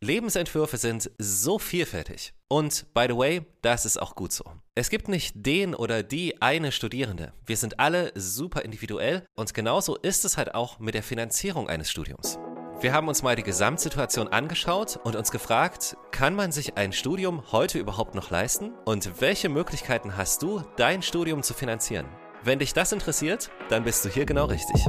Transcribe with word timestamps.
Lebensentwürfe 0.00 0.76
sind 0.76 1.10
so 1.18 1.58
vielfältig. 1.58 2.32
Und 2.48 2.86
by 2.94 3.06
the 3.08 3.16
way, 3.16 3.42
das 3.62 3.84
ist 3.84 4.00
auch 4.00 4.14
gut 4.14 4.32
so. 4.32 4.44
Es 4.74 4.90
gibt 4.90 5.08
nicht 5.08 5.32
den 5.34 5.74
oder 5.74 6.02
die 6.04 6.40
eine 6.40 6.70
Studierende. 6.70 7.32
Wir 7.44 7.56
sind 7.56 7.80
alle 7.80 8.12
super 8.14 8.64
individuell 8.64 9.24
und 9.34 9.54
genauso 9.54 9.96
ist 9.96 10.24
es 10.24 10.36
halt 10.36 10.54
auch 10.54 10.78
mit 10.78 10.94
der 10.94 11.02
Finanzierung 11.02 11.68
eines 11.68 11.90
Studiums. 11.90 12.38
Wir 12.80 12.92
haben 12.92 13.08
uns 13.08 13.24
mal 13.24 13.34
die 13.34 13.42
Gesamtsituation 13.42 14.28
angeschaut 14.28 15.00
und 15.02 15.16
uns 15.16 15.32
gefragt, 15.32 15.96
kann 16.12 16.36
man 16.36 16.52
sich 16.52 16.76
ein 16.76 16.92
Studium 16.92 17.50
heute 17.50 17.80
überhaupt 17.80 18.14
noch 18.14 18.30
leisten? 18.30 18.70
Und 18.84 19.20
welche 19.20 19.48
Möglichkeiten 19.48 20.16
hast 20.16 20.42
du, 20.42 20.62
dein 20.76 21.02
Studium 21.02 21.42
zu 21.42 21.54
finanzieren? 21.54 22.06
Wenn 22.44 22.60
dich 22.60 22.72
das 22.72 22.92
interessiert, 22.92 23.50
dann 23.68 23.82
bist 23.82 24.04
du 24.04 24.08
hier 24.08 24.26
genau 24.26 24.44
richtig. 24.44 24.86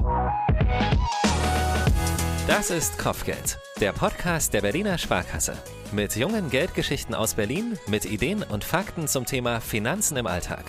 Das 2.49 2.71
ist 2.71 2.97
Kopfgeld, 2.97 3.59
der 3.79 3.91
Podcast 3.91 4.55
der 4.55 4.61
Berliner 4.61 4.97
Sparkasse. 4.97 5.55
Mit 5.91 6.15
jungen 6.15 6.49
Geldgeschichten 6.49 7.13
aus 7.13 7.35
Berlin, 7.35 7.77
mit 7.85 8.05
Ideen 8.05 8.41
und 8.41 8.63
Fakten 8.63 9.07
zum 9.07 9.27
Thema 9.27 9.61
Finanzen 9.61 10.17
im 10.17 10.25
Alltag. 10.25 10.63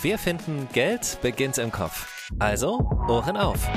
Wir 0.00 0.16
finden, 0.16 0.68
Geld 0.72 1.18
beginnt 1.22 1.58
im 1.58 1.72
Kopf. 1.72 2.30
Also, 2.38 2.88
Ohren 3.08 3.36
auf. 3.36 3.68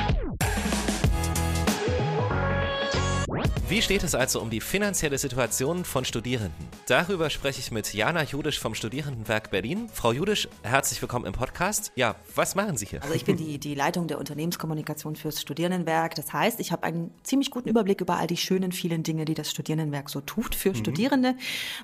Wie 3.70 3.82
steht 3.82 4.02
es 4.04 4.16
also 4.16 4.40
um 4.40 4.50
die 4.50 4.62
finanzielle 4.62 5.18
Situation 5.18 5.84
von 5.84 6.06
Studierenden? 6.06 6.70
Darüber 6.86 7.30
spreche 7.30 7.60
ich 7.60 7.70
mit 7.70 7.94
Jana 7.94 8.24
Judisch 8.24 8.62
vom 8.62 8.74
Studierendenwerk 8.74 9.52
Berlin. 9.52 9.90
Frau 9.94 10.14
Judisch, 10.14 10.48
herzlich 10.64 11.02
willkommen 11.02 11.26
im 11.26 11.34
Podcast. 11.34 11.92
Ja, 11.96 12.16
was 12.34 12.56
machen 12.56 12.78
Sie 12.78 12.86
hier? 12.86 13.04
Also 13.04 13.14
ich 13.14 13.26
bin 13.26 13.36
die, 13.36 13.58
die 13.58 13.76
Leitung 13.76 14.08
der 14.08 14.20
Unternehmenskommunikation 14.20 15.18
fürs 15.18 15.42
Studierendenwerk. 15.42 16.16
Das 16.16 16.32
heißt, 16.32 16.62
ich 16.62 16.72
habe 16.72 16.84
einen 16.84 17.12
ziemlich 17.24 17.52
guten 17.52 17.68
Überblick 17.68 18.00
über 18.00 18.16
all 18.16 18.28
die 18.28 18.38
schönen 18.38 18.72
vielen 18.72 19.04
Dinge, 19.04 19.26
die 19.26 19.34
das 19.34 19.52
Studierendenwerk 19.52 20.10
so 20.10 20.22
tut 20.22 20.56
für 20.56 20.70
mhm. 20.70 20.76
Studierende, 20.76 21.36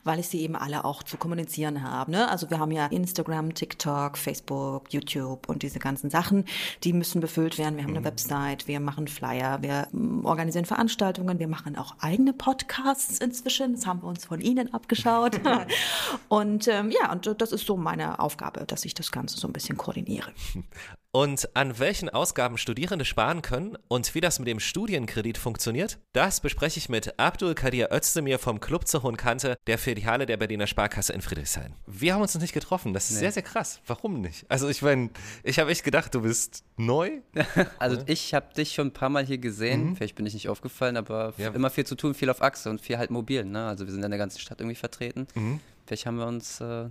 weil 0.06 0.20
ich 0.20 0.30
sie 0.30 0.40
eben 0.40 0.56
alle 0.56 0.86
auch 0.86 1.04
zu 1.04 1.18
kommunizieren 1.18 1.84
habe. 1.84 2.12
Ne? 2.12 2.30
Also 2.30 2.50
wir 2.50 2.60
haben 2.60 2.72
ja 2.72 2.86
Instagram, 2.86 3.56
TikTok, 3.56 4.18
Facebook, 4.18 4.94
YouTube 4.94 5.50
und 5.50 5.64
diese 5.64 5.80
ganzen 5.80 6.10
Sachen, 6.10 6.46
die 6.86 6.94
müssen 6.94 7.20
befüllt 7.20 7.58
werden. 7.58 7.76
Wir 7.76 7.84
haben 7.84 7.92
mhm. 7.92 7.98
eine 7.98 8.06
Website, 8.06 8.70
wir 8.70 8.80
machen 8.80 9.10
Flyer, 9.10 9.62
wir 9.62 9.90
mm, 9.92 10.24
organisieren 10.24 10.64
Veranstaltungen, 10.64 11.40
wir 11.40 11.50
machen 11.50 11.73
auch 11.76 11.96
eigene 12.00 12.34
Podcasts 12.34 13.20
inzwischen. 13.20 13.74
Das 13.74 13.86
haben 13.86 14.02
wir 14.02 14.08
uns 14.08 14.26
von 14.26 14.42
Ihnen 14.42 14.74
abgeschaut 14.74 14.94
geschaut. 14.94 15.40
und 16.30 16.68
ähm, 16.68 16.92
ja, 16.92 17.12
und 17.12 17.42
das 17.42 17.52
ist 17.52 17.66
so 17.66 17.78
meine 17.78 18.20
Aufgabe, 18.20 18.66
dass 18.66 18.86
ich 18.86 18.94
das 18.94 19.12
Ganze 19.12 19.38
so 19.38 19.48
ein 19.48 19.54
bisschen 19.54 19.78
koordiniere. 19.78 20.32
Und 21.16 21.56
an 21.56 21.78
welchen 21.78 22.10
Ausgaben 22.10 22.58
Studierende 22.58 23.06
sparen 23.06 23.44
können 23.44 23.78
und 23.88 24.16
wie 24.16 24.20
das 24.20 24.40
mit 24.40 24.48
dem 24.48 24.60
Studienkredit 24.60 25.38
funktioniert, 25.38 26.00
das 26.12 26.42
bespreche 26.42 26.80
ich 26.80 26.90
mit 26.90 27.20
Abdul 27.20 27.54
Kadir 27.54 27.92
Özdemir 27.92 28.40
vom 28.40 28.60
Club 28.60 28.88
zur 28.88 29.04
Hohen 29.04 29.16
Kante, 29.16 29.56
der 29.68 29.78
Filiale 29.78 30.26
der 30.26 30.38
Berliner 30.38 30.66
Sparkasse 30.66 31.14
in 31.14 31.22
Friedrichshain. 31.22 31.76
Wir 31.86 32.16
haben 32.16 32.24
uns 32.24 32.34
noch 32.34 32.42
nicht 32.42 32.56
getroffen, 32.56 32.96
das 32.96 33.12
ist 33.12 33.18
nee. 33.18 33.20
sehr, 33.20 33.32
sehr 33.32 33.44
krass. 33.44 33.80
Warum 33.86 34.22
nicht? 34.22 34.48
Also 34.50 34.68
ich 34.70 34.82
meine, 34.82 35.12
ich 35.44 35.60
habe 35.60 35.70
echt 35.70 35.84
gedacht, 35.84 36.16
du 36.16 36.22
bist 36.22 36.64
neu. 36.78 37.22
also 37.78 38.02
ich 38.08 38.34
habe 38.34 38.52
dich 38.56 38.74
schon 38.74 38.88
ein 38.88 38.94
paar 38.94 39.10
Mal 39.10 39.24
hier 39.24 39.38
gesehen, 39.38 39.90
mhm. 39.90 39.96
vielleicht 39.96 40.16
bin 40.16 40.26
ich 40.26 40.34
nicht 40.34 40.50
aufgefallen, 40.50 40.98
aber 40.98 41.36
ja. 41.38 41.52
immer 41.52 41.70
viel 41.70 41.86
zu 41.86 41.94
tun, 41.94 42.16
viel 42.16 42.32
auf 42.32 42.42
Achse 42.42 42.72
und 42.72 42.82
viel 42.82 42.98
halt 42.98 43.12
mobil. 43.12 43.46
Ne? 43.46 43.68
Also 43.68 43.86
wir 43.86 43.94
sind 43.94 44.04
in 44.04 44.10
der 44.10 44.18
ganzen 44.18 44.40
Stadt 44.40 44.60
irgendwie 44.60 44.78
vertreten. 44.78 45.28
Mhm. 45.36 45.60
Vielleicht 45.86 46.08
haben 46.08 46.18
wir 46.18 46.26
uns 46.26 46.60
äh, 46.60 46.90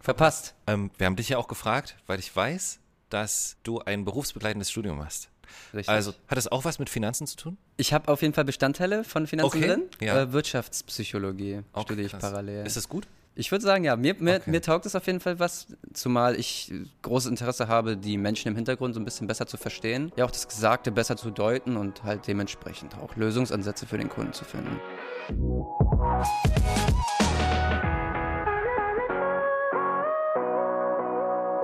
verpasst. 0.00 0.56
Ähm, 0.66 0.90
wir 0.98 1.06
haben 1.06 1.14
dich 1.14 1.28
ja 1.28 1.38
auch 1.38 1.46
gefragt, 1.46 1.96
weil 2.08 2.18
ich 2.18 2.34
weiß, 2.34 2.80
dass 3.12 3.56
du 3.62 3.80
ein 3.80 4.04
berufsbegleitendes 4.04 4.70
Studium 4.70 5.04
hast. 5.04 5.28
Richtig. 5.74 5.88
Also 5.88 6.12
hat 6.28 6.38
das 6.38 6.48
auch 6.48 6.64
was 6.64 6.78
mit 6.78 6.88
Finanzen 6.88 7.26
zu 7.26 7.36
tun? 7.36 7.58
Ich 7.76 7.92
habe 7.92 8.10
auf 8.10 8.22
jeden 8.22 8.34
Fall 8.34 8.44
Bestandteile 8.44 9.04
von 9.04 9.26
Finanzen 9.26 9.58
okay. 9.58 9.66
drin. 9.66 9.82
Ja. 10.00 10.22
Äh, 10.22 10.32
Wirtschaftspsychologie 10.32 11.60
okay, 11.72 11.82
studiere 11.82 12.06
ich 12.06 12.18
parallel. 12.18 12.66
Ist 12.66 12.76
das 12.76 12.88
gut? 12.88 13.06
Ich 13.34 13.50
würde 13.50 13.64
sagen, 13.64 13.82
ja, 13.84 13.96
mir, 13.96 14.14
mir, 14.18 14.36
okay. 14.36 14.50
mir 14.50 14.60
taugt 14.60 14.84
es 14.84 14.94
auf 14.94 15.06
jeden 15.06 15.20
Fall 15.20 15.38
was, 15.38 15.68
zumal 15.94 16.38
ich 16.38 16.70
großes 17.00 17.30
Interesse 17.30 17.66
habe, 17.66 17.96
die 17.96 18.18
Menschen 18.18 18.48
im 18.48 18.56
Hintergrund 18.56 18.94
so 18.94 19.00
ein 19.00 19.06
bisschen 19.06 19.26
besser 19.26 19.46
zu 19.46 19.56
verstehen, 19.56 20.12
ja 20.16 20.26
auch 20.26 20.30
das 20.30 20.48
Gesagte 20.48 20.92
besser 20.92 21.16
zu 21.16 21.30
deuten 21.30 21.78
und 21.78 22.04
halt 22.04 22.26
dementsprechend 22.26 22.94
auch 22.98 23.16
Lösungsansätze 23.16 23.86
für 23.86 23.96
den 23.96 24.10
Kunden 24.10 24.34
zu 24.34 24.44
finden. 24.44 24.78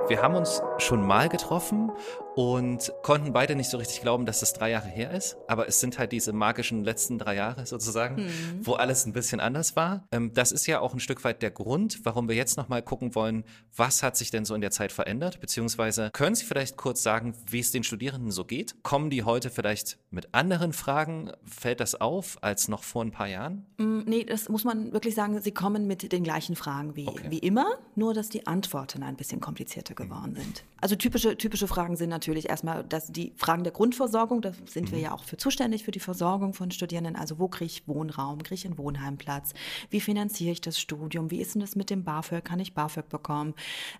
Wir 0.09 0.23
haben 0.23 0.33
uns 0.33 0.63
schon 0.79 1.05
mal 1.05 1.29
getroffen 1.29 1.91
und 2.39 2.93
konnten 3.03 3.33
beide 3.33 3.53
nicht 3.53 3.69
so 3.69 3.75
richtig 3.75 3.99
glauben, 3.99 4.25
dass 4.25 4.39
das 4.39 4.53
drei 4.53 4.69
Jahre 4.69 4.87
her 4.87 5.11
ist. 5.11 5.35
Aber 5.49 5.67
es 5.67 5.81
sind 5.81 5.99
halt 5.99 6.13
diese 6.13 6.31
magischen 6.31 6.85
letzten 6.85 7.19
drei 7.19 7.35
Jahre 7.35 7.65
sozusagen, 7.65 8.15
mhm. 8.27 8.65
wo 8.65 8.75
alles 8.75 9.05
ein 9.05 9.11
bisschen 9.11 9.41
anders 9.41 9.75
war. 9.75 10.07
Ähm, 10.13 10.31
das 10.33 10.53
ist 10.53 10.65
ja 10.65 10.79
auch 10.79 10.93
ein 10.93 11.01
Stück 11.01 11.25
weit 11.25 11.41
der 11.41 11.51
Grund, 11.51 11.99
warum 12.05 12.29
wir 12.29 12.37
jetzt 12.37 12.55
nochmal 12.55 12.81
gucken 12.81 13.13
wollen, 13.13 13.43
was 13.75 14.03
hat 14.03 14.15
sich 14.15 14.31
denn 14.31 14.45
so 14.45 14.55
in 14.55 14.61
der 14.61 14.71
Zeit 14.71 14.93
verändert? 14.93 15.41
Beziehungsweise 15.41 16.11
können 16.13 16.33
Sie 16.33 16.45
vielleicht 16.45 16.77
kurz 16.77 17.03
sagen, 17.03 17.33
wie 17.45 17.59
es 17.59 17.71
den 17.71 17.83
Studierenden 17.83 18.31
so 18.31 18.45
geht? 18.45 18.83
Kommen 18.83 19.09
die 19.09 19.25
heute 19.25 19.49
vielleicht 19.49 19.97
mit 20.09 20.33
anderen 20.33 20.71
Fragen? 20.71 21.33
Fällt 21.43 21.81
das 21.81 21.99
auf 21.99 22.37
als 22.41 22.69
noch 22.69 22.83
vor 22.83 23.03
ein 23.03 23.11
paar 23.11 23.27
Jahren? 23.27 23.65
Mm, 23.79 24.03
nee, 24.05 24.23
das 24.23 24.47
muss 24.47 24.63
man 24.63 24.93
wirklich 24.93 25.13
sagen, 25.13 25.41
sie 25.41 25.51
kommen 25.51 25.87
mit 25.87 26.09
den 26.13 26.23
gleichen 26.23 26.55
Fragen 26.55 26.95
wie, 26.95 27.05
okay. 27.05 27.25
wie 27.27 27.39
immer, 27.39 27.79
nur 27.95 28.13
dass 28.13 28.29
die 28.29 28.47
Antworten 28.47 29.03
ein 29.03 29.17
bisschen 29.17 29.41
komplizierter 29.41 29.93
geworden 29.93 30.35
sind. 30.35 30.63
Also 30.79 30.95
typische, 30.95 31.37
typische 31.37 31.67
Fragen 31.67 31.97
sind 31.97 32.07
natürlich 32.07 32.28
erstmal 32.37 32.83
dass 32.83 33.07
die 33.07 33.33
Fragen 33.35 33.63
der 33.63 33.73
Grundversorgung, 33.73 34.41
da 34.41 34.51
sind 34.65 34.89
mhm. 34.89 34.95
wir 34.95 34.99
ja 34.99 35.11
auch 35.11 35.23
für 35.23 35.37
zuständig 35.37 35.83
für 35.83 35.91
die 35.91 35.99
Versorgung 35.99 36.53
von 36.53 36.71
Studierenden. 36.71 37.15
Also 37.15 37.39
wo 37.39 37.47
kriege 37.47 37.65
ich 37.65 37.87
Wohnraum, 37.87 38.43
kriege 38.43 38.55
ich 38.55 38.65
einen 38.65 38.77
Wohnheimplatz? 38.77 39.53
Wie 39.89 40.01
finanziere 40.01 40.51
ich 40.51 40.61
das 40.61 40.79
Studium? 40.79 41.31
Wie 41.31 41.41
ist 41.41 41.55
denn 41.55 41.61
das 41.61 41.75
mit 41.75 41.89
dem 41.89 42.03
BAföG? 42.03 42.43
Kann 42.43 42.59
ich 42.59 42.73
BAföG 42.73 43.09
bekommen? 43.09 43.53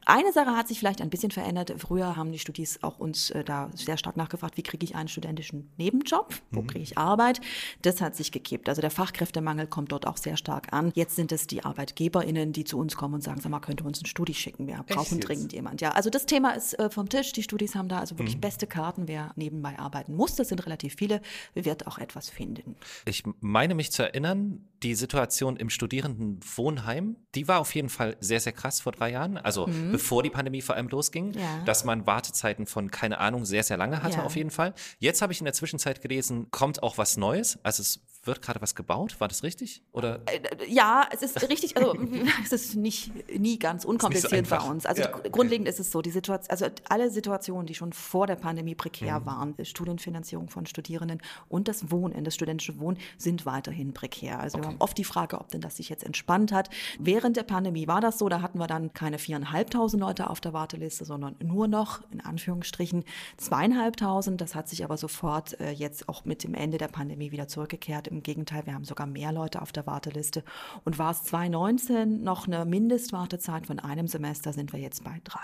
Eine 0.06 0.32
Sache 0.32 0.56
hat 0.56 0.68
sich 0.68 0.80
vielleicht 0.80 1.02
ein 1.02 1.10
bisschen 1.10 1.32
verändert. 1.32 1.74
Früher 1.78 2.16
haben 2.16 2.32
die 2.32 2.40
Studis 2.40 2.80
auch 2.84 3.00
uns 3.00 3.30
äh, 3.32 3.44
da 3.44 3.70
sehr 3.76 3.98
stark 3.98 4.18
nachgefragt, 4.18 4.58
wie 4.58 4.64
kriege 4.64 4.84
ich 4.84 4.96
einen 4.96 5.10
studentischen 5.10 5.70
Nebenjob? 5.78 6.34
Wo 6.52 6.62
mhm. 6.62 6.68
kriege 6.68 6.84
ich 6.84 6.98
Arbeit? 6.98 7.42
Das 7.82 8.02
hat 8.02 8.16
sich 8.16 8.32
gekippt. 8.32 8.70
Also 8.70 8.82
der 8.82 8.92
Fachkräftemangel 8.92 9.68
kommt 9.68 9.92
dort 9.92 10.08
auch 10.08 10.18
sehr 10.18 10.38
stark 10.38 10.74
an. 10.74 10.92
Jetzt 10.96 11.16
sind 11.16 11.32
es 11.32 11.48
die 11.48 11.64
ArbeitgeberInnen, 11.64 12.54
die 12.54 12.64
zu 12.64 12.78
uns 12.78 12.96
kommen 12.96 13.16
und 13.16 13.24
sagen, 13.24 13.42
sag 13.42 13.50
mal, 13.50 13.60
könnte 13.60 13.84
uns 13.84 14.02
ein 14.02 14.06
Studi 14.06 14.34
schicken? 14.34 14.68
Wir 14.68 14.84
brauchen 14.88 15.20
dringend 15.20 15.54
jemand. 15.54 15.82
Ja, 15.82 15.92
also 15.92 16.10
das 16.10 16.26
Thema 16.26 16.52
ist 16.52 16.78
äh, 16.80 16.90
vom 16.90 17.10
Tisch. 17.10 17.34
Die 17.34 17.44
Studis 17.44 17.76
haben 17.76 17.90
da 17.90 18.00
also 18.00 18.09
wirklich 18.18 18.38
mhm. 18.38 18.42
beste 18.42 18.68
Karten, 18.68 19.08
wer 19.08 19.32
nebenbei 19.36 19.78
arbeiten 19.78 20.16
muss. 20.16 20.36
Das 20.36 20.50
sind 20.50 20.66
relativ 20.66 20.96
viele, 20.96 21.22
wird 21.54 21.88
auch 21.88 21.98
etwas 21.98 22.30
finden. 22.30 22.76
Ich 23.06 23.24
meine 23.42 23.76
mich 23.76 23.92
zu 23.92 24.04
erinnern, 24.04 24.68
die 24.84 24.96
Situation 24.96 25.58
im 25.58 25.70
Studierendenwohnheim, 25.70 27.18
die 27.36 27.48
war 27.48 27.60
auf 27.60 27.76
jeden 27.76 27.90
Fall 27.90 28.16
sehr, 28.20 28.40
sehr 28.40 28.54
krass 28.54 28.80
vor 28.80 28.92
drei 28.92 29.12
Jahren. 29.12 29.38
Also 29.38 29.68
mhm. 29.68 29.92
bevor 29.92 30.24
die 30.24 30.30
Pandemie 30.30 30.62
vor 30.62 30.76
allem 30.76 30.88
losging, 30.88 31.34
ja. 31.34 31.64
dass 31.66 31.84
man 31.84 32.08
Wartezeiten 32.08 32.66
von, 32.66 32.90
keine 32.92 33.20
Ahnung, 33.20 33.46
sehr, 33.46 33.64
sehr 33.64 33.78
lange 33.78 34.02
hatte 34.02 34.18
ja. 34.18 34.24
auf 34.24 34.36
jeden 34.36 34.52
Fall. 34.52 34.74
Jetzt 35.00 35.22
habe 35.22 35.34
ich 35.34 35.40
in 35.40 35.46
der 35.46 35.54
Zwischenzeit 35.54 36.02
gelesen, 36.02 36.50
kommt 36.52 36.82
auch 36.84 36.98
was 36.98 37.18
Neues. 37.18 37.60
Also 37.64 37.82
es 37.82 38.00
wird 38.30 38.42
gerade 38.44 38.62
was 38.62 38.76
gebaut, 38.76 39.20
war 39.20 39.28
das 39.28 39.44
richtig? 39.44 39.82
Oder? 39.92 40.22
Äh, 40.28 40.40
ja, 40.68 41.08
es 41.12 41.24
ist 41.24 41.50
richtig, 41.50 41.76
also 41.76 41.96
es 42.44 42.52
ist 42.52 42.76
nicht 42.76 43.12
nie 43.38 43.58
ganz 43.58 43.86
unkompliziert 43.86 44.48
so 44.48 44.56
bei 44.56 44.62
uns. 44.62 44.86
Also 44.86 45.02
ja, 45.02 45.16
okay. 45.16 45.30
grundlegend 45.32 45.68
ist 45.68 45.80
es 45.80 45.92
so, 45.92 46.02
die 46.02 46.12
Situation, 46.12 46.50
also 46.52 46.68
alle 46.88 47.10
Situationen, 47.10 47.66
die 47.66 47.74
schon 47.74 47.92
vor 47.92 48.28
der 48.28 48.36
Pandemie 48.36 48.76
prekär 48.76 49.20
mhm. 49.20 49.26
waren, 49.26 49.56
Studienfinanzierung 49.62 50.50
von 50.50 50.66
Studierenden 50.68 51.22
und 51.50 51.68
das 51.68 51.92
Wohnen, 51.92 52.24
das 52.24 52.36
studentische 52.36 52.80
Wohnen 52.80 52.98
sind 53.18 53.46
weiterhin 53.46 53.94
prekär. 53.94 54.40
Also 54.40 54.58
okay. 54.58 54.68
wir 54.68 54.72
haben 54.72 54.82
oft 54.82 54.98
die 54.98 55.04
Frage, 55.04 55.40
ob 55.40 55.50
denn 55.50 55.62
das 55.62 55.78
sich 55.78 55.90
jetzt 55.90 56.04
entspannt 56.04 56.52
hat. 56.52 56.70
Während 57.00 57.36
der 57.36 57.44
Pandemie 57.44 57.88
war 57.88 58.00
das 58.00 58.20
so, 58.20 58.30
da 58.30 58.42
hatten 58.42 58.60
wir 58.60 58.68
dann 58.68 58.94
keine 58.94 59.18
viereinhalbtausend 59.18 60.02
Leute 60.02 60.30
auf 60.30 60.40
der 60.40 60.54
Warteliste, 60.54 61.04
sondern 61.04 61.36
nur 61.44 61.68
noch, 61.68 62.02
in 62.12 62.22
Anführungsstrichen, 62.22 63.04
zweieinhalbtausend. 63.38 64.40
Das 64.40 64.54
hat 64.54 64.70
sich 64.70 64.84
aber 64.84 64.98
sofort 64.98 65.60
äh, 65.60 65.72
jetzt 65.72 66.08
auch 66.08 66.26
mit 66.26 66.44
dem 66.44 66.54
Ende 66.54 66.78
der 66.78 66.88
Pandemie 66.88 67.32
wieder 67.32 67.48
zurückgekehrt 67.48 68.08
im 68.08 68.19
Gegenteil, 68.24 68.66
wir 68.66 68.74
haben 68.74 68.86
sogar 68.86 69.08
mehr 69.08 69.32
Leute 69.32 69.62
auf 69.62 69.72
der 69.72 69.86
Warteliste. 69.88 70.44
Und 70.86 71.00
war 71.00 71.12
es 71.12 71.24
2019 71.24 72.24
noch 72.24 72.48
eine 72.48 72.66
Mindestwartezeit 72.66 73.68
von 73.68 73.80
einem 73.80 74.08
Semester, 74.08 74.54
sind 74.54 74.74
wir 74.74 74.80
jetzt 74.80 75.04
bei 75.04 75.22
drei. 75.24 75.40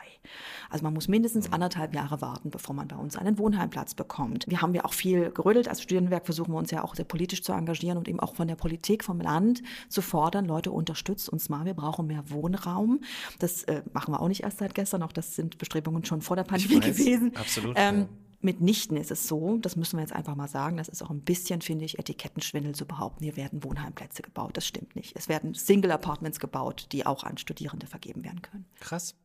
Also 0.69 0.83
man 0.83 0.94
muss 0.94 1.07
mindestens 1.07 1.51
anderthalb 1.51 1.94
Jahre 1.94 2.22
warten, 2.22 2.50
bevor 2.50 2.75
man 2.75 2.88
bei 2.88 2.95
uns 2.95 3.18
einen 3.18 3.38
Wohnheimplatz 3.38 3.94
bekommt. 3.94 4.45
Wir 4.48 4.62
haben 4.62 4.74
ja 4.74 4.86
auch 4.86 4.94
viel 4.94 5.31
gerödelt. 5.31 5.68
Als 5.68 5.81
Studierendenwerk 5.81 6.25
versuchen 6.25 6.54
wir 6.54 6.57
uns 6.57 6.72
ja 6.72 6.83
auch 6.83 6.95
sehr 6.95 7.06
politisch 7.06 7.44
zu 7.44 7.54
engagieren 7.54 7.98
und 7.98 8.07
eben 8.07 8.19
auch 8.19 8.36
von 8.36 8.48
der 8.48 8.56
Politik, 8.56 9.04
vom 9.04 9.19
Land 9.19 9.62
zu 9.89 10.01
fordern, 10.01 10.45
Leute, 10.45 10.72
unterstützt 10.72 11.30
uns 11.30 11.50
mal, 11.50 11.66
wir 11.66 11.74
brauchen 11.74 12.07
mehr 12.07 12.30
Wohnraum. 12.30 13.01
Das 13.39 13.63
äh, 13.63 13.83
machen 13.94 14.13
wir 14.13 14.22
auch 14.22 14.27
nicht 14.27 14.44
erst 14.44 14.60
seit 14.60 14.75
gestern, 14.75 15.04
auch 15.04 15.12
das 15.12 15.36
sind 15.36 15.57
Bestrebungen 15.57 16.04
schon 16.06 16.22
vor 16.22 16.36
der 16.36 16.44
Pandemie 16.44 16.80
gewesen. 16.80 17.36
Absolut. 17.36 17.75
Ähm, 17.77 18.00
ja. 18.00 18.07
Mitnichten 18.45 18.95
ist 18.95 19.12
es 19.12 19.27
so, 19.27 19.57
das 19.57 19.75
müssen 19.75 19.97
wir 19.97 20.01
jetzt 20.01 20.13
einfach 20.13 20.36
mal 20.36 20.47
sagen, 20.47 20.77
das 20.77 20.88
ist 20.88 21.01
auch 21.01 21.09
ein 21.09 21.21
bisschen, 21.21 21.62
finde 21.62 21.83
ich, 21.83 22.00
Etikettenschwindel 22.00 22.75
zu 22.75 22.86
behaupten, 22.86 23.24
hier 23.24 23.36
werden 23.36 23.63
Wohnheimplätze 23.63 24.21
gebaut. 24.21 24.56
Das 24.56 24.65
stimmt 24.65 24.95
nicht. 24.95 25.18
Es 25.18 25.27
werden 25.27 25.53
Single-Apartments 25.53 26.39
gebaut, 26.39 26.88
die 26.92 27.06
auch 27.06 27.24
an 27.24 27.38
Studierende 27.38 27.88
vergeben 27.88 28.24
werden 28.24 28.42
können. 28.42 28.65
Krass. 28.80 29.15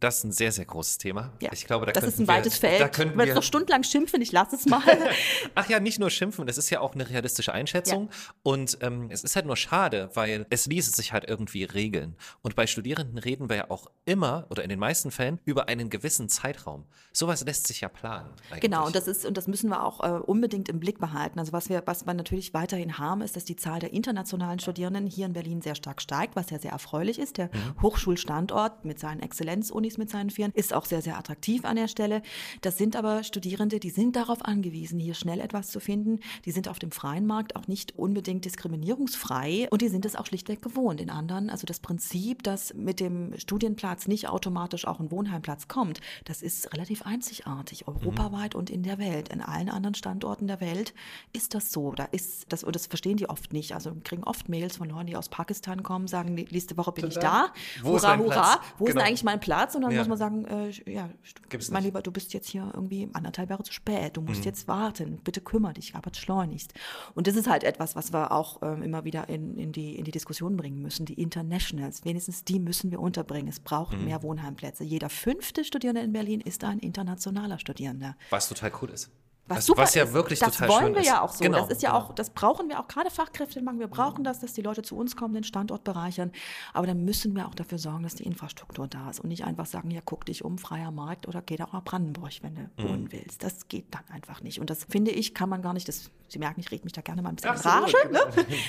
Das 0.00 0.18
ist 0.18 0.24
ein 0.24 0.32
sehr, 0.32 0.50
sehr 0.50 0.64
großes 0.64 0.96
Thema. 0.96 1.32
Ja, 1.40 1.50
ich 1.52 1.66
glaube, 1.66 1.84
da 1.84 1.92
das 1.92 2.04
ist 2.04 2.18
ein 2.18 2.26
weites 2.26 2.56
Feld. 2.56 2.80
Da 2.80 2.88
können 2.88 3.16
wir 3.18 3.26
jetzt 3.26 3.34
noch 3.34 3.42
stundenlang 3.42 3.82
schimpfen, 3.82 4.22
ich 4.22 4.32
lasse 4.32 4.56
es 4.56 4.64
mal. 4.66 4.82
Ach 5.54 5.68
ja, 5.68 5.78
nicht 5.78 5.98
nur 5.98 6.08
schimpfen, 6.08 6.46
das 6.46 6.56
ist 6.56 6.70
ja 6.70 6.80
auch 6.80 6.94
eine 6.94 7.08
realistische 7.08 7.52
Einschätzung. 7.52 8.08
Ja. 8.10 8.34
Und 8.42 8.78
ähm, 8.80 9.08
es 9.10 9.24
ist 9.24 9.36
halt 9.36 9.44
nur 9.44 9.56
schade, 9.56 10.10
weil 10.14 10.46
es 10.48 10.66
ließe 10.66 10.92
sich 10.92 11.12
halt 11.12 11.28
irgendwie 11.28 11.64
regeln. 11.64 12.16
Und 12.40 12.56
bei 12.56 12.66
Studierenden 12.66 13.18
reden 13.18 13.50
wir 13.50 13.56
ja 13.56 13.70
auch 13.70 13.90
immer 14.06 14.46
oder 14.48 14.62
in 14.62 14.70
den 14.70 14.78
meisten 14.78 15.10
Fällen 15.10 15.38
über 15.44 15.68
einen 15.68 15.90
gewissen 15.90 16.30
Zeitraum. 16.30 16.86
Sowas 17.12 17.44
lässt 17.44 17.66
sich 17.66 17.82
ja 17.82 17.88
planen. 17.88 18.30
Eigentlich. 18.48 18.60
Genau, 18.62 18.86
und 18.86 18.96
das 18.96 19.06
ist, 19.06 19.26
und 19.26 19.36
das 19.36 19.48
müssen 19.48 19.68
wir 19.68 19.84
auch 19.84 20.00
äh, 20.00 20.20
unbedingt 20.20 20.70
im 20.70 20.80
Blick 20.80 20.98
behalten. 20.98 21.38
Also 21.38 21.52
was 21.52 21.68
wir, 21.68 21.82
was 21.84 22.06
wir 22.06 22.14
natürlich 22.14 22.54
weiterhin 22.54 22.98
haben, 22.98 23.20
ist, 23.20 23.36
dass 23.36 23.44
die 23.44 23.56
Zahl 23.56 23.80
der 23.80 23.92
internationalen 23.92 24.58
Studierenden 24.60 25.06
hier 25.06 25.26
in 25.26 25.34
Berlin 25.34 25.60
sehr 25.60 25.74
stark 25.74 26.00
steigt, 26.00 26.36
was 26.36 26.48
ja 26.50 26.58
sehr 26.58 26.72
erfreulich 26.72 27.18
ist. 27.18 27.36
Der 27.36 27.46
mhm. 27.46 27.82
Hochschulstandort 27.82 28.84
mit 28.84 28.98
seinen 28.98 29.20
Exzellenzunis, 29.60 29.98
mit 29.98 30.10
seinen 30.10 30.30
Vieren, 30.30 30.52
ist 30.54 30.72
auch 30.72 30.84
sehr, 30.84 31.02
sehr 31.02 31.18
attraktiv 31.18 31.64
an 31.64 31.76
der 31.76 31.88
Stelle. 31.88 32.22
Das 32.62 32.78
sind 32.78 32.96
aber 32.96 33.22
Studierende, 33.22 33.78
die 33.78 33.90
sind 33.90 34.16
darauf 34.16 34.44
angewiesen, 34.44 34.98
hier 34.98 35.14
schnell 35.14 35.40
etwas 35.40 35.70
zu 35.70 35.80
finden. 35.80 36.20
Die 36.44 36.50
sind 36.50 36.68
auf 36.68 36.78
dem 36.78 36.90
freien 36.90 37.26
Markt 37.26 37.56
auch 37.56 37.68
nicht 37.68 37.98
unbedingt 37.98 38.44
diskriminierungsfrei 38.44 39.68
und 39.70 39.82
die 39.82 39.88
sind 39.88 40.04
es 40.04 40.16
auch 40.16 40.26
schlichtweg 40.26 40.62
gewohnt. 40.62 41.00
In 41.00 41.10
anderen, 41.10 41.50
also 41.50 41.66
das 41.66 41.80
Prinzip, 41.80 42.42
dass 42.42 42.74
mit 42.74 43.00
dem 43.00 43.38
Studienplatz 43.38 44.08
nicht 44.08 44.28
automatisch 44.28 44.86
auch 44.86 45.00
ein 45.00 45.10
Wohnheimplatz 45.10 45.68
kommt, 45.68 46.00
das 46.24 46.42
ist 46.42 46.72
relativ 46.72 47.02
einzigartig, 47.02 47.86
europaweit 47.86 48.54
mhm. 48.54 48.60
und 48.60 48.70
in 48.70 48.82
der 48.82 48.98
Welt. 48.98 49.28
In 49.28 49.40
allen 49.40 49.68
anderen 49.68 49.94
Standorten 49.94 50.46
der 50.46 50.60
Welt 50.60 50.94
ist 51.32 51.54
das 51.54 51.70
so. 51.72 51.92
Da 51.92 52.04
ist 52.04 52.46
das, 52.48 52.64
und 52.64 52.74
das 52.74 52.86
verstehen 52.86 53.16
die 53.16 53.28
oft 53.28 53.52
nicht. 53.52 53.74
Also 53.74 53.92
kriegen 54.04 54.24
oft 54.24 54.48
Mails 54.48 54.78
von 54.78 54.88
Leuten, 54.88 55.06
die 55.06 55.16
aus 55.16 55.28
Pakistan 55.28 55.82
kommen, 55.82 56.08
sagen, 56.08 56.34
nächste 56.34 56.76
Woche 56.76 56.92
bin 56.92 57.08
ich 57.08 57.18
da. 57.18 57.52
Wo 57.82 57.90
hurra, 57.90 58.16
hurra. 58.18 58.60
Wo 58.78 58.84
genau. 58.84 58.88
ist 58.88 58.94
denn 58.94 59.06
eigentlich 59.06 59.24
mein 59.24 59.40
Platz? 59.40 59.49
Und 59.74 59.82
dann 59.82 59.92
ja. 59.92 59.98
muss 59.98 60.08
man 60.08 60.18
sagen, 60.18 60.44
äh, 60.46 60.70
ja, 60.90 61.08
Gibt's 61.48 61.70
mein 61.70 61.82
nicht. 61.82 61.88
Lieber, 61.88 62.02
du 62.02 62.10
bist 62.10 62.32
jetzt 62.32 62.48
hier 62.48 62.70
irgendwie 62.74 63.08
anderthalb 63.12 63.50
Jahre 63.50 63.62
zu 63.62 63.72
spät. 63.72 64.16
Du 64.16 64.20
musst 64.20 64.40
mhm. 64.40 64.46
jetzt 64.46 64.68
warten. 64.68 65.20
Bitte 65.22 65.40
kümmere 65.40 65.74
dich, 65.74 65.94
aber 65.94 66.10
schleunigst. 66.14 66.74
Und 67.14 67.26
das 67.26 67.36
ist 67.36 67.48
halt 67.48 67.64
etwas, 67.64 67.96
was 67.96 68.12
wir 68.12 68.32
auch 68.32 68.62
ähm, 68.62 68.82
immer 68.82 69.04
wieder 69.04 69.28
in, 69.28 69.56
in, 69.56 69.72
die, 69.72 69.96
in 69.96 70.04
die 70.04 70.10
Diskussion 70.10 70.56
bringen 70.56 70.80
müssen. 70.80 71.06
Die 71.06 71.20
Internationals, 71.20 72.04
wenigstens 72.04 72.44
die 72.44 72.58
müssen 72.58 72.90
wir 72.90 73.00
unterbringen. 73.00 73.48
Es 73.48 73.60
braucht 73.60 73.96
mhm. 73.96 74.04
mehr 74.04 74.22
Wohnheimplätze. 74.22 74.84
Jeder 74.84 75.08
fünfte 75.08 75.64
Studierende 75.64 76.02
in 76.02 76.12
Berlin 76.12 76.40
ist 76.40 76.64
ein 76.64 76.78
internationaler 76.78 77.58
Studierender. 77.58 78.16
Was 78.30 78.48
total 78.48 78.72
cool 78.80 78.90
ist. 78.90 79.10
Was, 79.50 79.56
also, 79.56 79.66
super 79.72 79.82
was 79.82 79.94
ja 79.96 80.12
wirklich 80.12 80.38
das 80.38 80.56
total 80.56 80.68
wollen 80.68 80.94
wir 80.94 81.00
ist. 81.00 81.08
ja 81.08 81.22
auch 81.22 81.32
so. 81.32 81.42
Genau, 81.42 81.58
das 81.58 81.70
ist 81.70 81.82
ja 81.82 81.90
genau. 81.90 82.04
auch, 82.04 82.14
das 82.14 82.30
brauchen 82.30 82.68
wir 82.68 82.78
auch 82.78 82.86
gerade 82.86 83.10
Fachkräfte 83.10 83.60
machen. 83.62 83.80
Wir 83.80 83.88
brauchen 83.88 84.22
das, 84.22 84.38
dass 84.38 84.52
die 84.52 84.62
Leute 84.62 84.82
zu 84.82 84.96
uns 84.96 85.16
kommen, 85.16 85.34
den 85.34 85.42
Standort 85.42 85.82
bereichern. 85.82 86.30
Aber 86.72 86.86
dann 86.86 87.04
müssen 87.04 87.34
wir 87.34 87.48
auch 87.48 87.54
dafür 87.56 87.78
sorgen, 87.78 88.04
dass 88.04 88.14
die 88.14 88.22
Infrastruktur 88.22 88.86
da 88.86 89.10
ist 89.10 89.18
und 89.18 89.28
nicht 89.28 89.44
einfach 89.44 89.66
sagen, 89.66 89.90
ja, 89.90 90.02
guck 90.04 90.24
dich 90.24 90.44
um, 90.44 90.56
freier 90.56 90.92
Markt 90.92 91.26
oder 91.26 91.42
geh 91.42 91.56
doch 91.56 91.72
nach 91.72 91.82
Brandenburg, 91.82 92.30
wenn 92.42 92.54
du 92.54 92.60
mhm. 92.60 92.88
wohnen 92.88 93.12
willst. 93.12 93.42
Das 93.42 93.66
geht 93.66 93.92
dann 93.92 94.04
einfach 94.14 94.40
nicht. 94.40 94.60
Und 94.60 94.70
das 94.70 94.84
finde 94.84 95.10
ich, 95.10 95.34
kann 95.34 95.48
man 95.48 95.62
gar 95.62 95.72
nicht, 95.72 95.88
das, 95.88 96.12
Sie 96.28 96.38
merken, 96.38 96.60
ich 96.60 96.70
rede 96.70 96.84
mich 96.84 96.92
da 96.92 97.00
gerne 97.00 97.20
mal 97.20 97.30
ein 97.30 97.34
bisschen 97.34 97.50
Rage. 97.50 97.96
So, 98.04 98.08
ne? 98.08 98.20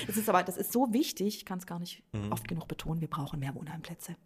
Das 0.08 0.16
ist 0.16 0.28
aber, 0.28 0.42
das 0.42 0.56
ist 0.56 0.72
so 0.72 0.92
wichtig, 0.92 1.36
ich 1.36 1.44
kann 1.44 1.60
es 1.60 1.66
gar 1.66 1.78
nicht 1.78 2.02
mhm. 2.12 2.32
oft 2.32 2.48
genug 2.48 2.66
betonen, 2.66 3.00
wir 3.00 3.08
brauchen 3.08 3.38
mehr 3.38 3.54
Wohnheimplätze 3.54 4.16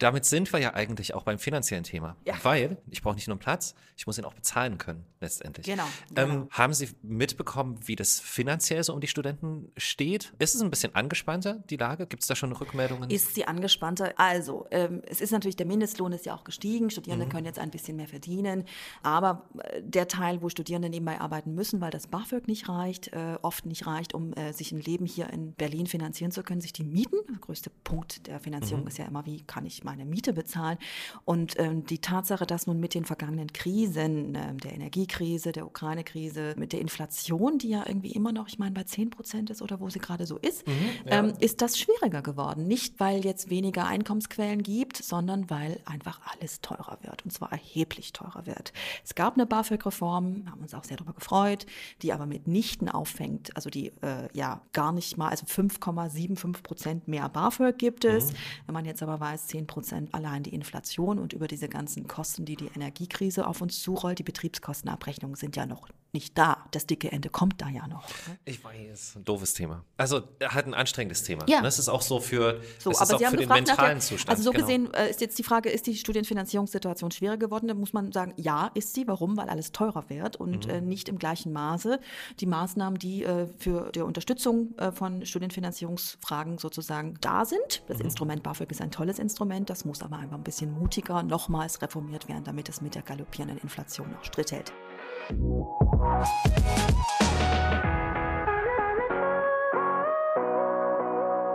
damit 0.00 0.24
sind 0.24 0.52
wir 0.52 0.60
ja 0.60 0.74
eigentlich 0.74 1.14
auch 1.14 1.22
beim 1.22 1.38
finanziellen 1.38 1.84
Thema. 1.84 2.16
Ja. 2.24 2.34
Weil 2.42 2.78
ich 2.90 3.02
brauche 3.02 3.14
nicht 3.14 3.28
nur 3.28 3.34
einen 3.34 3.40
Platz, 3.40 3.74
ich 3.96 4.06
muss 4.06 4.18
ihn 4.18 4.24
auch 4.24 4.34
bezahlen 4.34 4.78
können, 4.78 5.04
letztendlich. 5.20 5.66
Genau, 5.66 5.84
ähm, 6.16 6.28
genau. 6.30 6.48
haben 6.50 6.72
Sie 6.72 6.88
mitbekommen, 7.02 7.78
wie 7.84 7.96
das 7.96 8.18
finanziell 8.18 8.82
so 8.82 8.94
um 8.94 9.00
die 9.00 9.06
Studenten 9.06 9.70
steht? 9.76 10.32
Ist 10.38 10.54
es 10.54 10.62
ein 10.62 10.70
bisschen 10.70 10.94
angespannter, 10.94 11.62
die 11.68 11.76
Lage? 11.76 12.06
Gibt 12.06 12.22
es 12.22 12.28
da 12.28 12.34
schon 12.34 12.52
Rückmeldungen? 12.52 13.10
Ist 13.10 13.34
sie 13.34 13.44
angespannter? 13.44 14.14
Also, 14.16 14.66
ähm, 14.70 15.02
es 15.06 15.20
ist 15.20 15.32
natürlich, 15.32 15.56
der 15.56 15.66
Mindestlohn 15.66 16.12
ist 16.12 16.24
ja 16.24 16.34
auch 16.34 16.44
gestiegen. 16.44 16.90
Studierende 16.90 17.26
mhm. 17.26 17.30
können 17.30 17.46
jetzt 17.46 17.58
ein 17.58 17.70
bisschen 17.70 17.96
mehr 17.96 18.08
verdienen. 18.08 18.64
Aber 19.02 19.48
äh, 19.58 19.82
der 19.82 20.08
Teil, 20.08 20.40
wo 20.40 20.48
Studierende 20.48 20.88
nebenbei 20.88 21.20
arbeiten 21.20 21.54
müssen, 21.54 21.80
weil 21.82 21.90
das 21.90 22.06
BAföG 22.06 22.48
nicht 22.48 22.68
reicht, 22.68 23.08
äh, 23.08 23.36
oft 23.42 23.66
nicht 23.66 23.86
reicht, 23.86 24.14
um 24.14 24.32
äh, 24.32 24.52
sich 24.52 24.72
ein 24.72 24.80
Leben 24.80 25.04
hier 25.04 25.28
in 25.30 25.52
Berlin 25.52 25.86
finanzieren 25.86 26.32
zu 26.32 26.42
können, 26.42 26.62
sich 26.62 26.72
die 26.72 26.84
Mieten, 26.84 27.18
der 27.28 27.38
größte 27.38 27.70
Punkt 27.84 28.26
der 28.26 28.40
Finanzierung 28.40 28.82
mhm. 28.82 28.88
ist 28.88 28.98
ja 28.98 29.04
immer, 29.04 29.26
wie 29.26 29.42
kann 29.42 29.66
ich 29.66 29.84
meine 29.90 30.04
Miete 30.04 30.32
bezahlen. 30.32 30.78
Und 31.24 31.58
ähm, 31.58 31.84
die 31.84 31.98
Tatsache, 31.98 32.46
dass 32.46 32.66
nun 32.66 32.78
mit 32.78 32.94
den 32.94 33.04
vergangenen 33.04 33.52
Krisen, 33.52 34.36
äh, 34.36 34.54
der 34.54 34.72
Energiekrise, 34.72 35.50
der 35.50 35.66
Ukraine-Krise, 35.66 36.54
mit 36.56 36.72
der 36.72 36.80
Inflation, 36.80 37.58
die 37.58 37.70
ja 37.70 37.84
irgendwie 37.86 38.12
immer 38.12 38.30
noch, 38.32 38.46
ich 38.46 38.58
meine, 38.58 38.72
bei 38.72 38.84
10 38.84 39.10
Prozent 39.10 39.50
ist 39.50 39.62
oder 39.62 39.80
wo 39.80 39.90
sie 39.90 39.98
gerade 39.98 40.26
so 40.26 40.36
ist, 40.38 40.66
mhm, 40.66 40.74
ja. 41.06 41.18
ähm, 41.18 41.32
ist 41.40 41.60
das 41.60 41.76
schwieriger 41.76 42.22
geworden. 42.22 42.68
Nicht, 42.68 43.00
weil 43.00 43.24
jetzt 43.24 43.50
weniger 43.50 43.86
Einkommensquellen 43.86 44.62
gibt, 44.62 44.96
sondern 44.96 45.50
weil 45.50 45.80
einfach 45.86 46.20
alles 46.32 46.60
teurer 46.60 46.98
wird 47.02 47.24
und 47.24 47.32
zwar 47.32 47.50
erheblich 47.50 48.12
teurer 48.12 48.46
wird. 48.46 48.72
Es 49.04 49.16
gab 49.16 49.34
eine 49.34 49.46
BAföG-Reform, 49.46 50.44
haben 50.50 50.60
uns 50.60 50.74
auch 50.74 50.84
sehr 50.84 50.98
darüber 50.98 51.14
gefreut, 51.14 51.66
die 52.02 52.12
aber 52.12 52.26
mitnichten 52.26 52.88
auffängt, 52.88 53.56
also 53.56 53.70
die 53.70 53.88
äh, 54.02 54.28
ja 54.32 54.60
gar 54.72 54.92
nicht 54.92 55.16
mal, 55.16 55.30
also 55.30 55.46
5,75 55.46 56.62
Prozent 56.62 57.08
mehr 57.08 57.28
BAföG 57.28 57.76
gibt 57.76 58.04
es. 58.04 58.32
Mhm. 58.32 58.36
Wenn 58.66 58.74
man 58.74 58.84
jetzt 58.84 59.02
aber 59.02 59.18
weiß, 59.18 59.48
10 59.48 59.66
Prozent 59.66 59.79
allein 60.12 60.42
die 60.42 60.54
Inflation 60.54 61.18
und 61.18 61.32
über 61.32 61.46
diese 61.46 61.68
ganzen 61.68 62.06
Kosten, 62.06 62.44
die 62.44 62.56
die 62.56 62.70
Energiekrise 62.74 63.46
auf 63.46 63.60
uns 63.60 63.80
zurollt, 63.80 64.18
die 64.18 64.24
Betriebskostenabrechnungen 64.24 65.36
sind 65.36 65.56
ja 65.56 65.66
noch 65.66 65.88
nicht 66.12 66.36
da. 66.36 66.66
Das 66.70 66.86
dicke 66.86 67.10
Ende 67.12 67.28
kommt 67.28 67.60
da 67.60 67.68
ja 67.68 67.86
noch. 67.86 68.08
Ne? 68.08 68.38
Ich 68.44 68.62
weiß, 68.62 69.16
ein 69.16 69.24
doofes 69.24 69.54
Thema. 69.54 69.84
Also 69.96 70.22
halt 70.42 70.66
ein 70.66 70.74
anstrengendes 70.74 71.22
Thema. 71.22 71.44
Ja. 71.48 71.62
Das 71.62 71.78
ist 71.78 71.88
auch 71.88 72.02
so 72.02 72.20
für, 72.20 72.60
so, 72.78 72.90
das 72.90 73.02
ist 73.02 73.14
auch 73.14 73.30
für 73.30 73.36
den 73.36 73.48
mentalen 73.48 73.98
der, 73.98 74.00
Zustand. 74.00 74.30
Also 74.30 74.42
so 74.42 74.52
genau. 74.52 74.64
gesehen 74.64 74.94
äh, 74.94 75.10
ist 75.10 75.20
jetzt 75.20 75.38
die 75.38 75.42
Frage, 75.42 75.70
ist 75.70 75.86
die 75.86 75.96
Studienfinanzierungssituation 75.96 77.10
schwieriger 77.10 77.38
geworden? 77.38 77.68
Da 77.68 77.74
muss 77.74 77.92
man 77.92 78.12
sagen, 78.12 78.34
ja, 78.36 78.70
ist 78.74 78.94
sie. 78.94 79.06
Warum? 79.06 79.36
Weil 79.36 79.48
alles 79.48 79.72
teurer 79.72 80.08
wird 80.08 80.36
und 80.36 80.66
mhm. 80.66 80.72
äh, 80.72 80.80
nicht 80.80 81.08
im 81.08 81.18
gleichen 81.18 81.52
Maße. 81.52 82.00
Die 82.38 82.46
Maßnahmen, 82.46 82.98
die 82.98 83.24
äh, 83.24 83.46
für 83.58 83.90
die 83.92 84.00
Unterstützung 84.00 84.76
äh, 84.78 84.92
von 84.92 85.24
Studienfinanzierungsfragen 85.24 86.58
sozusagen 86.58 87.14
da 87.20 87.44
sind. 87.44 87.82
Das 87.88 87.98
mhm. 87.98 88.06
Instrument 88.06 88.42
BAföG 88.42 88.70
ist 88.70 88.80
ein 88.80 88.90
tolles 88.90 89.18
Instrument, 89.18 89.70
das 89.70 89.84
muss 89.84 90.02
aber 90.02 90.18
einfach 90.18 90.36
ein 90.36 90.44
bisschen 90.44 90.72
mutiger 90.72 91.22
nochmals 91.22 91.82
reformiert 91.82 92.28
werden, 92.28 92.44
damit 92.44 92.68
es 92.68 92.80
mit 92.80 92.94
der 92.94 93.02
galoppierenden 93.02 93.58
Inflation 93.58 94.14
auch 94.14 94.24
Schritt 94.24 94.52
hält. 94.52 94.72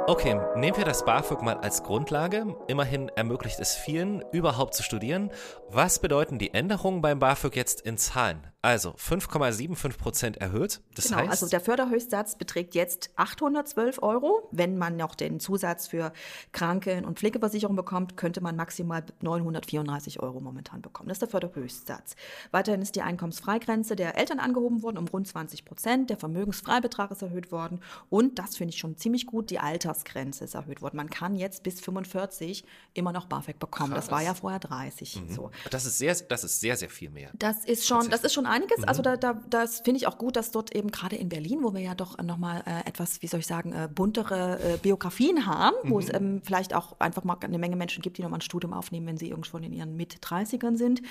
Okay, 0.08 0.40
nehmen 0.56 0.78
wir 0.78 0.86
das 0.86 1.04
BAföG 1.04 1.42
mal 1.42 1.58
als 1.58 1.82
Grundlage. 1.82 2.56
Immerhin 2.68 3.10
ermöglicht 3.10 3.60
es 3.60 3.76
vielen, 3.76 4.24
überhaupt 4.32 4.76
zu 4.76 4.84
studieren. 4.84 5.32
Was 5.70 5.98
bedeuten 5.98 6.38
die 6.38 6.54
Änderungen 6.54 7.02
beim 7.02 7.18
BAföG 7.18 7.56
jetzt 7.56 7.82
in 7.82 7.98
Zahlen? 7.98 8.55
Also 8.66 8.96
5,75 8.96 9.98
Prozent 10.00 10.38
erhöht. 10.38 10.82
Das 10.96 11.06
genau, 11.06 11.18
heißt, 11.18 11.30
also 11.30 11.48
der 11.48 11.62
Förderhöchstsatz 11.62 12.36
beträgt 12.36 12.74
jetzt 12.74 13.12
812 13.16 14.02
Euro. 14.02 14.50
Wenn 14.52 14.80
man 14.80 14.98
noch 14.98 15.14
den 15.14 15.40
Zusatz 15.40 15.86
für 15.86 16.12
Kranken- 16.52 17.06
und 17.06 17.20
Pflegeversicherung 17.20 17.76
bekommt, 17.76 18.18
könnte 18.18 18.42
man 18.42 18.56
maximal 18.56 19.04
934 19.22 20.20
Euro 20.20 20.40
momentan 20.40 20.82
bekommen. 20.82 21.10
Das 21.10 21.18
ist 21.18 21.22
der 21.22 21.30
Förderhöchstsatz. 21.30 22.16
Weiterhin 22.50 22.82
ist 22.82 22.96
die 22.96 23.04
Einkommensfreigrenze 23.04 23.96
der 23.96 24.18
Eltern 24.18 24.40
angehoben 24.40 24.82
worden 24.82 24.98
um 24.98 25.08
rund 25.10 25.28
20 25.28 25.64
Prozent. 25.64 26.10
Der 26.10 26.18
Vermögensfreibetrag 26.18 27.12
ist 27.12 27.22
erhöht 27.22 27.52
worden. 27.52 27.82
Und 28.10 28.40
das 28.40 28.58
finde 28.58 28.74
ich 28.74 28.80
schon 28.80 28.98
ziemlich 28.98 29.28
gut, 29.28 29.52
die 29.52 29.60
Altersgrenze 29.60 30.44
ist 30.44 30.56
erhöht 30.56 30.82
worden. 30.82 30.98
Man 30.98 31.12
kann 31.12 31.36
jetzt 31.36 31.62
bis 31.62 31.82
45 31.82 32.66
immer 32.96 33.12
noch 33.12 33.28
BAföG 33.28 33.60
bekommen. 33.60 33.94
Krass. 33.94 34.06
Das 34.06 34.12
war 34.12 34.24
ja 34.24 34.34
vorher 34.34 34.60
30. 34.60 35.22
Mhm. 35.22 35.36
So. 35.36 35.52
Das 35.70 35.86
ist 35.86 36.00
sehr, 36.00 36.16
das 36.16 36.44
ist 36.44 36.60
sehr, 36.60 36.76
sehr 36.76 36.90
viel 36.90 37.12
mehr. 37.12 37.30
Das 37.36 37.64
ist 37.64 37.86
schon, 37.86 38.10
das 38.10 38.24
ist 38.24 38.34
schon 38.34 38.55
einiges. 38.56 38.80
Mhm. 38.80 38.86
Also 38.86 39.02
da, 39.02 39.18
da, 39.18 39.40
das 39.50 39.82
finde 39.82 39.98
ich 39.98 40.08
auch 40.08 40.18
gut, 40.18 40.36
dass 40.36 40.52
dort 40.52 40.76
eben 40.76 40.92
gerade 40.92 41.16
in 41.16 41.30
Berlin, 41.30 41.60
wo 41.62 41.74
wir 41.74 41.82
ja 41.82 41.96
doch 41.96 42.18
nochmal 42.18 42.64
äh, 42.66 42.88
etwas, 42.88 43.22
wie 43.22 43.28
soll 43.28 43.42
ich 43.42 43.48
sagen, 43.48 43.74
äh, 43.74 43.90
buntere 43.94 44.60
äh, 44.60 44.78
Biografien 44.78 45.46
haben, 45.46 45.76
mhm. 45.84 45.90
wo 45.90 46.00
es 46.00 46.14
ähm, 46.14 46.42
vielleicht 46.44 46.74
auch 46.74 47.00
einfach 47.00 47.24
mal 47.24 47.38
eine 47.42 47.58
Menge 47.58 47.76
Menschen 47.76 48.02
gibt, 48.02 48.18
die 48.18 48.22
nochmal 48.22 48.40
ein 48.40 48.42
Studium 48.42 48.74
aufnehmen, 48.74 49.08
wenn 49.08 49.18
sie 49.18 49.30
irgendwo 49.30 49.58
in 49.58 49.74
ihren 49.74 49.96
Mit-30ern 49.96 50.78
sind, 50.78 51.02
ja. 51.02 51.06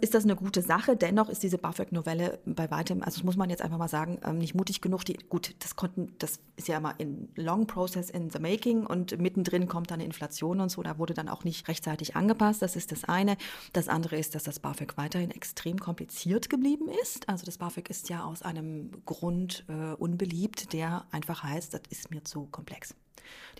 ist 0.00 0.14
das 0.14 0.24
eine 0.24 0.36
gute 0.36 0.62
Sache. 0.62 0.96
Dennoch 0.96 1.28
ist 1.28 1.42
diese 1.42 1.58
BAföG-Novelle 1.58 2.38
bei 2.46 2.70
weitem, 2.70 3.02
also 3.02 3.18
das 3.18 3.24
muss 3.24 3.36
man 3.36 3.50
jetzt 3.50 3.62
einfach 3.62 3.78
mal 3.78 3.88
sagen, 3.88 4.18
ähm, 4.24 4.38
nicht 4.38 4.54
mutig 4.54 4.80
genug. 4.80 5.04
Die, 5.04 5.14
gut, 5.28 5.54
das 5.58 5.76
konnten, 5.76 6.14
das 6.18 6.38
ist 6.56 6.68
ja 6.68 6.78
immer 6.78 6.94
in 6.98 7.28
Long 7.34 7.66
Process 7.66 8.10
in 8.10 8.30
the 8.30 8.38
Making 8.38 8.86
und 8.86 9.18
mittendrin 9.18 9.66
kommt 9.66 9.90
dann 9.90 10.00
Inflation 10.00 10.60
und 10.60 10.70
so. 10.70 10.82
Da 10.82 10.98
wurde 10.98 11.14
dann 11.14 11.28
auch 11.28 11.44
nicht 11.44 11.66
rechtzeitig 11.68 12.16
angepasst. 12.16 12.62
Das 12.62 12.76
ist 12.76 12.92
das 12.92 13.04
eine. 13.04 13.36
Das 13.72 13.88
andere 13.88 14.16
ist, 14.16 14.34
dass 14.34 14.44
das 14.44 14.60
BAföG 14.60 14.96
weiterhin 14.96 15.30
extrem 15.30 15.78
kompliziert 15.78 16.48
geblieben 16.48 16.83
ist. 16.88 17.28
Also 17.28 17.44
das 17.44 17.58
BAföG 17.58 17.90
ist 17.90 18.08
ja 18.08 18.24
aus 18.24 18.42
einem 18.42 18.90
Grund 19.04 19.64
äh, 19.68 19.94
unbeliebt, 19.94 20.72
der 20.72 21.06
einfach 21.10 21.42
heißt, 21.42 21.74
das 21.74 21.82
ist 21.90 22.10
mir 22.10 22.24
zu 22.24 22.46
komplex. 22.46 22.94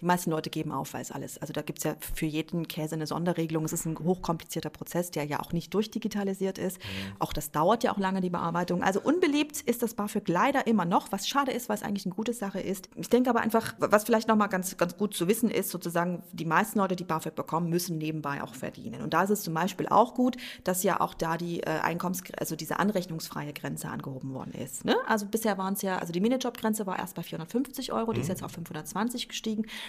Die 0.00 0.04
meisten 0.04 0.30
Leute 0.30 0.50
geben 0.50 0.72
auf, 0.72 0.94
weil 0.94 1.02
es 1.02 1.10
alles, 1.10 1.38
also 1.38 1.52
da 1.52 1.62
gibt 1.62 1.78
es 1.78 1.84
ja 1.84 1.96
für 1.98 2.26
jeden 2.26 2.68
Käse 2.68 2.94
eine 2.94 3.06
Sonderregelung. 3.06 3.64
Es 3.64 3.72
ist 3.72 3.86
ein 3.86 3.98
hochkomplizierter 3.98 4.70
Prozess, 4.70 5.10
der 5.10 5.24
ja 5.24 5.40
auch 5.40 5.52
nicht 5.52 5.72
durchdigitalisiert 5.72 6.58
ist. 6.58 6.78
Mhm. 6.78 7.16
Auch 7.20 7.32
das 7.32 7.50
dauert 7.52 7.84
ja 7.84 7.92
auch 7.92 7.98
lange, 7.98 8.20
die 8.20 8.30
Bearbeitung. 8.30 8.82
Also 8.82 9.00
unbeliebt 9.00 9.60
ist 9.60 9.82
das 9.82 9.94
BAföG 9.94 10.28
leider 10.28 10.66
immer 10.66 10.84
noch, 10.84 11.12
was 11.12 11.28
schade 11.28 11.52
ist, 11.52 11.68
weil 11.68 11.76
es 11.76 11.82
eigentlich 11.82 12.06
eine 12.06 12.14
gute 12.14 12.32
Sache 12.32 12.60
ist. 12.60 12.88
Ich 12.96 13.08
denke 13.08 13.30
aber 13.30 13.40
einfach, 13.40 13.74
was 13.78 14.04
vielleicht 14.04 14.28
nochmal 14.28 14.48
ganz, 14.48 14.76
ganz 14.76 14.96
gut 14.96 15.14
zu 15.14 15.28
wissen 15.28 15.50
ist, 15.50 15.70
sozusagen, 15.70 16.22
die 16.32 16.44
meisten 16.44 16.78
Leute, 16.78 16.96
die 16.96 17.04
BAföG 17.04 17.34
bekommen, 17.34 17.68
müssen 17.68 17.98
nebenbei 17.98 18.42
auch 18.42 18.54
verdienen. 18.54 19.02
Und 19.02 19.14
da 19.14 19.22
ist 19.22 19.30
es 19.30 19.42
zum 19.42 19.54
Beispiel 19.54 19.88
auch 19.88 20.14
gut, 20.14 20.36
dass 20.64 20.82
ja 20.82 21.00
auch 21.00 21.14
da 21.14 21.36
die 21.36 21.60
äh, 21.60 21.66
Einkommens-, 21.82 22.22
also 22.38 22.56
diese 22.56 22.78
anrechnungsfreie 22.78 23.52
Grenze 23.52 23.88
angehoben 23.88 24.34
worden 24.34 24.52
ist. 24.52 24.84
Ne? 24.84 24.96
Also 25.06 25.26
bisher 25.26 25.56
waren 25.58 25.74
es 25.74 25.82
ja, 25.82 25.98
also 25.98 26.12
die 26.12 26.20
Minijobgrenze 26.20 26.86
war 26.86 26.98
erst 26.98 27.14
bei 27.14 27.22
450 27.22 27.92
Euro, 27.92 28.12
die 28.12 28.18
mhm. 28.18 28.22
ist 28.22 28.28
jetzt 28.28 28.42
auf 28.42 28.52
520 28.52 29.28
gestiegen. 29.28 29.43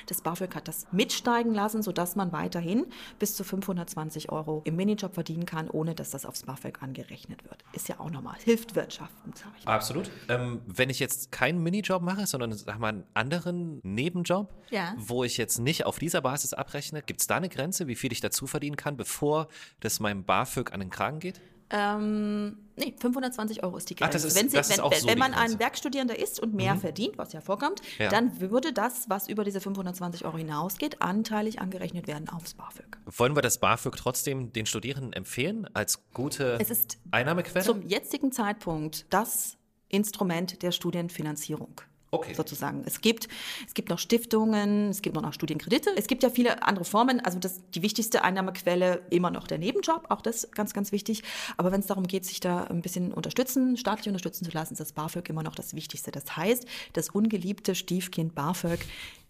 Das 0.06 0.22
BAföG 0.22 0.56
hat 0.56 0.68
das 0.68 0.88
mitsteigen 0.92 1.54
lassen, 1.54 1.82
sodass 1.82 2.16
man 2.16 2.32
weiterhin 2.32 2.86
bis 3.20 3.36
zu 3.36 3.44
520 3.44 4.32
Euro 4.32 4.62
im 4.66 4.76
Minijob 4.76 5.14
verdienen 5.14 5.46
kann, 5.46 5.70
ohne 5.70 5.96
dass 5.96 6.12
das 6.12 6.26
aufs 6.26 6.44
BAföG 6.44 6.82
angerechnet 6.82 7.44
wird. 7.44 7.64
Ist 7.74 7.88
ja 7.88 8.00
auch 8.00 8.10
normal. 8.10 8.36
Hilft 8.44 8.76
Wirtschaften, 8.76 9.34
sage 9.34 9.56
ich. 9.60 9.66
Mal. 9.66 9.74
Absolut. 9.74 10.12
Ähm, 10.30 10.62
wenn 10.66 10.90
ich 10.90 11.00
jetzt 11.00 11.32
keinen 11.32 11.62
Minijob 11.64 12.02
mache, 12.02 12.28
sondern 12.28 12.54
sag 12.54 12.80
mal 12.80 12.90
einen 12.90 13.04
anderen 13.14 13.80
Nebenjob, 13.84 14.54
ja. 14.70 14.94
wo 14.98 15.24
ich 15.24 15.38
jetzt 15.38 15.60
nicht 15.60 15.86
auf 15.86 16.00
dieser 16.00 16.22
Basis 16.22 16.54
abrechne, 16.54 17.02
gibt 17.02 17.22
es 17.22 17.28
da 17.28 17.38
eine 17.38 17.50
Grenze, 17.50 17.88
wie 17.88 17.96
viel 17.96 18.12
ich 18.12 18.22
dazu 18.22 18.48
verdienen 18.48 18.76
kann, 18.76 18.98
bevor 18.98 19.48
das 19.80 20.00
meinem 20.00 20.24
BAföG 20.24 20.74
an 20.74 20.80
den 20.80 20.90
Kragen 20.90 21.20
geht? 21.20 21.42
Ähm, 21.70 22.58
nee, 22.76 22.94
520 23.00 23.64
Euro 23.64 23.78
ist 23.78 23.90
die 23.90 23.96
Grenze. 23.96 24.20
Ach, 24.20 24.26
ist, 24.26 24.36
wenn, 24.36 24.50
Sie, 24.50 24.58
wenn, 24.58 24.64
so 24.64 25.08
wenn 25.08 25.18
man 25.18 25.34
ein 25.34 25.58
Werkstudierender 25.60 26.18
ist 26.18 26.40
und 26.40 26.54
mehr 26.54 26.76
mhm. 26.76 26.80
verdient, 26.80 27.18
was 27.18 27.34
ja 27.34 27.42
vorkommt, 27.42 27.82
ja. 27.98 28.10
dann 28.10 28.40
würde 28.40 28.72
das, 28.72 29.10
was 29.10 29.28
über 29.28 29.44
diese 29.44 29.60
520 29.60 30.26
Euro 30.26 30.38
hinausgeht, 30.38 31.02
anteilig 31.02 31.60
angerechnet 31.60 32.08
werden 32.08 32.30
aufs 32.30 32.54
BAföG. 32.54 32.98
Wollen 33.06 33.36
wir 33.36 33.42
das 33.42 33.60
BAföG 33.60 33.96
trotzdem 33.96 34.54
den 34.54 34.66
Studierenden 34.66 35.14
empfehlen 35.14 35.68
als 35.74 36.04
gute 36.14 36.58
es 36.60 36.70
ist 36.70 36.98
Einnahmequelle? 37.12 37.66
Zum 37.66 37.82
jetzigen 37.88 38.32
Zeitpunkt 38.32 39.06
das 39.10 39.58
Instrument 39.90 40.62
der 40.62 40.72
Studienfinanzierung. 40.72 41.82
Okay. 42.16 42.34
Sozusagen. 42.34 42.84
Es 42.86 43.02
gibt, 43.02 43.28
es 43.68 43.74
gibt 43.74 43.90
noch 43.90 44.00
Stiftungen, 44.00 44.90
es 44.90 45.02
gibt 45.02 45.16
noch 45.16 45.34
Studienkredite. 45.34 45.92
Es 45.96 46.08
gibt 46.08 46.24
ja 46.24 46.30
viele 46.30 46.64
andere 46.64 46.86
Formen. 46.86 47.20
Also 47.20 47.40
das, 47.40 47.62
die 47.72 47.82
wichtigste 47.82 48.24
Einnahmequelle 48.24 49.02
immer 49.10 49.32
noch 49.32 49.48
der 49.48 49.58
Nebenjob, 49.58 50.06
auch 50.10 50.22
das 50.22 50.50
ganz, 50.52 50.74
ganz 50.74 50.92
wichtig. 50.92 51.24
Aber 51.58 51.72
wenn 51.72 51.82
es 51.82 51.88
darum 51.88 52.08
geht, 52.08 52.26
sich 52.26 52.40
da 52.40 52.66
ein 52.66 52.82
bisschen 52.82 53.14
unterstützen, 53.14 53.78
staatlich 53.78 54.08
unterstützen 54.08 54.46
zu 54.46 54.52
lassen, 54.52 54.74
ist 54.74 54.80
das 54.80 54.94
BAföG 54.94 55.30
immer 55.30 55.44
noch 55.44 55.56
das 55.56 55.76
Wichtigste. 55.76 56.12
Das 56.12 56.36
heißt, 56.36 56.66
das 56.94 57.10
ungeliebte 57.10 57.76
Stiefkind 57.76 58.36
BAföG 58.36 58.86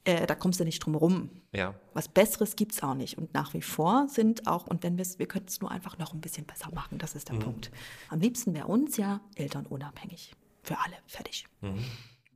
äh, 0.06 0.28
da 0.28 0.36
kommst 0.36 0.60
du 0.60 0.64
nicht 0.64 0.80
drum 0.86 0.96
rum. 0.96 1.30
Ja. 1.52 1.74
Was 1.94 2.08
Besseres 2.08 2.56
gibt 2.56 2.74
es 2.74 2.84
auch 2.84 2.94
nicht. 2.94 3.18
Und 3.18 3.34
nach 3.34 3.54
wie 3.54 3.62
vor 3.62 4.08
sind 4.08 4.48
auch, 4.48 4.68
und 4.68 4.84
wenn 4.84 4.98
wir 4.98 5.06
wir 5.18 5.28
könnten 5.28 5.50
es 5.50 5.62
nur 5.62 5.72
einfach 5.72 5.98
noch 5.98 6.14
ein 6.14 6.22
bisschen 6.22 6.46
besser 6.46 6.70
machen, 6.74 6.98
das 6.98 7.16
ist 7.16 7.30
der 7.30 7.36
mhm. 7.36 7.40
Punkt. 7.40 7.72
Am 8.10 8.20
liebsten 8.20 8.54
wäre 8.54 8.68
uns 8.68 8.98
ja 8.98 9.22
Eltern 9.36 9.66
unabhängig. 9.66 10.34
Für 10.64 10.78
alle. 10.80 10.96
Fertig. 11.08 11.46
Mhm. 11.62 11.84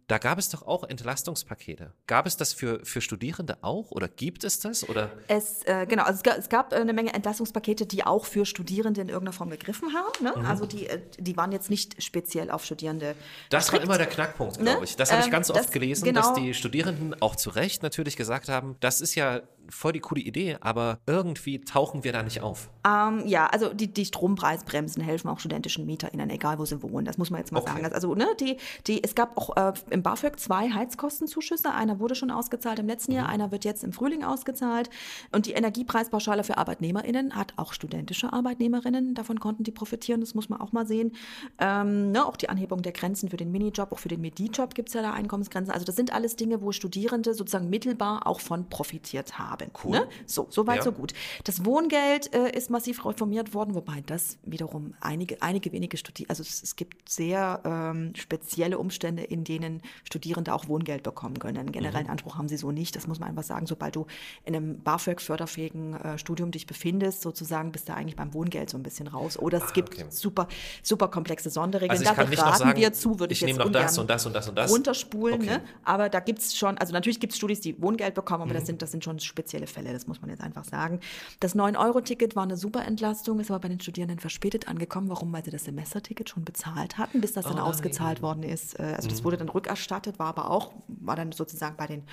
Da 0.10 0.18
gab 0.18 0.40
es 0.40 0.50
doch 0.50 0.64
auch 0.64 0.84
Entlastungspakete. 0.84 1.94
Gab 2.08 2.26
es 2.26 2.36
das 2.36 2.52
für, 2.52 2.84
für 2.84 3.00
Studierende 3.00 3.60
auch 3.62 3.92
oder 3.92 4.08
gibt 4.08 4.44
es 4.44 4.60
das? 4.60 4.90
Oder? 4.90 5.12
Es, 5.28 5.62
äh, 5.66 5.86
genau, 5.88 6.02
also 6.02 6.18
es 6.18 6.24
gab, 6.24 6.38
es 6.40 6.50
gab, 6.50 6.74
eine 6.74 6.94
Menge 6.94 7.14
Entlastungspakete, 7.14 7.86
die 7.86 8.04
auch 8.04 8.26
für 8.26 8.48
Studierende 8.48 9.02
in 9.02 9.10
irgendeiner 9.10 9.34
Form 9.34 9.52
gegriffen 9.52 9.94
haben. 9.94 10.24
Ne? 10.24 10.34
Mhm. 10.36 10.46
Also 10.48 10.66
die, 10.66 10.88
äh, 10.88 11.00
die 11.20 11.38
waren 11.38 11.52
jetzt 11.52 11.70
nicht 11.70 12.02
speziell 12.02 12.50
auf 12.50 12.66
Studierende. 12.66 13.14
Das 13.52 13.66
gestrickt. 13.66 13.88
war 13.88 13.96
immer 13.96 13.98
der 14.00 14.08
Knackpunkt, 14.08 14.58
glaube 14.58 14.80
ne? 14.80 14.84
ich. 14.84 14.96
Das 14.96 15.12
habe 15.12 15.22
ich 15.22 15.28
ähm, 15.28 15.32
ganz 15.32 15.50
ähm, 15.50 15.58
oft 15.58 15.72
gelesen, 15.72 16.06
genau. 16.06 16.22
dass 16.22 16.34
die 16.34 16.56
Studierenden 16.56 17.22
auch 17.22 17.36
zu 17.36 17.52
Recht 17.52 17.84
natürlich 17.84 18.18
gesagt 18.18 18.50
haben, 18.50 18.78
das 18.80 19.02
ist 19.02 19.14
ja 19.14 19.42
voll 19.70 19.94
die 19.94 20.00
coole 20.00 20.22
Idee, 20.22 20.58
aber 20.62 21.00
irgendwie 21.06 21.62
tauchen 21.62 22.04
wir 22.04 22.14
da 22.14 22.24
nicht 22.24 22.42
auf. 22.42 22.70
Ähm, 22.86 23.24
ja, 23.26 23.48
also 23.48 23.74
die, 23.74 23.88
die 23.88 24.06
Strompreisbremsen 24.06 25.04
helfen 25.04 25.30
auch 25.30 25.40
studentischen 25.40 25.86
MieterInnen, 25.86 26.30
egal 26.30 26.60
wo 26.60 26.66
sie 26.66 26.82
wohnen. 26.82 27.06
Das 27.06 27.18
muss 27.18 27.30
man 27.30 27.40
jetzt 27.40 27.52
mal 27.52 27.60
okay. 27.60 27.82
sagen. 27.82 27.94
Also, 27.94 28.16
ne, 28.16 28.28
die, 28.40 28.58
die, 28.88 29.04
es 29.04 29.16
gab 29.16 29.38
auch 29.38 29.56
äh, 29.56 29.74
im 29.90 30.04
BAföG 30.04 30.40
zwei 30.40 30.70
Heizkostenzuschüsse. 30.70 31.72
Einer 31.74 32.00
wurde 32.00 32.16
schon 32.16 32.32
ausgezahlt 32.32 32.80
im 32.80 32.88
letzten 32.88 33.12
mhm. 33.12 33.18
Jahr, 33.18 33.30
einer 33.30 33.52
wird 33.52 33.66
jetzt 33.66 33.84
im 33.84 33.94
Frühling 33.94 34.24
ausgezahlt. 34.24 34.90
Und 35.32 35.46
die 35.46 35.54
Energiepreispauschale 35.54 36.44
für 36.44 36.58
ArbeitnehmerInnen 36.58 37.36
hat 37.36 37.54
auch 37.58 37.74
studentische 37.74 38.32
ArbeitnehmerInnen. 38.34 39.14
Davon 39.14 39.40
konnten 39.40 39.64
die 39.64 39.72
profitieren, 39.72 40.22
das 40.22 40.34
muss 40.34 40.50
man 40.50 40.62
auch 40.62 40.72
mal 40.72 40.88
sehen. 40.88 41.14
Ähm, 41.60 42.12
ne, 42.12 42.26
auch 42.26 42.38
die 42.38 42.50
Anhebung 42.50 42.82
der 42.82 42.92
Grenzen 42.92 43.30
für 43.30 43.38
den 43.38 43.52
Minijob, 43.52 43.92
auch 43.92 44.00
für 44.00 44.10
den 44.10 44.22
Medi-Job 44.22 44.76
gibt 44.76 44.90
es 44.90 44.96
ja 44.96 45.02
da 45.02 45.14
Einkommensgrenzen. 45.14 45.74
Also 45.74 45.86
das 45.86 45.96
sind 45.96 46.14
alles 46.14 46.36
Dinge, 46.36 46.62
wo 46.62 46.72
Studierende 46.72 47.34
sozusagen 47.34 47.70
mittelbar 47.70 48.26
auch 48.26 48.40
von 48.40 48.70
profitiert 48.70 49.38
haben 49.38 49.59
haben. 49.62 49.72
Cool. 49.84 49.92
Ne? 49.92 50.08
So, 50.26 50.48
so 50.50 50.68
weit, 50.68 50.78
ja. 50.78 50.84
so 50.84 50.92
gut. 50.92 51.14
Das 51.44 51.66
Wohngeld 51.66 52.34
äh, 52.34 52.56
ist 52.56 52.70
massiv 52.70 53.06
reformiert 53.06 53.54
worden, 53.54 53.76
wobei 53.76 54.02
das 54.06 54.38
wiederum 54.44 54.94
einige, 55.02 55.42
einige 55.42 55.72
wenige 55.72 55.98
Studierende, 55.98 56.30
also 56.30 56.44
es, 56.44 56.64
es, 56.64 56.76
gibt 56.76 57.10
sehr 57.10 57.62
ähm, 57.66 58.14
spezielle 58.16 58.78
Umstände, 58.78 59.24
in 59.24 59.44
denen 59.44 59.82
Studierende 60.04 60.54
auch 60.54 60.68
Wohngeld 60.68 61.04
bekommen 61.04 61.40
können. 61.40 61.58
Einen 61.58 61.72
generellen 61.72 62.06
mhm. 62.06 62.12
Anspruch 62.12 62.38
haben 62.38 62.48
sie 62.48 62.58
so 62.58 62.72
nicht. 62.72 62.96
Das 62.96 63.08
muss 63.08 63.20
man 63.20 63.30
einfach 63.30 63.44
sagen. 63.44 63.66
Sobald 63.66 63.96
du 63.96 64.06
in 64.46 64.56
einem 64.56 64.82
BAföG-förderfähigen 64.82 65.94
äh, 65.96 66.18
Studium 66.18 66.52
dich 66.52 66.68
befindest, 66.68 67.22
sozusagen, 67.22 67.72
bist 67.72 67.90
du 67.90 67.94
eigentlich 67.94 68.16
beim 68.16 68.34
Wohngeld 68.34 68.70
so 68.70 68.78
ein 68.78 68.84
bisschen 68.84 69.08
raus. 69.08 69.38
Oder 69.38 69.58
es 69.58 69.64
ah, 69.66 69.72
gibt 69.74 69.94
okay. 69.94 70.06
super, 70.10 70.48
super 70.84 71.08
komplexe 71.08 71.50
Sonderregeln. 71.50 71.92
Also 71.92 72.04
da 72.04 72.14
beraten 72.14 72.58
sagen, 72.58 72.78
wir 72.78 72.94
zu, 72.94 73.20
würde 73.20 73.34
ich, 73.34 73.42
ich 73.42 73.50
jetzt 73.50 73.58
noch 73.58 73.72
das 73.72 73.98
und 73.98 74.10
das 74.10 74.26
und 74.26 74.36
das 74.36 74.48
und 74.48 74.56
das 74.56 74.72
runterspulen. 74.72 75.42
Okay. 75.42 75.50
Ne? 75.50 75.62
Aber 75.84 76.10
da 76.10 76.20
gibt 76.20 76.40
es 76.40 76.56
schon, 76.56 76.78
also 76.78 76.94
natürlich 76.94 77.20
gibt 77.20 77.34
es 77.34 77.38
Studis, 77.38 77.62
die 77.62 77.82
Wohngeld 77.82 78.14
bekommen, 78.14 78.44
aber 78.44 78.52
mhm. 78.52 78.56
das, 78.58 78.66
sind, 78.66 78.82
das 78.82 78.92
sind 78.92 79.04
schon 79.04 79.20
spezielle 79.20 79.49
spezielle 79.50 79.68
Fälle, 79.68 79.94
das 79.94 80.06
muss 80.06 80.22
man 80.22 80.30
jetzt 80.30 80.42
einfach 80.42 80.64
sagen. 80.64 81.00
Das 81.40 81.56
9-Euro-Ticket 81.56 82.36
war 82.36 82.44
eine 82.44 82.56
super 82.56 82.86
Entlastung, 82.86 83.40
ist 83.40 83.50
aber 83.50 83.62
bei 83.62 83.70
den 83.70 83.80
Studierenden 83.80 84.20
verspätet 84.20 84.68
angekommen. 84.68 85.10
Warum? 85.10 85.34
Weil 85.34 85.44
sie 85.44 85.50
das 85.50 85.66
Semesterticket 85.66 86.30
schon 86.30 86.46
bezahlt 86.46 87.00
hatten, 87.00 87.20
bis 87.20 87.34
das 87.34 87.46
dann 87.46 87.58
oh, 87.58 87.64
ausgezahlt 87.64 88.22
worden 88.22 88.44
ist. 88.44 88.80
Äh, 88.80 88.94
also 88.96 89.10
das 89.10 89.22
mhm. 89.22 89.26
wurde 89.26 89.38
dann 89.38 89.50
rückerstattet, 89.50 90.20
war 90.20 90.28
aber 90.28 90.52
auch, 90.52 90.72
war 90.88 91.16
dann 91.16 91.32
sozusagen 91.32 91.76
bei 91.78 91.88
den 91.88 92.04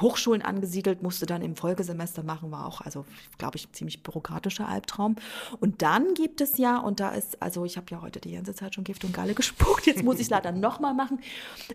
Hochschulen 0.00 0.42
angesiedelt, 0.42 1.02
musste 1.02 1.26
dann 1.26 1.42
im 1.42 1.56
Folgesemester 1.56 2.22
machen, 2.22 2.50
war 2.50 2.66
auch, 2.66 2.80
also 2.82 3.06
glaube 3.38 3.56
ich, 3.56 3.72
ziemlich 3.72 4.02
bürokratischer 4.02 4.68
Albtraum. 4.68 5.16
Und 5.60 5.82
dann 5.82 6.14
gibt 6.14 6.40
es 6.40 6.58
ja, 6.58 6.78
und 6.78 7.00
da 7.00 7.10
ist, 7.10 7.42
also 7.42 7.64
ich 7.64 7.76
habe 7.76 7.86
ja 7.90 8.02
heute 8.02 8.20
die 8.20 8.32
ganze 8.32 8.54
Zeit 8.54 8.74
schon 8.74 8.84
Gift 8.84 9.04
und 9.04 9.14
Galle 9.14 9.34
gespuckt, 9.34 9.86
jetzt 9.86 10.02
muss 10.02 10.16
ich 10.16 10.22
es 10.22 10.30
leider 10.30 10.52
nochmal 10.52 10.94
machen, 10.94 11.20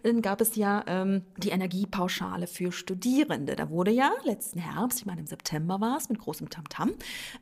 dann 0.03 0.21
gab 0.21 0.41
es 0.41 0.55
ja 0.55 0.83
ähm, 0.87 1.23
die 1.37 1.49
Energiepauschale 1.49 2.47
für 2.47 2.71
Studierende. 2.71 3.55
Da 3.55 3.69
wurde 3.69 3.91
ja 3.91 4.11
letzten 4.23 4.59
Herbst, 4.59 5.00
ich 5.01 5.05
meine 5.07 5.21
im 5.21 5.27
September 5.27 5.81
war 5.81 5.97
es, 5.97 6.09
mit 6.09 6.19
großem 6.19 6.49
Tamtam, 6.49 6.91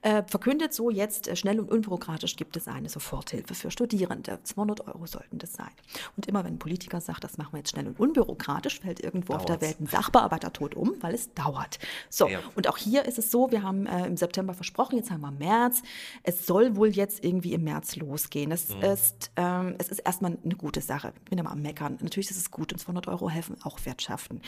äh, 0.02 0.24
verkündet 0.26 0.74
so 0.74 0.90
jetzt 0.90 1.28
äh, 1.28 1.36
schnell 1.36 1.60
und 1.60 1.70
unbürokratisch 1.70 2.38
gibt 2.38 2.56
es 2.56 2.68
eine 2.70 2.88
Soforthilfe 2.88 3.54
für 3.54 3.70
Studierende. 3.70 4.40
200 4.44 4.88
Euro 4.88 5.06
sollten 5.06 5.40
das 5.40 5.54
sein. 5.54 5.72
Und 6.16 6.28
immer 6.28 6.46
wenn 6.46 6.54
ein 6.54 6.60
Politiker 6.60 7.02
sagt, 7.02 7.26
das 7.26 7.38
machen 7.38 7.54
wir 7.54 7.60
jetzt 7.60 7.72
schnell 7.72 7.88
und 7.88 8.00
unbürokratisch, 8.00 8.80
fällt 8.80 9.02
irgendwo 9.02 9.34
Dauert's. 9.34 9.52
auf 9.52 9.58
der 9.58 9.68
Welt 9.68 9.82
ein 9.82 9.88
Sachbearbeiter 9.88 10.54
tot 10.54 10.74
um, 10.76 10.94
weil 11.02 11.14
es 11.14 11.34
dauert. 11.34 11.80
So, 12.10 12.30
ja. 12.30 12.40
und 12.56 12.70
auch 12.70 12.78
hier 12.78 13.06
ist 13.06 13.18
es 13.18 13.30
so, 13.30 13.52
wir 13.52 13.62
haben 13.62 13.86
äh, 13.86 14.06
im 14.06 14.16
September 14.16 14.54
versprochen, 14.54 14.98
jetzt 14.98 15.12
haben 15.12 15.22
wir 15.22 15.32
März. 15.32 15.82
Es 16.24 16.46
soll 16.46 16.78
wohl 16.78 16.90
jetzt 16.90 17.26
irgendwie 17.26 17.54
im 17.54 17.66
März 17.66 17.98
losgehen. 17.98 18.52
Es, 18.52 18.70
mhm. 18.70 18.82
ist, 18.84 19.32
ähm, 19.36 19.76
es 19.80 19.90
ist 19.90 20.00
erstmal 20.00 20.38
eine 20.42 20.56
gute 20.56 20.80
Sache. 20.80 21.12
Ich 21.24 21.30
bin 21.30 21.40
immer 21.40 21.52
am 21.52 21.62
Meckern. 21.62 21.98
Natürlich 22.02 22.32
ist 22.32 22.38
es 22.38 22.52
gut 22.52 22.72
und 22.72 22.80
200 22.80 23.10
Euro 23.10 23.30
helfen 23.30 23.58
auch 23.64 23.80
Wirtschaften 23.86 24.42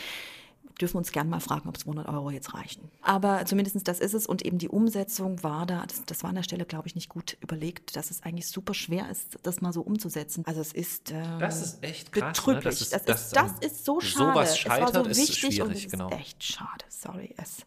dürfen 0.80 0.96
uns 0.96 1.12
gerne 1.12 1.30
mal 1.30 1.40
fragen, 1.40 1.68
ob 1.68 1.78
200 1.78 2.08
Euro 2.08 2.30
jetzt 2.30 2.54
reichen. 2.54 2.90
Aber 3.02 3.44
zumindest 3.46 3.86
das 3.88 4.00
ist 4.00 4.14
es 4.14 4.26
und 4.26 4.44
eben 4.44 4.58
die 4.58 4.68
Umsetzung 4.68 5.42
war 5.42 5.66
da, 5.66 5.84
das, 5.86 6.04
das 6.06 6.22
war 6.22 6.30
an 6.30 6.36
der 6.36 6.42
Stelle, 6.42 6.64
glaube 6.64 6.88
ich, 6.88 6.94
nicht 6.94 7.08
gut 7.08 7.36
überlegt, 7.40 7.96
dass 7.96 8.10
es 8.10 8.22
eigentlich 8.22 8.48
super 8.48 8.74
schwer 8.74 9.10
ist, 9.10 9.38
das 9.42 9.60
mal 9.60 9.72
so 9.72 9.82
umzusetzen. 9.82 10.44
Also 10.46 10.60
es 10.60 10.72
ist, 10.72 11.10
äh, 11.10 11.22
das 11.38 11.62
ist 11.62 11.84
echt 11.84 12.12
krass, 12.12 12.38
betrüblich. 12.38 12.64
Ne? 12.64 12.70
Das, 12.70 12.80
ist, 12.80 12.92
das, 12.92 13.04
das, 13.04 13.22
ist, 13.22 13.36
das 13.36 13.52
ist 13.60 13.84
so 13.84 14.00
schade. 14.00 14.32
Sowas 14.32 14.58
scheitert, 14.58 14.88
es 14.88 14.94
war 14.94 15.04
so 15.04 15.10
wichtig 15.10 15.44
ist 15.44 15.60
und 15.60 15.72
es 15.72 15.90
genau. 15.90 16.08
ist 16.08 16.16
echt 16.16 16.44
schade. 16.44 16.84
Sorry, 16.88 17.34
es, 17.36 17.64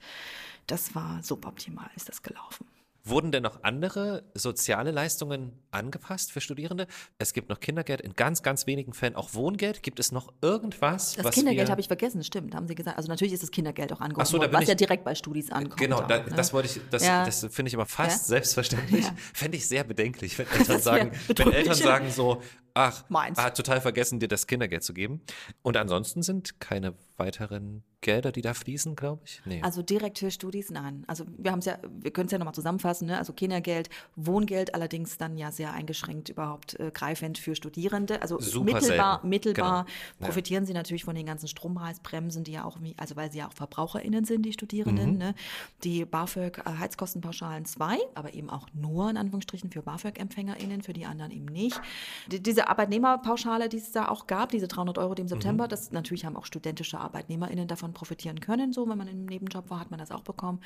das 0.68 0.96
war 0.96 1.22
suboptimal, 1.24 1.90
ist 1.96 2.10
das 2.10 2.22
gelaufen. 2.24 2.66
Wurden 3.08 3.32
denn 3.32 3.44
noch 3.44 3.64
andere 3.64 4.24
soziale 4.34 4.90
Leistungen 4.90 5.54
angepasst 5.70 6.32
für 6.32 6.42
Studierende? 6.42 6.88
Es 7.20 7.34
gibt 7.34 7.50
noch 7.50 7.60
Kindergeld, 7.60 8.02
in 8.02 8.14
ganz, 8.14 8.42
ganz 8.42 8.66
wenigen 8.66 8.94
Fällen 8.94 9.16
auch 9.16 9.36
Wohngeld. 9.36 9.84
Gibt 9.84 10.00
es 10.00 10.12
noch 10.12 10.34
irgendwas? 10.42 11.14
Das 11.14 11.36
Kindergeld 11.36 11.70
habe 11.70 11.80
ich 11.80 11.88
vergessen, 11.88 12.24
stimmt, 12.24 12.56
haben 12.56 12.68
Sie 12.68 12.74
gesagt. 12.74 12.98
Also 12.98 13.08
natürlich 13.10 13.34
ist 13.34 13.44
das 13.44 13.52
Kindergeld 13.52 13.94
auch 13.94 14.02
angehoben 14.02 14.26
so, 14.26 14.40
worden, 14.40 14.52
was 14.52 14.68
ja 14.68 14.74
direkt 14.74 15.04
bei 15.04 15.14
Studis 15.14 15.52
ankommt. 15.52 15.78
Genau, 15.78 16.02
da, 16.02 16.18
ne? 16.18 16.34
das 16.36 16.52
wollte 16.52 16.68
ich, 16.68 16.82
das, 16.90 17.06
ja. 17.06 17.24
das 17.26 17.46
finde 17.52 17.70
ich 17.70 17.76
aber 17.76 17.86
fast 17.86 18.24
ja? 18.24 18.36
selbstverständlich. 18.38 19.06
Ja. 19.06 19.16
Fände 19.34 19.58
ich 19.58 19.68
sehr 19.68 19.84
bedenklich, 19.84 20.40
wenn 20.40 20.48
Eltern 20.60 20.82
sagen, 20.82 21.12
wenn 21.28 21.52
Eltern 21.52 21.76
sagen 21.76 22.10
so, 22.10 22.42
Ach, 22.74 23.06
meins. 23.08 23.38
hat 23.38 23.56
total 23.56 23.82
vergessen, 23.82 24.20
dir 24.20 24.28
das 24.28 24.48
Kindergeld 24.48 24.84
zu 24.84 24.94
geben. 24.94 25.22
Und 25.62 25.78
ansonsten 25.78 26.24
sind 26.24 26.60
keine 26.60 26.94
weiteren 27.18 27.84
Gelder, 28.02 28.32
die 28.32 28.42
da 28.42 28.54
fließen, 28.54 28.96
glaube 28.96 29.24
ich? 29.26 29.42
Nee. 29.46 29.62
Also 29.64 29.82
direkt 29.82 30.20
für 30.20 30.30
Studis, 30.30 30.70
nein. 30.70 31.04
Also 31.08 31.26
wir 31.38 31.52
haben 31.52 31.60
es 31.60 31.66
ja, 31.66 31.80
wir 31.90 32.12
können 32.12 32.28
es 32.28 32.32
ja 32.32 32.38
nochmal 32.38 32.54
zusammenfassen, 32.54 33.08
ne? 33.08 33.18
Also 33.18 33.34
Kindergeld, 33.34 33.90
Wohngeld 34.16 34.76
allerdings 34.76 35.18
dann 35.18 35.38
ja 35.38 35.52
sehr 35.52 35.74
eingeschränkt 35.74 36.30
überhaupt 36.30 36.80
äh, 36.80 36.92
greifend 36.94 37.38
für 37.40 37.56
Studierende. 37.56 38.22
Also 38.22 38.40
Super 38.40 38.66
mittelbar, 38.76 39.14
selten. 39.16 39.30
mittelbar 39.30 39.86
Genau. 39.86 40.28
profitieren 40.28 40.66
sie 40.66 40.74
natürlich 40.74 41.04
von 41.04 41.16
den 41.16 41.26
ganzen 41.26 41.48
Strompreisbremsen, 41.48 42.44
die 42.44 42.52
ja 42.52 42.64
auch, 42.66 42.78
also 42.98 43.16
weil 43.16 43.32
sie 43.32 43.40
ja 43.40 43.48
auch 43.48 43.54
VerbraucherInnen 43.54 44.26
sind, 44.26 44.44
die 44.44 44.54
Studierenden, 44.54 45.14
Mhm. 45.14 45.18
ne? 45.18 45.36
Die 45.84 46.06
BAföG 46.06 46.60
äh, 46.60 46.78
Heizkostenpauschalen 46.78 47.66
2, 47.66 47.98
aber 48.14 48.34
eben 48.36 48.50
auch 48.52 48.68
nur 48.74 49.10
in 49.10 49.18
Anführungsstrichen 49.18 49.72
für 49.72 49.82
BAföG-EmpfängerInnen, 49.82 50.84
für 50.84 50.94
die 50.94 51.06
anderen 51.06 51.32
eben 51.32 51.46
nicht. 51.46 51.82
Die, 52.28 52.42
diese 52.44 52.68
Arbeitnehmerpauschale, 52.68 53.68
die 53.70 53.78
es 53.78 53.92
da 53.92 54.10
auch 54.10 54.28
gab, 54.28 54.50
diese 54.50 54.68
300 54.68 54.98
Euro, 55.00 55.16
die 55.16 55.22
im 55.22 55.26
Mhm. 55.26 55.30
September, 55.30 55.68
das 55.68 55.92
natürlich 55.92 56.26
haben 56.26 56.36
auch 56.36 56.46
studentische 56.46 57.00
ArbeitnehmerInnen 57.06 57.68
davon 57.68 57.94
profitieren 57.94 58.40
können. 58.40 58.74
So, 58.74 58.88
wenn 58.88 58.98
man 58.98 59.08
im 59.08 59.26
Nebenjob 59.26 59.70
war, 59.70 59.80
hat 59.80 59.92
man 59.92 60.00
das 60.00 60.12
auch 60.12 60.22
bekommen. 60.22 60.60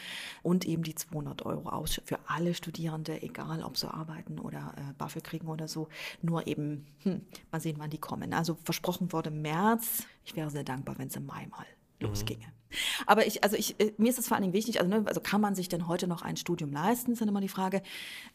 Und 0.43 0.65
eben 0.65 0.84
die 0.84 0.96
200 0.96 1.46
Euro 1.46 1.69
aus 1.69 2.01
für 2.05 2.19
alle 2.27 2.53
Studierende, 2.53 3.22
egal 3.22 3.63
ob 3.63 3.77
sie 3.77 3.91
arbeiten 3.91 4.39
oder 4.39 4.74
äh, 4.77 4.93
BAföG 4.98 5.24
kriegen 5.24 5.48
oder 5.48 5.67
so. 5.67 5.88
Nur 6.22 6.48
eben, 6.48 6.88
hm, 7.03 7.22
mal 7.51 7.62
sehen, 7.62 7.75
wann 7.79 7.89
die 7.89 8.00
kommen. 8.00 8.34
Also 8.34 8.58
versprochen 8.63 9.12
wurde 9.13 9.31
März. 9.31 10.03
Ich 10.25 10.36
wäre 10.36 10.50
sehr 10.50 10.63
dankbar, 10.63 10.98
wenn 10.98 11.08
es 11.08 11.15
im 11.15 11.25
Mai 11.25 11.48
mal 11.48 11.65
losginge. 12.00 12.58
Aber 13.07 13.25
ich, 13.25 13.43
also 13.43 13.55
ich, 13.55 13.79
äh, 13.79 13.93
mir 13.97 14.09
ist 14.09 14.19
es 14.19 14.27
vor 14.27 14.35
allen 14.35 14.43
Dingen 14.43 14.53
wichtig, 14.53 14.79
also, 14.79 14.89
ne, 14.89 15.03
also 15.07 15.21
kann 15.21 15.41
man 15.41 15.55
sich 15.55 15.69
denn 15.69 15.88
heute 15.88 16.07
noch 16.07 16.21
ein 16.21 16.38
Studium 16.38 16.71
leisten, 16.71 17.11
ist 17.11 17.21
dann 17.21 17.27
immer 17.27 17.41
die 17.41 17.47
Frage. 17.49 17.81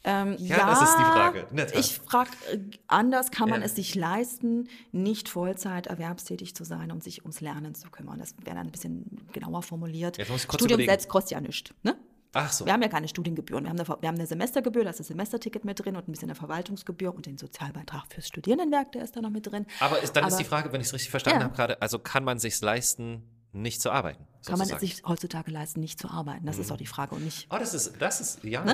Ähm, 0.05 0.37
Ja, 0.39 0.67
das 0.67 0.83
ist 0.83 0.97
die 0.99 1.05
Frage. 1.05 1.47
Ich 1.75 1.99
frage 2.01 2.31
äh, 2.53 2.59
anders, 2.87 3.31
kann 3.31 3.49
man 3.49 3.61
Ja. 3.61 3.67
es 3.67 3.77
sich 3.77 3.95
leisten, 3.95 4.69
nicht 4.93 5.29
Vollzeit 5.29 5.87
erwerbstätig 5.87 6.55
zu 6.55 6.65
sein, 6.65 6.91
um 6.93 7.01
sich 7.01 7.23
ums 7.23 7.41
Lernen 7.41 7.75
zu 7.75 7.91
kümmern? 7.91 8.19
Das 8.19 8.35
wäre 8.45 8.57
dann 8.57 8.67
ein 8.67 8.73
bisschen 8.73 9.27
genauer 9.33 9.63
formuliert. 9.63 10.19
Jetzt 10.19 10.31
muss 10.31 10.43
ich 10.43 10.49
kurz 10.49 10.61
Studium 10.61 10.79
überlegen. 10.81 10.91
selbst 10.91 11.09
kostet 11.09 11.33
ja 11.33 11.41
nichts. 11.41 11.71
Ne? 11.83 11.97
Ach 12.37 12.51
so. 12.53 12.67
Wir 12.67 12.73
haben 12.73 12.83
ja 12.83 12.89
keine 12.89 13.07
Studiengebühren. 13.07 13.63
Wir 13.65 13.71
haben, 13.71 13.79
eine, 13.79 13.87
wir 13.89 14.09
haben 14.09 14.17
eine 14.17 14.27
Semestergebühr, 14.27 14.83
da 14.83 14.91
ist 14.91 14.99
das 14.99 15.07
Semesterticket 15.07 15.65
mit 15.65 15.79
drin 15.85 15.95
und 15.95 16.09
ein 16.09 16.11
bisschen 16.11 16.29
eine 16.31 16.35
Verwaltungsgebühr 16.35 17.15
und 17.15 17.27
den 17.27 17.39
Sozialbeitrag 17.39 18.05
fürs 18.13 18.27
Studienenwerk, 18.27 18.91
der 18.91 19.05
ist 19.05 19.15
da 19.15 19.21
noch 19.21 19.31
mit 19.31 19.47
drin. 19.47 19.67
Aber 19.79 20.03
ist, 20.03 20.17
dann 20.17 20.27
ist 20.27 20.35
Aber 20.35 20.43
die 20.43 20.49
Frage, 20.49 20.73
wenn 20.73 20.81
ich 20.81 20.89
es 20.89 20.93
richtig 20.95 21.11
verstanden 21.11 21.41
Ja. 21.41 21.45
habe 21.45 21.55
gerade, 21.55 21.81
also 21.81 22.01
kann 22.01 22.25
man 22.25 22.41
sich 22.41 22.61
leisten, 22.61 23.23
nicht 23.55 23.81
zu 23.81 23.91
arbeiten? 23.91 24.25
Kann 24.45 24.59
man 24.59 24.63
es 24.67 24.69
sozusagen? 24.71 24.81
sich 24.81 25.03
heutzutage 25.07 25.51
leisten, 25.51 25.81
nicht 25.81 25.99
zu 25.99 26.09
arbeiten? 26.11 26.45
Das 26.47 26.59
ist 26.59 26.71
doch 26.71 26.77
die 26.77 26.87
Frage 26.87 27.15
und 27.15 27.25
nicht, 27.25 27.47
Oh, 27.51 27.57
das 27.59 27.73
ist, 27.75 27.95
das 27.99 28.21
ist, 28.21 28.45
ja, 28.45 28.65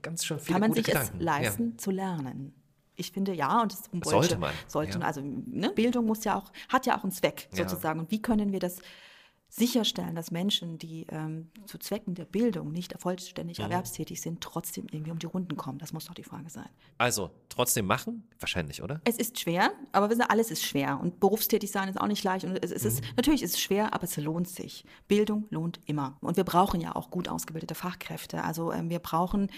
ganz 0.00 0.24
schön 0.24 0.38
viele 0.38 0.58
Ne? 0.58 0.60
kann 0.60 0.68
man 0.70 0.74
sich 0.74 0.86
Gedanken. 0.86 1.16
es 1.18 1.22
leisten, 1.22 1.78
zu 1.78 1.90
lernen? 1.90 2.54
Ich 2.94 3.10
finde 3.10 3.34
ja, 3.34 3.62
und 3.62 3.72
das 3.72 3.82
Sollte 4.04 4.36
man, 4.38 4.52
Sollte, 4.68 4.98
ja. 4.98 5.04
also 5.04 5.20
ne, 5.22 5.70
Bildung 5.70 6.06
muss 6.06 6.24
ja 6.24 6.36
auch, 6.38 6.52
hat 6.68 6.86
ja 6.86 6.96
auch 6.98 7.02
einen 7.02 7.12
Zweck 7.12 7.48
Ja. 7.52 7.68
sozusagen. 7.68 8.00
Und 8.00 8.10
wie 8.10 8.20
können 8.22 8.52
wir 8.52 8.60
das 8.60 8.78
sicherstellen, 9.54 10.14
dass 10.14 10.30
Menschen, 10.30 10.78
die 10.78 11.06
ähm, 11.10 11.50
zu 11.66 11.76
Zwecken 11.76 12.14
der 12.14 12.24
Bildung 12.24 12.72
nicht 12.72 12.94
vollständig 12.98 13.58
Mhm. 13.58 13.64
erwerbstätig 13.64 14.20
sind, 14.22 14.40
trotzdem 14.40 14.86
irgendwie 14.90 15.10
um 15.10 15.18
die 15.18 15.26
Runden 15.26 15.56
kommen? 15.56 15.78
Das 15.78 15.92
muss 15.92 16.06
doch 16.06 16.14
die 16.14 16.22
Frage 16.22 16.48
sein. 16.48 16.68
Also, 16.96 17.30
trotzdem 17.50 17.84
machen? 17.84 18.26
Wahrscheinlich, 18.40 18.82
oder? 18.82 19.02
Es 19.04 19.18
ist 19.18 19.38
schwer, 19.38 19.72
aber 19.92 20.08
wissen 20.08 20.22
Sie, 20.22 20.30
alles 20.30 20.50
ist 20.50 20.62
schwer. 20.64 20.98
Und 21.00 21.20
berufstätig 21.20 21.70
sein 21.70 21.88
ist 21.90 22.00
auch 22.00 22.06
nicht 22.06 22.24
leicht. 22.24 22.46
Und 22.46 22.56
es, 22.64 22.70
es 22.70 22.86
ist, 22.86 23.02
natürlich 23.16 23.42
ist 23.42 23.54
es 23.54 23.60
schwer, 23.60 23.92
aber 23.92 24.04
es 24.04 24.16
lohnt 24.16 24.48
sich. 24.48 24.84
Bildung 25.06 25.46
lohnt 25.50 25.80
immer. 25.84 26.16
Und 26.22 26.38
wir 26.38 26.44
brauchen 26.44 26.80
ja 26.80 26.96
auch 26.96 27.10
gut 27.10 27.28
ausgebildete 27.28 27.74
Fachkräfte. 27.74 28.42
Also 28.44 28.72
ähm, 28.72 28.88
wir 28.88 29.00
brauchen, 29.00 29.50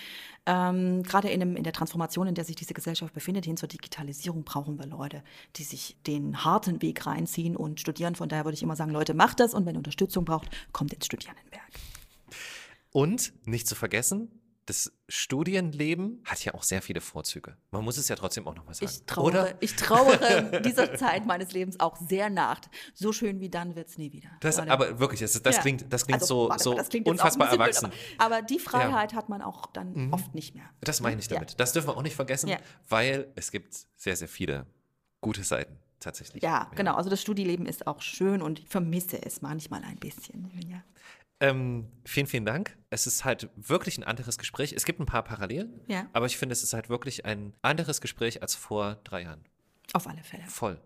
ähm, 0.47 1.05
gerade 1.05 1.29
in, 1.29 1.39
dem, 1.39 1.55
in 1.55 1.63
der 1.63 1.73
Transformation, 1.73 2.27
in 2.27 2.35
der 2.35 2.45
sich 2.45 2.57
diese 2.57 2.75
Gesellschaft 2.75 3.15
befindet, 3.15 3.45
hin 3.45 3.57
zur 3.57 3.69
Digitalisierung, 3.69 4.43
brauchen 4.43 4.77
wir 4.77 4.87
Leute, 4.87 5.23
die 5.55 5.63
sich 5.63 5.97
den 6.05 6.45
harten 6.45 6.83
Weg 6.83 7.07
reinziehen 7.07 7.57
und 7.57 7.79
studieren. 7.79 8.17
Von 8.17 8.29
daher 8.29 8.45
würde 8.45 8.55
ich 8.57 8.63
immer 8.65 8.75
sagen, 8.75 8.91
Leute, 8.91 9.15
macht 9.15 9.39
das. 9.39 9.55
Und 9.55 9.67
wenn 9.67 9.77
ihr 9.77 9.84
Unterstützung 9.85 10.25
braucht, 10.25 10.49
kommt 10.73 10.93
ins 10.95 11.05
Studierendenwerk. 11.07 11.63
Und 12.91 13.33
nicht 13.47 13.67
zu 13.67 13.75
vergessen, 13.75 14.41
das 14.67 14.91
Studienleben 15.11 16.23
hat 16.25 16.43
ja 16.43 16.55
auch 16.55 16.63
sehr 16.63 16.81
viele 16.81 17.03
Vorzüge. 17.03 17.59
Man 17.71 17.85
muss 17.85 17.99
es 17.99 18.09
ja 18.09 18.17
trotzdem 18.17 18.47
auch 18.47 18.55
nochmal 18.55 18.73
sagen. 18.73 18.91
Ich 18.91 19.03
trauere, 19.05 19.27
Oder? 19.27 19.63
ich 19.63 19.77
trauere 19.77 20.61
dieser 20.65 20.95
Zeit 20.95 21.27
meines 21.27 21.53
Lebens 21.53 21.79
auch 21.81 21.97
sehr 21.99 22.31
nach. 22.31 22.63
So 22.95 23.13
schön 23.13 23.41
wie 23.41 23.51
dann 23.51 23.77
wird 23.77 23.89
es 23.89 23.99
nie 23.99 24.13
wieder. 24.13 24.31
Das, 24.41 24.59
aber 24.59 24.99
wirklich, 25.01 25.21
das, 25.21 25.33
das 25.43 25.57
Ja. 25.57 25.61
klingt, 25.61 25.93
das 25.93 26.07
klingt 26.07 26.23
Also, 26.23 26.45
so, 26.45 26.49
warte 26.49 26.65
so 26.65 26.75
das 26.75 26.89
klingt 26.89 27.07
unfassbar 27.07 27.51
erwachsen. 27.51 27.91
blöd, 27.91 28.01
aber, 28.17 28.37
aber 28.37 28.47
die 28.47 28.59
Freiheit 28.59 29.13
hat 29.13 29.29
man 29.29 29.43
auch 29.43 29.67
dann 29.67 30.11
oft 30.15 30.35
nicht 30.35 30.55
mehr. 30.55 30.65
Das 30.81 31.03
meine 31.03 31.21
ich 31.21 31.27
Ja. 31.27 31.35
damit. 31.35 31.61
Das 31.61 31.75
dürfen 31.75 31.89
wir 31.89 31.97
auch 31.99 32.03
nicht 32.03 32.17
vergessen, 32.17 32.49
Ja. 32.49 32.57
weil 32.89 33.31
es 33.35 33.51
gibt 33.51 33.75
sehr, 33.97 34.17
sehr 34.17 34.29
viele 34.29 34.67
gute 35.21 35.45
Seiten 35.45 35.79
tatsächlich. 36.05 36.43
Ja, 36.43 36.71
genau. 36.77 36.95
Also 36.95 37.11
das 37.11 37.21
Studieleben 37.21 37.67
ist 37.67 37.87
auch 37.87 38.01
schön 38.01 38.41
und 38.43 38.61
ich 38.61 38.69
vermisse 38.69 39.21
es 39.25 39.43
manchmal 39.43 39.83
ein 39.85 39.97
bisschen. 39.97 40.51
Ja. 40.69 40.83
Ähm, 41.41 41.89
vielen, 42.05 42.27
vielen 42.27 42.45
Dank. 42.47 42.77
Es 42.91 43.07
ist 43.07 43.25
halt 43.25 43.51
wirklich 43.57 43.99
ein 43.99 44.05
anderes 44.05 44.39
Gespräch. 44.39 44.73
Es 44.73 44.85
gibt 44.85 45.01
ein 45.01 45.07
paar 45.07 45.25
Parallelen, 45.25 45.81
Ja. 45.89 46.07
aber 46.13 46.27
ich 46.27 46.37
finde, 46.39 46.53
es 46.53 46.63
ist 46.63 46.73
halt 46.73 46.89
wirklich 46.89 47.25
ein 47.25 47.53
anderes 47.61 48.01
Gespräch 48.01 48.41
als 48.41 48.55
vor 48.55 48.97
drei 49.05 49.23
Jahren. 49.23 49.45
Auf 49.93 50.07
alle 50.07 50.23
Fälle. 50.23 50.45
Voll. 50.47 50.81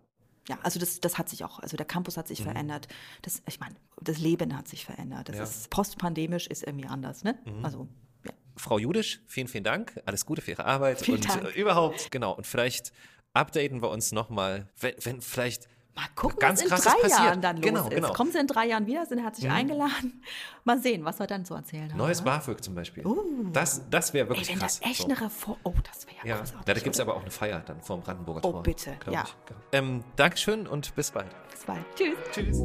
Ja, 0.49 0.57
also 0.63 0.79
das, 0.79 0.99
das 0.99 1.19
hat 1.19 1.29
sich 1.29 1.43
auch, 1.45 1.59
also 1.59 1.77
der 1.77 1.85
Campus 1.85 2.17
hat 2.17 2.27
sich 2.27 2.41
verändert. 2.41 2.87
Das, 3.21 3.43
ich 3.47 3.59
meine, 3.59 3.75
das 4.01 4.17
Leben 4.17 4.57
hat 4.57 4.67
sich 4.67 4.83
verändert. 4.85 5.29
Das 5.29 5.35
Mhm. 5.35 5.41
Ja. 5.41 5.45
Mhm. 5.45 5.51
ist 5.51 5.69
postpandemisch 5.69 6.47
ist 6.47 6.63
irgendwie 6.63 6.87
anders, 6.87 7.23
ne? 7.23 7.37
Also, 7.61 7.87
ja. 8.25 8.31
Frau 8.57 8.79
Judisch, 8.79 9.21
vielen, 9.27 9.47
vielen 9.47 9.63
Dank. 9.63 10.01
Alles 10.07 10.25
Gute 10.25 10.41
für 10.41 10.51
Ihre 10.51 10.65
Arbeit 10.65 11.01
Vielen 11.01 11.17
und 11.17 11.29
Dank. 11.29 11.55
überhaupt, 11.55 12.09
genau. 12.11 12.33
Und 12.33 12.47
vielleicht 12.47 12.91
updaten 13.33 13.81
wir 13.81 13.89
uns 13.89 14.11
nochmal, 14.11 14.67
wenn, 14.79 14.93
wenn 15.03 15.21
vielleicht 15.21 15.67
Mal 15.95 16.05
gucken, 16.15 16.39
Ganz 16.39 16.61
was 16.69 16.85
in 16.85 16.91
drei 16.91 17.01
passiert. 17.01 17.19
Jahren 17.19 17.41
dann 17.41 17.55
los 17.57 17.65
Genau, 17.65 17.83
ist. 17.83 17.89
genau. 17.95 18.13
Kommen 18.13 18.31
Sie 18.31 18.37
in 18.37 18.47
drei 18.47 18.67
Jahren 18.67 18.85
wieder, 18.87 19.05
sind 19.05 19.19
herzlich 19.19 19.49
eingeladen. 19.51 20.23
Mal 20.63 20.79
sehen, 20.79 21.03
was 21.03 21.19
wir 21.19 21.27
dann 21.27 21.43
zu 21.43 21.55
erzählen 21.55 21.89
haben. 21.91 21.97
neues 21.97 22.19
ne? 22.19 22.25
BAföG 22.25 22.63
zum 22.63 22.73
Beispiel. 22.75 23.05
Uh. 23.05 23.49
Das, 23.51 23.81
das 23.89 24.13
wäre 24.13 24.25
Ey, 24.25 24.29
wirklich 24.29 24.49
wenn 24.49 24.59
krass. 24.59 24.79
da 24.79 24.89
echt 24.89 24.99
So. 25.01 25.05
eine 25.05 25.19
Reform. 25.19 25.57
Oh, 25.63 25.73
das 25.83 26.05
wäre 26.07 26.15
ja, 26.19 26.25
Ja, 26.35 26.37
großartig. 26.37 26.65
da 26.65 26.73
gibt 26.79 26.95
es 26.95 26.99
aber 27.01 27.15
auch 27.15 27.21
eine 27.21 27.31
Feier 27.31 27.59
dann 27.65 27.81
vor 27.81 27.97
dem 27.97 28.03
Brandenburger 28.03 28.45
Oh, 28.45 28.51
Tor. 28.51 28.63
bitte, 28.63 28.95
glaub 28.99 29.13
ja. 29.13 29.23
Ich. 29.25 29.35
Genau. 29.47 29.59
Ähm, 29.73 30.03
Dankeschön 30.15 30.67
und 30.67 30.95
bis 30.95 31.11
bald. 31.11 31.27
Bis 31.51 31.65
bald. 31.65 31.83
Tschüss. 31.95 32.17
Tschüss. 32.31 32.59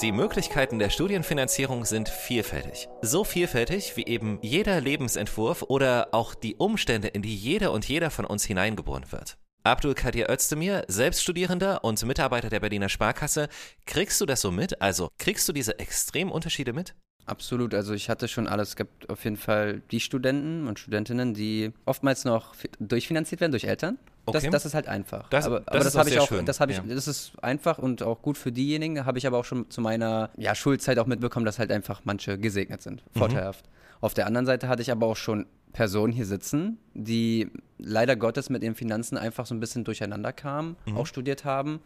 Die 0.00 0.12
Möglichkeiten 0.12 0.78
der 0.78 0.90
Studienfinanzierung 0.90 1.84
sind 1.84 2.08
vielfältig. 2.08 2.88
So 3.02 3.24
vielfältig 3.24 3.96
wie 3.96 4.06
eben 4.06 4.38
jeder 4.42 4.80
Lebensentwurf 4.80 5.62
oder 5.62 6.10
auch 6.12 6.36
die 6.36 6.54
Umstände, 6.54 7.08
in 7.08 7.22
die 7.22 7.34
jeder 7.34 7.72
und 7.72 7.88
jeder 7.88 8.10
von 8.10 8.24
uns 8.24 8.44
hineingeboren 8.44 9.10
wird. 9.10 9.38
Abdul 9.64 9.94
Kadir 9.94 10.30
Özdemir, 10.30 10.84
Selbststudierender 10.86 11.82
und 11.82 12.00
Mitarbeiter 12.06 12.48
der 12.48 12.60
Berliner 12.60 12.88
Sparkasse, 12.88 13.48
kriegst 13.86 14.20
du 14.20 14.26
das 14.26 14.40
so 14.40 14.52
mit? 14.52 14.80
Also 14.80 15.08
kriegst 15.18 15.48
du 15.48 15.52
diese 15.52 15.80
extremen 15.80 16.30
Unterschiede 16.30 16.72
mit? 16.72 16.94
Absolut, 17.26 17.74
also 17.74 17.92
ich 17.92 18.08
hatte 18.08 18.28
schon 18.28 18.46
alles. 18.46 18.70
Es 18.70 18.76
gibt 18.76 19.10
auf 19.10 19.24
jeden 19.24 19.36
Fall 19.36 19.82
die 19.90 19.98
Studenten 19.98 20.68
und 20.68 20.78
Studentinnen, 20.78 21.34
die 21.34 21.72
oftmals 21.86 22.24
noch 22.24 22.54
fi- 22.54 22.70
durchfinanziert 22.78 23.40
werden 23.40 23.52
durch 23.52 23.64
Eltern. 23.64 23.98
Das, 24.32 24.42
Okay. 24.44 24.50
das 24.50 24.64
ist 24.66 24.74
halt 24.74 24.88
einfach. 24.88 25.28
Das- 25.28 25.46
aber 25.46 25.60
das 25.60 25.68
aber 25.68 25.78
ist 25.78 25.84
das 25.86 25.96
habe 25.96 26.10
ich 26.10 26.18
auch, 26.20 26.28
schön, 26.28 26.44
das 26.46 26.60
habe 26.60 26.72
ich, 26.72 26.78
ja. 26.78 26.84
das 26.86 27.08
ist 27.08 27.32
einfach 27.42 27.78
und 27.78 28.02
auch 28.02 28.22
gut 28.22 28.38
für 28.38 28.52
diejenigen. 28.52 29.04
Habe 29.06 29.18
ich 29.18 29.26
aber 29.26 29.38
auch 29.38 29.44
schon 29.44 29.68
zu 29.70 29.80
meiner 29.80 30.30
ja, 30.36 30.54
Schulzeit 30.54 30.98
auch 30.98 31.06
mitbekommen, 31.06 31.46
dass 31.46 31.58
halt 31.58 31.70
einfach 31.72 32.02
manche 32.04 32.38
gesegnet 32.38 32.82
sind, 32.82 33.02
Mhm. 33.14 33.18
vorteilhaft. 33.18 33.64
Auf 34.00 34.14
der 34.14 34.26
anderen 34.26 34.46
Seite 34.46 34.68
hatte 34.68 34.82
ich 34.82 34.90
aber 34.92 35.06
auch 35.06 35.16
schon 35.16 35.46
Personen 35.72 36.12
hier 36.12 36.24
sitzen, 36.26 36.78
die 36.94 37.50
leider 37.78 38.16
Gottes 38.16 38.48
mit 38.48 38.62
ihren 38.62 38.74
Finanzen 38.74 39.18
einfach 39.18 39.44
so 39.46 39.54
ein 39.54 39.60
bisschen 39.60 39.84
durcheinander 39.84 40.32
kamen, 40.32 40.76
Mhm. 40.86 40.96
auch 40.96 41.06
studiert 41.06 41.44
haben 41.44 41.80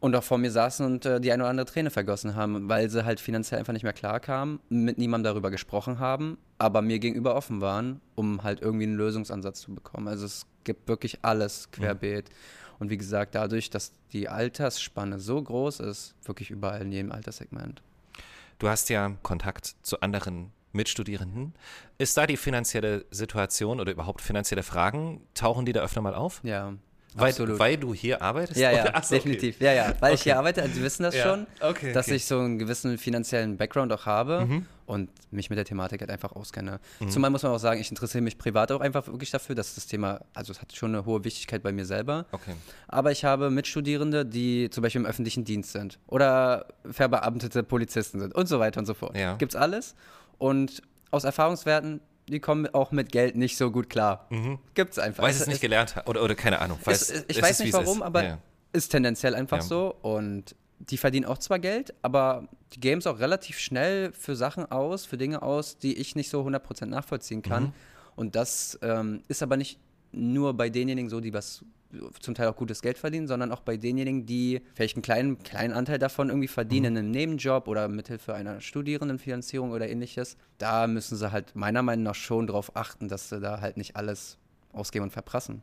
und 0.00 0.16
auch 0.16 0.24
vor 0.24 0.38
mir 0.38 0.50
saßen 0.50 0.84
und 0.84 1.04
äh, 1.04 1.20
die 1.20 1.30
eine 1.30 1.44
oder 1.44 1.50
andere 1.50 1.66
Träne 1.66 1.90
vergossen 1.90 2.34
haben, 2.34 2.68
weil 2.68 2.88
sie 2.88 3.04
halt 3.04 3.20
finanziell 3.20 3.60
einfach 3.60 3.74
nicht 3.74 3.82
mehr 3.82 3.92
klar 3.92 4.18
kamen, 4.18 4.60
mit 4.68 4.98
niemandem 4.98 5.32
darüber 5.32 5.50
gesprochen 5.50 5.98
haben, 5.98 6.38
aber 6.58 6.82
mir 6.82 6.98
gegenüber 6.98 7.36
offen 7.36 7.60
waren, 7.60 8.00
um 8.14 8.42
halt 8.42 8.62
irgendwie 8.62 8.84
einen 8.84 8.96
Lösungsansatz 8.96 9.60
zu 9.60 9.74
bekommen. 9.74 10.08
Also 10.08 10.24
es 10.26 10.46
gibt 10.64 10.88
wirklich 10.88 11.18
alles 11.22 11.70
querbeet. 11.70 12.30
Und 12.78 12.88
wie 12.88 12.96
gesagt, 12.96 13.34
dadurch, 13.34 13.68
dass 13.68 13.92
die 14.12 14.28
Altersspanne 14.28 15.18
so 15.18 15.40
groß 15.40 15.80
ist, 15.80 16.14
wirklich 16.24 16.50
überall 16.50 16.80
in 16.80 16.92
jedem 16.92 17.12
Alterssegment. 17.12 17.82
Du 18.58 18.68
hast 18.68 18.88
ja 18.88 19.12
Kontakt 19.22 19.76
zu 19.82 20.00
anderen 20.00 20.50
Mitstudierenden. 20.72 21.54
Ist 21.98 22.16
da 22.16 22.26
die 22.26 22.38
finanzielle 22.38 23.04
Situation 23.10 23.80
oder 23.80 23.92
überhaupt 23.92 24.22
finanzielle 24.22 24.62
Fragen, 24.62 25.20
tauchen 25.34 25.66
die 25.66 25.72
da 25.72 25.80
öfter 25.80 26.00
mal 26.00 26.14
auf? 26.14 26.40
Ja. 26.42 26.74
Weil, 27.14 27.34
weil 27.58 27.76
du 27.76 27.92
hier 27.92 28.22
arbeitest? 28.22 28.58
Ja, 28.60 28.70
ja, 28.70 28.82
Oder? 28.82 28.90
Ach 28.94 29.02
so, 29.04 29.16
okay. 29.16 29.24
definitiv. 29.24 29.60
Ja, 29.60 29.72
ja, 29.72 29.94
weil 30.00 30.14
ich 30.14 30.20
Okay. 30.20 30.30
hier 30.30 30.38
arbeite, 30.38 30.62
also 30.62 30.74
Sie 30.74 30.82
wissen 30.82 31.02
das 31.02 31.14
Ja, 31.16 31.22
schon, 31.24 31.46
okay, 31.60 31.92
dass 31.92 32.06
ich 32.08 32.24
so 32.24 32.38
einen 32.38 32.58
gewissen 32.58 32.98
finanziellen 32.98 33.56
Background 33.56 33.92
auch 33.92 34.06
habe 34.06 34.46
Mhm. 34.46 34.66
und 34.86 35.10
mich 35.32 35.50
mit 35.50 35.56
der 35.58 35.64
Thematik 35.64 36.00
halt 36.02 36.10
einfach 36.10 36.32
auskenne. 36.32 36.78
Zumal 37.08 37.30
muss 37.30 37.42
man 37.42 37.50
auch 37.52 37.58
sagen, 37.58 37.80
ich 37.80 37.90
interessiere 37.90 38.22
mich 38.22 38.38
privat 38.38 38.70
auch 38.70 38.80
einfach 38.80 39.06
wirklich 39.08 39.30
dafür, 39.32 39.54
dass 39.56 39.74
das 39.74 39.86
Thema, 39.88 40.20
also 40.34 40.52
es 40.52 40.60
hat 40.60 40.72
schon 40.76 40.94
eine 40.94 41.04
hohe 41.04 41.24
Wichtigkeit 41.24 41.62
bei 41.64 41.72
mir 41.72 41.84
selber. 41.84 42.26
Okay. 42.30 42.54
Aber 42.86 43.10
ich 43.10 43.24
habe 43.24 43.50
Mitstudierende, 43.50 44.24
die 44.24 44.70
zum 44.70 44.82
Beispiel 44.82 45.00
im 45.00 45.06
öffentlichen 45.06 45.44
Dienst 45.44 45.72
sind 45.72 45.98
oder 46.06 46.66
verbeamtete 46.88 47.62
Polizisten 47.64 48.20
sind 48.20 48.34
und 48.34 48.46
so 48.46 48.60
weiter 48.60 48.78
und 48.78 48.86
so 48.86 48.94
fort. 48.94 49.16
Ja. 49.16 49.34
Gibt's 49.34 49.56
alles. 49.56 49.94
Und 50.38 50.82
aus 51.10 51.24
Erfahrungswerten, 51.24 52.00
die 52.30 52.40
kommen 52.40 52.66
auch 52.74 52.92
mit 52.92 53.12
Geld 53.12 53.36
nicht 53.36 53.56
so 53.56 53.70
gut 53.70 53.90
klar. 53.90 54.26
Mhm. 54.30 54.58
Gibt 54.74 54.92
es 54.92 54.98
einfach. 54.98 55.22
Weil 55.22 55.32
sie 55.32 55.42
es 55.42 55.46
nicht 55.46 55.60
gelernt 55.60 55.96
hat 55.96 56.08
oder, 56.08 56.22
oder 56.22 56.34
keine 56.34 56.60
Ahnung. 56.60 56.78
Weiß, 56.82 57.10
ist, 57.10 57.24
ich 57.28 57.40
weiß 57.40 57.60
nicht 57.60 57.72
warum, 57.72 58.02
aber 58.02 58.24
ja. 58.24 58.38
ist 58.72 58.88
tendenziell 58.88 59.34
einfach 59.34 59.58
ja. 59.58 59.62
so. 59.62 59.94
Und 60.02 60.54
die 60.78 60.96
verdienen 60.96 61.26
auch 61.26 61.38
zwar 61.38 61.58
Geld, 61.58 61.94
aber 62.02 62.48
die 62.72 62.80
geben 62.80 63.00
es 63.00 63.06
auch 63.06 63.18
relativ 63.18 63.58
schnell 63.58 64.12
für 64.12 64.34
Sachen 64.34 64.70
aus, 64.70 65.04
für 65.04 65.18
Dinge 65.18 65.42
aus, 65.42 65.78
die 65.78 65.98
ich 65.98 66.16
nicht 66.16 66.30
so 66.30 66.42
100% 66.42 66.86
nachvollziehen 66.86 67.42
kann. 67.42 67.64
Mhm. 67.64 67.72
Und 68.16 68.36
das 68.36 68.78
ähm, 68.82 69.22
ist 69.28 69.42
aber 69.42 69.56
nicht 69.56 69.78
nur 70.12 70.54
bei 70.54 70.70
denjenigen 70.70 71.10
so, 71.10 71.20
die 71.20 71.32
was 71.32 71.64
zum 72.20 72.34
Teil 72.34 72.48
auch 72.48 72.56
gutes 72.56 72.82
Geld 72.82 72.98
verdienen, 72.98 73.26
sondern 73.26 73.52
auch 73.52 73.60
bei 73.60 73.76
denjenigen, 73.76 74.26
die 74.26 74.62
vielleicht 74.74 74.96
einen 74.96 75.02
kleinen, 75.02 75.42
kleinen 75.42 75.72
Anteil 75.72 75.98
davon 75.98 76.28
irgendwie 76.28 76.48
verdienen, 76.48 76.92
mhm. 76.92 76.98
in 76.98 77.04
einem 77.04 77.10
Nebenjob 77.10 77.68
oder 77.68 77.88
mithilfe 77.88 78.34
einer 78.34 78.60
Studierendenfinanzierung 78.60 79.70
oder 79.72 79.88
ähnliches. 79.88 80.36
Da 80.58 80.86
müssen 80.86 81.16
sie 81.16 81.32
halt 81.32 81.54
meiner 81.54 81.82
Meinung 81.82 82.04
nach 82.04 82.14
schon 82.14 82.46
darauf 82.46 82.76
achten, 82.76 83.08
dass 83.08 83.28
sie 83.28 83.40
da 83.40 83.60
halt 83.60 83.76
nicht 83.76 83.96
alles 83.96 84.38
ausgeben 84.72 85.04
und 85.04 85.10
verprassen. 85.10 85.62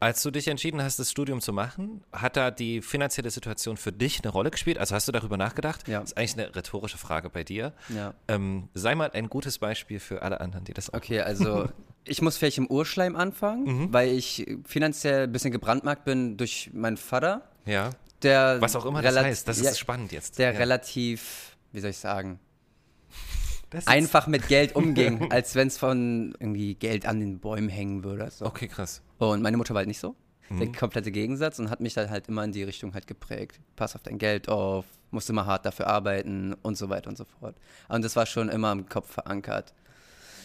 Als 0.00 0.22
du 0.22 0.30
dich 0.30 0.48
entschieden 0.48 0.82
hast, 0.82 0.98
das 0.98 1.10
Studium 1.10 1.40
zu 1.40 1.52
machen, 1.52 2.02
hat 2.12 2.36
da 2.36 2.50
die 2.50 2.82
finanzielle 2.82 3.30
Situation 3.30 3.76
für 3.76 3.92
dich 3.92 4.20
eine 4.22 4.32
Rolle 4.32 4.50
gespielt? 4.50 4.78
Also 4.78 4.94
hast 4.94 5.06
du 5.08 5.12
darüber 5.12 5.36
nachgedacht? 5.36 5.86
Ja. 5.86 6.00
Das 6.00 6.10
ist 6.10 6.18
eigentlich 6.18 6.38
eine 6.38 6.56
rhetorische 6.56 6.98
Frage 6.98 7.30
bei 7.30 7.44
dir. 7.44 7.72
Ja. 7.88 8.14
Ähm, 8.26 8.68
sei 8.74 8.94
mal 8.94 9.10
ein 9.12 9.28
gutes 9.28 9.58
Beispiel 9.58 10.00
für 10.00 10.22
alle 10.22 10.40
anderen, 10.40 10.64
die 10.64 10.74
das 10.74 10.90
auch 10.90 10.98
Okay, 10.98 11.20
also 11.20 11.68
ich 12.04 12.22
muss 12.22 12.36
vielleicht 12.36 12.58
im 12.58 12.66
Urschleim 12.66 13.16
anfangen, 13.16 13.64
mhm. 13.64 13.92
weil 13.92 14.08
ich 14.10 14.46
finanziell 14.64 15.24
ein 15.24 15.32
bisschen 15.32 15.50
gebrandmarkt 15.50 16.04
bin 16.04 16.36
durch 16.36 16.70
meinen 16.72 16.96
Vater. 16.96 17.50
Ja. 17.66 17.90
Der 18.22 18.60
Was 18.60 18.74
auch 18.74 18.84
immer 18.84 19.02
das 19.02 19.16
heißt, 19.16 19.46
das 19.46 19.58
ist 19.58 19.64
ja, 19.64 19.74
spannend 19.74 20.12
jetzt. 20.12 20.38
Der 20.38 20.52
ja. 20.52 20.58
relativ, 20.58 21.56
wie 21.72 21.80
soll 21.80 21.90
ich 21.90 21.98
sagen, 21.98 22.40
einfach 23.86 24.26
mit 24.26 24.48
Geld 24.48 24.74
umging, 24.74 25.30
als 25.30 25.54
wenn 25.54 25.68
es 25.68 25.78
von 25.78 26.34
irgendwie 26.40 26.74
Geld 26.74 27.06
an 27.06 27.20
den 27.20 27.38
Bäumen 27.38 27.68
hängen 27.68 28.02
würde. 28.02 28.30
So. 28.30 28.46
Okay, 28.46 28.66
krass. 28.66 29.02
Und 29.18 29.42
meine 29.42 29.56
Mutter 29.56 29.74
war 29.74 29.80
halt 29.80 29.88
nicht 29.88 30.00
so. 30.00 30.16
Mhm. 30.48 30.58
Der 30.60 30.72
komplette 30.72 31.12
Gegensatz 31.12 31.58
und 31.58 31.70
hat 31.70 31.80
mich 31.80 31.94
dann 31.94 32.10
halt 32.10 32.28
immer 32.28 32.42
in 32.42 32.52
die 32.52 32.62
Richtung 32.62 32.94
halt 32.94 33.06
geprägt. 33.06 33.60
Pass 33.76 33.94
auf 33.94 34.02
dein 34.02 34.18
Geld 34.18 34.48
auf, 34.48 34.84
musst 35.10 35.28
immer 35.30 35.46
hart 35.46 35.66
dafür 35.66 35.86
arbeiten 35.86 36.54
und 36.62 36.76
so 36.76 36.88
weiter 36.88 37.10
und 37.10 37.16
so 37.16 37.24
fort. 37.24 37.56
Und 37.88 38.04
das 38.04 38.16
war 38.16 38.26
schon 38.26 38.48
immer 38.48 38.72
im 38.72 38.88
Kopf 38.88 39.12
verankert 39.12 39.74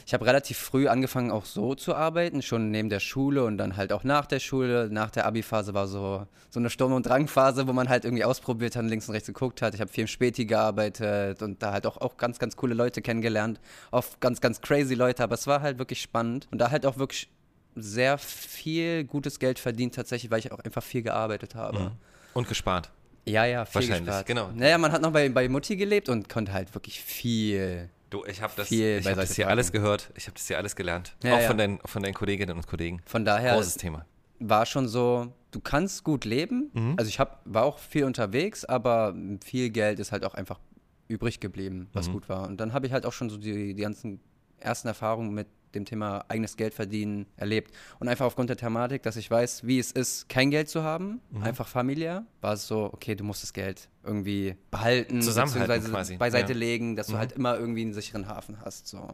ich 0.05 0.13
habe 0.13 0.25
relativ 0.25 0.57
früh 0.57 0.87
angefangen, 0.87 1.31
auch 1.31 1.45
so 1.45 1.75
zu 1.75 1.95
arbeiten, 1.95 2.41
schon 2.41 2.71
neben 2.71 2.89
der 2.89 2.99
Schule 2.99 3.43
und 3.45 3.57
dann 3.57 3.77
halt 3.77 3.93
auch 3.93 4.03
nach 4.03 4.25
der 4.25 4.39
Schule. 4.39 4.89
Nach 4.91 5.09
der 5.09 5.25
Abi-Phase 5.25 5.73
war 5.73 5.87
so, 5.87 6.27
so 6.49 6.59
eine 6.59 6.69
Sturm- 6.69 6.93
und 6.93 7.05
Drangphase, 7.05 7.67
wo 7.67 7.73
man 7.73 7.89
halt 7.89 8.05
irgendwie 8.05 8.25
ausprobiert 8.25 8.75
hat 8.75 8.83
und 8.83 8.89
links 8.89 9.07
und 9.07 9.13
rechts 9.13 9.27
geguckt 9.27 9.61
hat. 9.61 9.73
Ich 9.73 9.81
habe 9.81 9.91
viel 9.91 10.01
im 10.01 10.07
Späti 10.07 10.45
gearbeitet 10.45 11.41
und 11.41 11.61
da 11.63 11.71
halt 11.71 11.85
auch, 11.87 11.97
auch 11.97 12.17
ganz, 12.17 12.39
ganz 12.39 12.55
coole 12.55 12.73
Leute 12.73 13.01
kennengelernt. 13.01 13.59
Oft 13.91 14.19
ganz, 14.19 14.41
ganz 14.41 14.61
crazy 14.61 14.95
Leute, 14.95 15.23
aber 15.23 15.35
es 15.35 15.47
war 15.47 15.61
halt 15.61 15.77
wirklich 15.79 16.01
spannend. 16.01 16.47
Und 16.51 16.59
da 16.59 16.71
halt 16.71 16.85
auch 16.85 16.97
wirklich 16.97 17.29
sehr 17.75 18.17
viel 18.17 19.03
gutes 19.03 19.39
Geld 19.39 19.59
verdient, 19.59 19.95
tatsächlich, 19.95 20.31
weil 20.31 20.39
ich 20.39 20.51
auch 20.51 20.59
einfach 20.59 20.83
viel 20.83 21.01
gearbeitet 21.01 21.55
habe. 21.55 21.79
Mhm. 21.79 21.91
Und 22.33 22.47
gespart. 22.47 22.91
Ja, 23.25 23.45
ja, 23.45 23.65
viel 23.65 23.75
Wahrscheinlich, 23.75 24.05
gespart. 24.05 24.25
genau. 24.25 24.49
Naja, 24.53 24.77
man 24.77 24.91
hat 24.91 25.01
noch 25.01 25.11
bei, 25.11 25.29
bei 25.29 25.47
Mutti 25.47 25.75
gelebt 25.75 26.09
und 26.09 26.27
konnte 26.27 26.51
halt 26.51 26.73
wirklich 26.75 26.99
viel 27.01 27.89
Du, 28.13 28.23
ich 28.25 28.43
habe 28.43 28.53
das, 28.55 28.69
ich 28.69 29.07
hab 29.07 29.15
das 29.15 29.35
hier 29.35 29.47
alles 29.47 29.71
gehört. 29.71 30.11
Ich 30.15 30.27
habe 30.27 30.35
das 30.35 30.45
hier 30.45 30.59
alles 30.59 30.75
gelernt. 30.75 31.15
Ja, 31.23 31.33
auch 31.33 31.39
ja. 31.41 31.47
Von, 31.47 31.57
deinen, 31.57 31.79
von 31.83 32.03
deinen 32.03 32.13
Kolleginnen 32.13 32.55
und 32.55 32.67
Kollegen. 32.67 33.01
Von 33.05 33.25
daher 33.25 33.55
Großes 33.55 33.77
Thema. 33.77 34.05
war 34.37 34.67
schon 34.67 34.87
so, 34.87 35.33
du 35.49 35.59
kannst 35.59 36.03
gut 36.03 36.23
leben. 36.23 36.69
Mhm. 36.73 36.93
Also 36.95 37.09
ich 37.09 37.19
hab, 37.19 37.41
war 37.45 37.63
auch 37.63 37.79
viel 37.79 38.03
unterwegs, 38.03 38.65
aber 38.65 39.15
viel 39.43 39.71
Geld 39.71 39.99
ist 39.99 40.11
halt 40.11 40.25
auch 40.25 40.35
einfach 40.35 40.59
übrig 41.07 41.39
geblieben, 41.39 41.89
was 41.93 42.07
mhm. 42.07 42.13
gut 42.13 42.29
war. 42.29 42.47
Und 42.47 42.57
dann 42.57 42.73
habe 42.73 42.85
ich 42.85 42.93
halt 42.93 43.07
auch 43.07 43.13
schon 43.13 43.31
so 43.31 43.37
die, 43.37 43.73
die 43.73 43.81
ganzen 43.81 44.19
ersten 44.59 44.87
Erfahrungen 44.87 45.33
mit 45.33 45.47
dem 45.75 45.85
Thema 45.85 46.25
eigenes 46.27 46.57
Geld 46.57 46.73
verdienen 46.73 47.25
erlebt. 47.37 47.73
Und 47.99 48.07
einfach 48.07 48.25
aufgrund 48.25 48.49
der 48.49 48.57
Thematik, 48.57 49.03
dass 49.03 49.15
ich 49.15 49.29
weiß, 49.29 49.65
wie 49.65 49.79
es 49.79 49.91
ist, 49.91 50.29
kein 50.29 50.51
Geld 50.51 50.69
zu 50.69 50.83
haben, 50.83 51.21
mhm. 51.31 51.43
einfach 51.43 51.67
familiär, 51.67 52.25
war 52.41 52.53
es 52.53 52.67
so, 52.67 52.85
okay, 52.93 53.15
du 53.15 53.23
musst 53.23 53.43
das 53.43 53.53
Geld 53.53 53.89
irgendwie 54.03 54.55
behalten, 54.71 55.19
beziehungsweise 55.19 55.89
quasi. 55.89 56.17
beiseite 56.17 56.53
ja. 56.53 56.59
legen, 56.59 56.95
dass 56.95 57.07
du 57.07 57.13
mhm. 57.13 57.17
halt 57.19 57.31
immer 57.33 57.57
irgendwie 57.57 57.81
einen 57.81 57.93
sicheren 57.93 58.27
Hafen 58.27 58.59
hast. 58.63 58.87
So. 58.87 59.09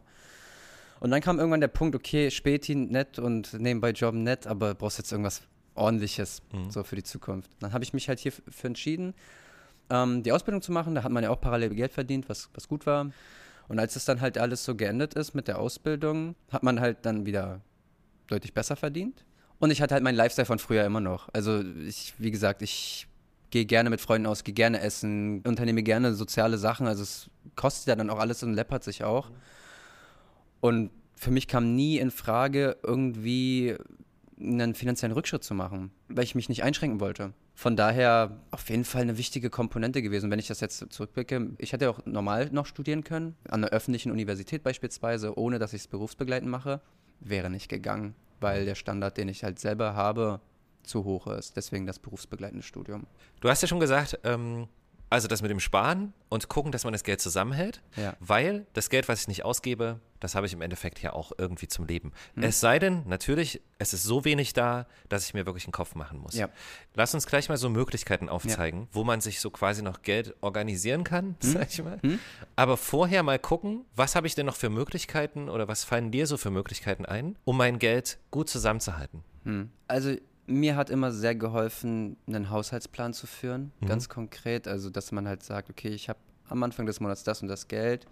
Und 1.00 1.10
dann 1.10 1.20
kam 1.20 1.38
irgendwann 1.38 1.60
der 1.60 1.68
Punkt, 1.68 1.96
okay, 1.96 2.30
Späti 2.30 2.74
nett 2.74 3.18
und 3.18 3.54
nebenbei 3.54 3.90
Job 3.90 4.14
nett, 4.14 4.46
aber 4.46 4.74
brauchst 4.74 4.98
jetzt 4.98 5.12
irgendwas 5.12 5.42
ordentliches 5.74 6.42
mhm. 6.52 6.70
so 6.70 6.82
für 6.82 6.96
die 6.96 7.02
Zukunft. 7.02 7.50
Dann 7.60 7.72
habe 7.72 7.84
ich 7.84 7.92
mich 7.92 8.08
halt 8.08 8.18
hierfür 8.18 8.44
entschieden, 8.64 9.14
ähm, 9.88 10.22
die 10.22 10.32
Ausbildung 10.32 10.62
zu 10.62 10.72
machen. 10.72 10.94
Da 10.94 11.02
hat 11.02 11.10
man 11.10 11.24
ja 11.24 11.30
auch 11.30 11.40
parallel 11.40 11.70
Geld 11.70 11.92
verdient, 11.92 12.28
was, 12.28 12.50
was 12.54 12.68
gut 12.68 12.86
war. 12.86 13.10
Und 13.70 13.78
als 13.78 13.94
es 13.94 14.04
dann 14.04 14.20
halt 14.20 14.36
alles 14.36 14.64
so 14.64 14.74
geendet 14.74 15.14
ist 15.14 15.32
mit 15.32 15.46
der 15.46 15.60
Ausbildung, 15.60 16.34
hat 16.50 16.64
man 16.64 16.80
halt 16.80 17.06
dann 17.06 17.24
wieder 17.24 17.60
deutlich 18.26 18.52
besser 18.52 18.74
verdient. 18.74 19.24
Und 19.60 19.70
ich 19.70 19.80
hatte 19.80 19.94
halt 19.94 20.02
meinen 20.02 20.16
Lifestyle 20.16 20.44
von 20.44 20.58
früher 20.58 20.84
immer 20.84 20.98
noch. 20.98 21.28
Also 21.32 21.62
ich, 21.86 22.14
wie 22.18 22.32
gesagt, 22.32 22.62
ich 22.62 23.06
gehe 23.50 23.66
gerne 23.66 23.88
mit 23.88 24.00
Freunden 24.00 24.26
aus, 24.26 24.42
gehe 24.42 24.54
gerne 24.54 24.80
essen, 24.80 25.42
unternehme 25.42 25.84
gerne 25.84 26.14
soziale 26.14 26.58
Sachen. 26.58 26.88
Also 26.88 27.04
es 27.04 27.30
kostet 27.54 27.86
ja 27.86 27.94
dann 27.94 28.10
auch 28.10 28.18
alles 28.18 28.42
und 28.42 28.54
läppert 28.54 28.82
sich 28.82 29.04
auch. 29.04 29.30
Und 30.58 30.90
für 31.14 31.30
mich 31.30 31.46
kam 31.46 31.76
nie 31.76 31.98
in 31.98 32.10
Frage, 32.10 32.76
irgendwie 32.82 33.76
einen 34.40 34.74
finanziellen 34.74 35.14
Rückschritt 35.14 35.44
zu 35.44 35.54
machen, 35.54 35.92
weil 36.08 36.24
ich 36.24 36.34
mich 36.34 36.48
nicht 36.48 36.64
einschränken 36.64 36.98
wollte 36.98 37.34
von 37.60 37.76
daher 37.76 38.40
auf 38.52 38.70
jeden 38.70 38.86
Fall 38.86 39.02
eine 39.02 39.18
wichtige 39.18 39.50
Komponente 39.50 40.00
gewesen. 40.00 40.30
Wenn 40.30 40.38
ich 40.38 40.46
das 40.46 40.60
jetzt 40.60 40.82
zurückblicke, 40.90 41.50
ich 41.58 41.74
hätte 41.74 41.90
auch 41.90 42.00
normal 42.06 42.48
noch 42.52 42.64
studieren 42.64 43.04
können, 43.04 43.36
an 43.50 43.62
einer 43.62 43.70
öffentlichen 43.70 44.10
Universität 44.10 44.62
beispielsweise, 44.62 45.36
ohne 45.36 45.58
dass 45.58 45.74
ich 45.74 45.82
es 45.82 45.86
berufsbegleitend 45.86 46.50
mache, 46.50 46.80
wäre 47.20 47.50
nicht 47.50 47.68
gegangen, 47.68 48.14
weil 48.40 48.64
der 48.64 48.76
Standard, 48.76 49.18
den 49.18 49.28
ich 49.28 49.44
halt 49.44 49.58
selber 49.58 49.94
habe, 49.94 50.40
zu 50.84 51.04
hoch 51.04 51.26
ist. 51.26 51.54
Deswegen 51.54 51.86
das 51.86 51.98
berufsbegleitende 51.98 52.62
Studium. 52.62 53.06
Du 53.42 53.50
hast 53.50 53.60
ja 53.60 53.68
schon 53.68 53.78
gesagt, 53.78 54.18
ähm, 54.24 54.66
also 55.10 55.26
das 55.26 55.42
mit 55.42 55.50
dem 55.50 55.60
Sparen 55.60 56.14
und 56.28 56.48
gucken, 56.48 56.70
dass 56.70 56.84
man 56.84 56.92
das 56.92 57.02
Geld 57.02 57.20
zusammenhält, 57.20 57.82
ja. 57.96 58.16
weil 58.20 58.66
das 58.72 58.90
Geld, 58.90 59.08
was 59.08 59.22
ich 59.22 59.28
nicht 59.28 59.44
ausgebe, 59.44 60.00
das 60.20 60.36
habe 60.36 60.46
ich 60.46 60.52
im 60.52 60.62
Endeffekt 60.62 61.02
ja 61.02 61.12
auch 61.12 61.32
irgendwie 61.36 61.66
zum 61.66 61.86
Leben. 61.86 62.12
Mhm. 62.36 62.44
Es 62.44 62.60
sei 62.60 62.78
denn, 62.78 63.02
natürlich, 63.06 63.60
es 63.78 63.92
ist 63.92 64.04
so 64.04 64.24
wenig 64.24 64.52
da, 64.52 64.86
dass 65.08 65.26
ich 65.26 65.34
mir 65.34 65.46
wirklich 65.46 65.64
einen 65.64 65.72
Kopf 65.72 65.96
machen 65.96 66.18
muss. 66.18 66.34
Ja. 66.34 66.48
Lass 66.94 67.12
uns 67.12 67.26
gleich 67.26 67.48
mal 67.48 67.56
so 67.56 67.68
Möglichkeiten 67.68 68.28
aufzeigen, 68.28 68.82
ja. 68.82 68.86
wo 68.92 69.02
man 69.02 69.20
sich 69.20 69.40
so 69.40 69.50
quasi 69.50 69.82
noch 69.82 70.02
Geld 70.02 70.36
organisieren 70.42 71.02
kann, 71.02 71.30
mhm. 71.30 71.34
sag 71.40 71.70
ich 71.70 71.82
mal. 71.82 71.98
Mhm. 72.02 72.20
Aber 72.54 72.76
vorher 72.76 73.24
mal 73.24 73.40
gucken, 73.40 73.84
was 73.96 74.14
habe 74.14 74.28
ich 74.28 74.36
denn 74.36 74.46
noch 74.46 74.56
für 74.56 74.70
Möglichkeiten 74.70 75.48
oder 75.48 75.66
was 75.66 75.82
fallen 75.82 76.12
dir 76.12 76.28
so 76.28 76.36
für 76.36 76.50
Möglichkeiten 76.50 77.04
ein, 77.04 77.36
um 77.44 77.56
mein 77.56 77.80
Geld 77.80 78.18
gut 78.30 78.48
zusammenzuhalten? 78.48 79.24
Mhm. 79.42 79.70
Also 79.88 80.14
mir 80.50 80.76
hat 80.76 80.90
immer 80.90 81.12
sehr 81.12 81.34
geholfen, 81.34 82.16
einen 82.26 82.50
Haushaltsplan 82.50 83.12
zu 83.14 83.26
führen, 83.26 83.72
mhm. 83.80 83.86
ganz 83.86 84.08
konkret. 84.08 84.68
Also, 84.68 84.90
dass 84.90 85.12
man 85.12 85.26
halt 85.26 85.42
sagt, 85.42 85.70
okay, 85.70 85.88
ich 85.88 86.08
habe 86.08 86.18
am 86.48 86.62
Anfang 86.62 86.86
des 86.86 87.00
Monats 87.00 87.24
das 87.24 87.42
und 87.42 87.48
das 87.48 87.68
Geld, 87.68 88.06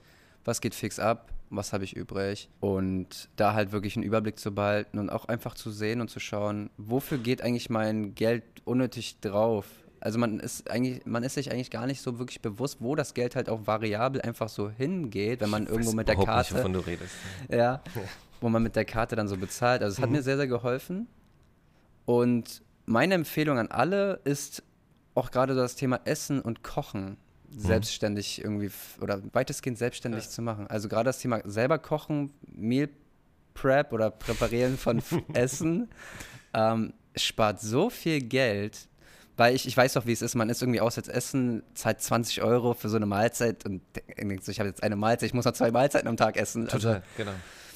was 0.44 0.61
geht 0.61 0.74
fix 0.74 0.98
ab, 0.98 1.33
was 1.51 1.72
habe 1.72 1.85
ich 1.85 1.96
übrig 1.96 2.48
und 2.61 3.29
da 3.37 3.55
halt 3.55 3.72
wirklich 3.72 3.96
einen 3.96 4.05
Überblick 4.05 4.38
zu 4.38 4.55
behalten 4.55 4.98
und 4.98 5.11
auch 5.11 5.27
einfach 5.27 5.55
zu 5.55 5.70
sehen 5.70 6.01
und 6.01 6.09
zu 6.09 6.20
schauen, 6.20 6.70
wofür 6.77 7.18
geht 7.18 7.42
eigentlich 7.42 7.70
mein 7.70 8.14
Geld 8.14 8.44
unnötig 8.64 9.20
drauf. 9.20 9.66
Also 10.01 10.18
man 10.18 10.38
ist 10.38 10.70
eigentlich, 10.70 11.05
man 11.07 11.24
ist 11.24 11.35
sich 11.35 11.51
eigentlich 11.51 11.70
gar 11.70 11.87
nicht 11.87 12.01
so 12.01 12.20
wirklich 12.20 12.40
bewusst, 12.40 12.79
wo 12.81 12.94
das 12.94 13.14
Geld 13.14 13.35
halt 13.35 13.48
auch 13.48 13.66
variabel 13.66 14.22
einfach 14.22 14.48
so 14.48 14.70
hingeht, 14.70 15.40
wenn 15.40 15.51
man 15.51 15.64
ich 15.64 15.70
irgendwo 15.70 15.92
mit 15.92 16.07
der 16.07 16.14
Karte, 16.14 16.55
nicht, 16.55 16.61
wovon 16.61 16.72
du 16.72 16.81
redest. 16.81 17.14
Ja, 17.51 17.83
wo 18.40 18.48
man 18.48 18.62
mit 18.62 18.77
der 18.77 18.85
Karte 18.85 19.16
dann 19.16 19.27
so 19.27 19.37
bezahlt. 19.37 19.83
Also 19.83 19.94
es 19.96 20.01
hat 20.01 20.11
mhm. 20.11 20.16
mir 20.16 20.22
sehr 20.22 20.37
sehr 20.37 20.46
geholfen 20.46 21.09
und 22.09 22.62
meine 22.87 23.12
Empfehlung 23.12 23.59
an 23.59 23.68
alle 23.68 24.21
ist 24.25 24.62
auch 25.14 25.31
gerade 25.31 25.55
das 25.55 25.77
Thema 25.77 26.01
Essen 26.07 26.40
und 26.40 26.62
Kochen 26.62 27.18
mhm. 27.51 27.59
selbstständig 27.59 28.42
irgendwie 28.42 28.71
oder 29.03 29.21
weitestgehend 29.35 29.77
selbstständig 29.77 30.25
ja. 30.25 30.31
zu 30.31 30.40
machen. 30.40 30.66
Also 30.68 30.88
gerade 30.88 31.05
das 31.05 31.18
Thema 31.18 31.42
selber 31.44 31.79
kochen, 31.79 32.33
Meal 32.47 32.88
Prep 33.53 33.92
oder 33.92 34.11
Präparieren 34.11 34.79
von 34.79 35.03
Essen 35.35 35.90
ähm, 36.55 36.94
spart 37.14 37.61
so 37.61 37.90
viel 37.90 38.23
Geld, 38.23 38.88
weil 39.37 39.55
ich, 39.55 39.66
ich 39.66 39.77
weiß 39.77 39.92
doch, 39.92 40.07
wie 40.07 40.12
es 40.12 40.23
ist. 40.23 40.35
Man 40.35 40.49
ist 40.49 40.62
irgendwie 40.62 40.81
auswärts 40.81 41.11
essen, 41.11 41.62
zahlt 41.75 42.01
20 42.01 42.40
Euro 42.40 42.73
für 42.73 42.88
so 42.88 42.97
eine 42.97 43.05
Mahlzeit 43.05 43.66
und 43.66 43.83
denkt 44.16 44.47
so, 44.47 44.51
ich 44.51 44.61
habe 44.61 44.71
jetzt 44.71 44.83
eine 44.83 44.97
Mahlzeit, 44.97 45.27
ich 45.27 45.35
muss 45.35 45.44
noch 45.44 45.53
zwei 45.53 45.71
Mahlzeiten 45.71 46.09
am 46.09 46.16
Tag 46.16 46.38
essen. 46.38 46.68
Total, 46.68 46.94
also, 46.94 47.07
genau. 47.18 47.35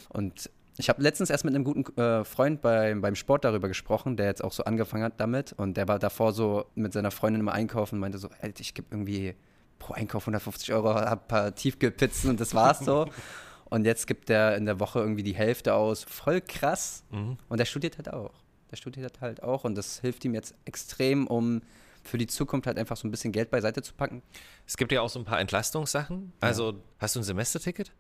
Und 0.09 0.49
ich 0.79 0.89
habe 0.89 1.03
letztens 1.03 1.31
erst 1.31 1.45
mit 1.45 1.55
einem 1.55 1.65
guten 1.65 1.97
äh, 2.01 2.25
Freund 2.25 2.63
bei, 2.63 2.95
beim 2.95 3.15
Sport 3.15 3.45
darüber 3.45 3.69
gesprochen, 3.69 4.17
der 4.17 4.27
jetzt 4.27 4.43
auch 4.43 4.53
so 4.53 4.65
angefangen 4.65 5.05
hat 5.05 5.21
damit. 5.21 5.53
Und 5.53 5.77
der 5.77 5.87
war 5.87 5.99
davor 5.99 6.33
so 6.33 6.67
mit 6.75 6.93
seiner 6.93 7.11
Freundin 7.11 7.41
immer 7.41 7.53
einkaufen 7.53 7.97
und 7.97 8.01
meinte 8.01 8.19
so, 8.19 8.29
Alter, 8.41 8.61
ich 8.61 8.75
gebe 8.75 8.89
irgendwie 8.91 9.35
pro 9.79 9.93
Einkauf 9.93 10.23
150 10.23 10.73
Euro, 10.73 10.95
hab 10.95 11.25
ein 11.25 11.29
paar 11.29 11.55
Tiefkühlpizzen 11.55 12.31
und 12.31 12.41
das 12.41 12.55
war's 12.55 12.81
so. 12.81 13.07
und 13.67 13.85
jetzt 13.85 14.07
gibt 14.07 14.31
er 14.31 14.57
in 14.57 14.65
der 14.65 14.81
Woche 14.81 15.01
irgendwie 15.01 15.23
die 15.23 15.35
Hälfte 15.35 15.75
aus. 15.75 16.05
Voll 16.05 16.41
krass. 16.41 17.05
Mhm. 17.11 17.37
Und 17.49 17.59
der 17.59 17.67
studiert 17.67 17.99
halt 17.99 18.11
auch. 18.11 18.33
Der 18.71 18.77
studiert 18.77 19.21
halt 19.21 19.43
auch 19.43 19.65
und 19.65 19.75
das 19.75 20.01
hilft 20.01 20.25
ihm 20.25 20.35
jetzt 20.35 20.55
extrem, 20.65 21.27
um 21.27 21.61
für 22.03 22.17
die 22.17 22.27
Zukunft 22.27 22.67
halt 22.67 22.79
einfach 22.79 22.97
so 22.97 23.07
ein 23.07 23.11
bisschen 23.11 23.33
Geld 23.33 23.51
beiseite 23.51 23.83
zu 23.83 23.93
packen. 23.93 24.23
Es 24.67 24.79
gibt 24.79 24.91
ja 24.91 25.03
auch 25.03 25.11
so 25.11 25.19
ein 25.19 25.25
paar 25.27 25.39
Entlastungssachen. 25.39 26.33
Also, 26.41 26.71
ja. 26.71 26.79
hast 26.99 27.15
du 27.15 27.21
ein 27.21 27.25
Semesterticket? 27.25 27.93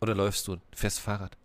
Oder 0.00 0.16
läufst 0.16 0.48
du? 0.48 0.56
Fährst 0.74 0.98
Fahrrad? 0.98 1.36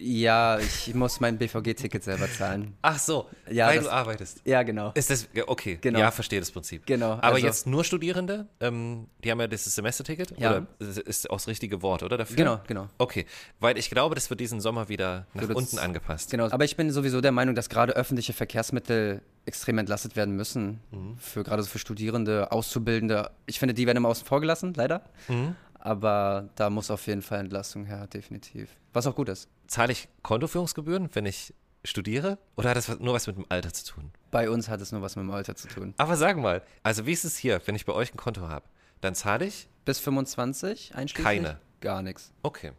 Ja, 0.00 0.58
ich 0.60 0.94
muss 0.94 1.18
mein 1.18 1.38
BVG-Ticket 1.38 2.04
selber 2.04 2.30
zahlen. 2.30 2.74
Ach 2.82 2.98
so, 2.98 3.26
Ja, 3.50 3.66
weil 3.66 3.76
das- 3.76 3.84
du 3.86 3.90
arbeitest. 3.92 4.40
Ja, 4.44 4.62
genau. 4.62 4.92
Ist 4.94 5.10
das, 5.10 5.28
okay, 5.48 5.78
Genau. 5.80 5.98
ja, 5.98 6.10
verstehe 6.12 6.38
das 6.38 6.52
Prinzip. 6.52 6.86
Genau, 6.86 7.12
Aber 7.14 7.26
also- 7.34 7.46
jetzt 7.46 7.66
nur 7.66 7.82
Studierende, 7.82 8.46
ähm, 8.60 9.08
die 9.24 9.30
haben 9.30 9.40
ja 9.40 9.48
dieses 9.48 9.74
Semesterticket? 9.74 10.38
Ja. 10.38 10.50
Oder 10.50 10.66
ist, 10.78 11.28
auch 11.30 11.36
das 11.36 11.48
richtige 11.48 11.82
Wort, 11.82 12.04
oder? 12.04 12.16
Dafür? 12.16 12.36
Genau, 12.36 12.60
genau. 12.68 12.88
Okay, 12.98 13.26
weil 13.58 13.76
ich 13.76 13.90
glaube, 13.90 14.14
das 14.14 14.30
wird 14.30 14.38
diesen 14.38 14.60
Sommer 14.60 14.88
wieder 14.88 15.26
nach 15.34 15.42
So, 15.48 15.54
unten 15.54 15.78
angepasst. 15.78 16.30
Genau, 16.30 16.48
aber 16.48 16.64
ich 16.64 16.76
bin 16.76 16.90
sowieso 16.92 17.20
der 17.20 17.32
Meinung, 17.32 17.56
dass 17.56 17.68
gerade 17.68 17.94
öffentliche 17.94 18.32
Verkehrsmittel 18.32 19.20
extrem 19.46 19.78
entlastet 19.78 20.14
werden 20.14 20.36
müssen. 20.36 20.80
Mhm. 20.92 21.16
Für 21.18 21.42
gerade 21.42 21.62
so 21.64 21.68
für 21.70 21.78
Studierende, 21.80 22.52
Auszubildende. 22.52 23.30
Ich 23.46 23.58
finde, 23.58 23.74
die 23.74 23.86
werden 23.86 23.96
immer 23.96 24.10
außen 24.10 24.26
vor 24.26 24.40
gelassen, 24.40 24.74
leider. 24.76 25.02
Mhm. 25.26 25.56
Aber 25.80 26.48
da 26.56 26.70
muss 26.70 26.90
auf 26.90 27.06
jeden 27.06 27.22
Fall 27.22 27.40
Entlastung 27.40 27.84
her, 27.86 28.06
definitiv. 28.08 28.68
Was 28.92 29.06
auch 29.06 29.14
gut 29.14 29.28
ist. 29.28 29.48
Zahle 29.68 29.92
ich 29.92 30.08
Kontoführungsgebühren, 30.22 31.10
wenn 31.12 31.26
ich 31.26 31.54
studiere? 31.84 32.38
Oder 32.56 32.70
hat 32.70 32.76
das 32.76 32.98
nur 32.98 33.14
was 33.14 33.26
mit 33.26 33.36
dem 33.36 33.46
Alter 33.48 33.72
zu 33.72 33.86
tun? 33.86 34.10
Bei 34.30 34.50
uns 34.50 34.68
hat 34.68 34.80
es 34.80 34.92
nur 34.92 35.02
was 35.02 35.14
mit 35.14 35.24
dem 35.24 35.30
Alter 35.30 35.54
zu 35.54 35.68
tun. 35.68 35.94
Aber 35.98 36.16
sag 36.16 36.36
mal, 36.38 36.62
also 36.82 37.06
wie 37.06 37.12
ist 37.12 37.24
es 37.24 37.36
hier, 37.36 37.60
wenn 37.66 37.74
ich 37.74 37.84
bei 37.86 37.92
euch 37.92 38.12
ein 38.12 38.16
Konto 38.16 38.48
habe? 38.48 38.64
Dann 39.00 39.14
zahle 39.14 39.44
ich? 39.46 39.68
Bis 39.84 40.00
25 40.00 40.94
einschließlich? 40.94 41.24
Keine. 41.24 41.60
Gar 41.80 42.02
nichts. 42.02 42.32
Okay. 42.42 42.72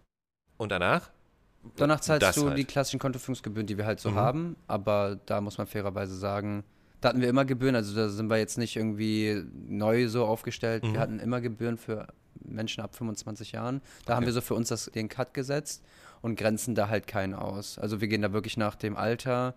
Und 0.58 0.72
danach? 0.72 1.10
Danach 1.76 2.00
zahlst 2.02 2.24
Das 2.24 2.36
du 2.36 2.48
halt. 2.50 2.58
die 2.58 2.66
klassischen 2.66 3.00
Kontoführungsgebühren, 3.00 3.68
die 3.68 3.78
wir 3.78 3.86
halt 3.86 4.00
so 4.00 4.12
Mhm. 4.12 4.16
haben. 4.16 4.56
Aber 4.68 5.18
da 5.26 5.42
muss 5.42 5.58
man 5.58 5.68
fairerweise 5.68 6.16
sagen, 6.18 6.64
da 7.02 7.10
hatten 7.10 7.22
wir 7.22 7.30
immer 7.30 7.46
Gebühren. 7.46 7.76
Also 7.76 7.96
da 7.96 8.10
sind 8.10 8.30
wir 8.30 8.38
jetzt 8.38 8.58
nicht 8.58 8.76
irgendwie 8.76 9.44
neu 9.68 10.08
so 10.10 10.26
aufgestellt. 10.26 10.84
Mhm. 10.84 10.94
Wir 10.94 11.00
hatten 11.00 11.20
immer 11.20 11.40
Gebühren 11.40 11.78
für 11.78 12.08
Menschen 12.42 12.82
ab 12.84 12.96
25 12.96 13.52
Jahren. 13.54 13.82
Da 14.06 14.14
haben 14.16 14.24
Okay. 14.24 14.28
wir 14.28 14.34
so 14.34 14.42
für 14.42 14.56
uns 14.56 14.70
das, 14.70 14.86
den 14.86 15.08
Cut 15.10 15.34
gesetzt 15.34 15.84
und 16.22 16.38
grenzen 16.38 16.76
da 16.76 16.90
halt 16.90 17.08
keinen 17.08 17.34
aus. 17.34 17.78
Also 17.80 18.02
wir 18.02 18.08
gehen 18.08 18.22
da 18.22 18.34
wirklich 18.34 18.58
nach 18.58 18.76
dem 18.76 18.96
Alter, 18.98 19.54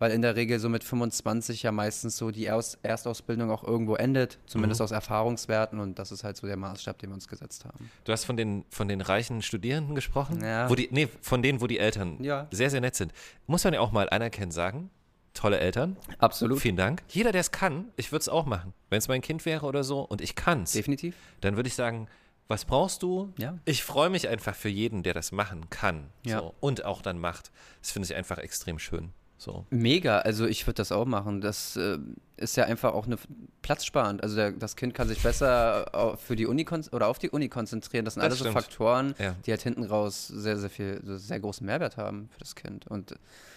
weil 0.00 0.10
in 0.10 0.22
der 0.22 0.34
Regel 0.34 0.58
so 0.58 0.68
mit 0.68 0.82
25 0.82 1.62
ja 1.62 1.70
meistens 1.70 2.16
so 2.16 2.30
die 2.32 2.44
Erst 2.44 2.78
Erstausbildung 2.82 3.50
auch 3.50 3.62
irgendwo 3.62 3.94
endet, 3.94 4.38
zumindest 4.46 4.80
Mhm. 4.80 4.84
aus 4.84 4.90
Erfahrungswerten 4.90 5.78
und 5.78 5.98
das 6.00 6.10
ist 6.10 6.24
halt 6.24 6.36
so 6.36 6.46
der 6.48 6.56
Maßstab, 6.56 6.98
den 6.98 7.10
wir 7.10 7.14
uns 7.14 7.28
gesetzt 7.28 7.64
haben. 7.64 7.90
Du 8.02 8.12
hast 8.12 8.24
von 8.24 8.36
den, 8.36 8.64
von 8.70 8.88
den 8.88 9.00
reichen 9.00 9.40
Studierenden 9.40 9.94
gesprochen? 9.94 10.42
Ja. 10.42 10.68
Wo 10.68 10.74
die, 10.74 10.88
nee, 10.90 11.08
von 11.20 11.42
denen, 11.42 11.60
wo 11.60 11.66
die 11.68 11.78
Eltern 11.78 12.22
Ja. 12.22 12.48
sehr, 12.50 12.70
sehr 12.70 12.80
nett 12.80 12.96
sind. 12.96 13.12
Muss 13.46 13.62
man 13.62 13.72
ja 13.74 13.80
auch 13.80 13.92
mal 13.92 14.08
anerkennen 14.10 14.50
sagen. 14.50 14.90
Tolle 15.32 15.58
Eltern. 15.58 15.96
Absolut. 16.18 16.60
Vielen 16.60 16.76
Dank. 16.76 17.02
Jeder, 17.08 17.32
der 17.32 17.40
es 17.40 17.50
kann, 17.50 17.86
ich 17.96 18.12
würde 18.12 18.20
es 18.20 18.28
auch 18.28 18.46
machen. 18.46 18.72
Wenn 18.90 18.98
es 18.98 19.08
mein 19.08 19.20
Kind 19.20 19.44
wäre 19.46 19.66
oder 19.66 19.82
so 19.82 20.00
und 20.00 20.20
ich 20.20 20.34
kann 20.36 20.62
es, 20.62 20.72
Definitiv. 20.72 21.16
dann 21.40 21.56
würde 21.56 21.66
ich 21.68 21.74
sagen, 21.74 22.06
was 22.48 22.64
brauchst 22.64 23.02
du? 23.02 23.32
Ja. 23.38 23.58
Ich 23.64 23.82
freue 23.84 24.10
mich 24.10 24.28
einfach 24.28 24.54
für 24.54 24.68
jeden, 24.68 25.02
der 25.02 25.14
das 25.14 25.32
machen 25.32 25.70
kann. 25.70 26.10
Ja. 26.24 26.40
So, 26.40 26.54
und 26.60 26.84
auch 26.84 27.02
dann 27.02 27.18
macht. 27.18 27.50
Das 27.80 27.90
finde 27.90 28.06
ich 28.06 28.14
einfach 28.14 28.38
extrem 28.38 28.78
schön. 28.78 29.12
So. 29.36 29.66
Mega, 29.70 30.20
also 30.20 30.46
ich 30.46 30.66
würde 30.66 30.76
das 30.76 30.92
auch 30.92 31.04
machen. 31.04 31.40
Das 31.40 31.76
äh, 31.76 31.98
ist 32.36 32.56
ja 32.56 32.64
einfach 32.64 32.94
auch 32.94 33.06
eine 33.06 33.18
platzsparend. 33.62 34.22
Also 34.22 34.36
der, 34.36 34.52
das 34.52 34.76
Kind 34.76 34.94
kann 34.94 35.08
sich 35.08 35.22
besser 35.22 36.16
für 36.18 36.36
die 36.36 36.46
Uni 36.46 36.66
oder 36.92 37.08
auf 37.08 37.18
die 37.18 37.30
Uni 37.30 37.48
konzentrieren. 37.48 38.04
Das 38.04 38.14
sind 38.14 38.22
Das 38.22 38.26
alles 38.26 38.38
so 38.38 38.44
stimmt. 38.44 38.54
Faktoren, 38.56 39.14
Ja. 39.18 39.34
die 39.44 39.50
halt 39.50 39.62
hinten 39.62 39.84
raus 39.84 40.28
sehr, 40.28 40.56
sehr 40.56 40.70
viel, 40.70 41.00
so 41.04 41.16
sehr 41.18 41.40
großen 41.40 41.66
Mehrwert 41.66 41.96
haben 41.96 42.28
für 42.32 42.38
das 42.38 42.54
Kind. 42.54 42.86
Und 42.86 43.14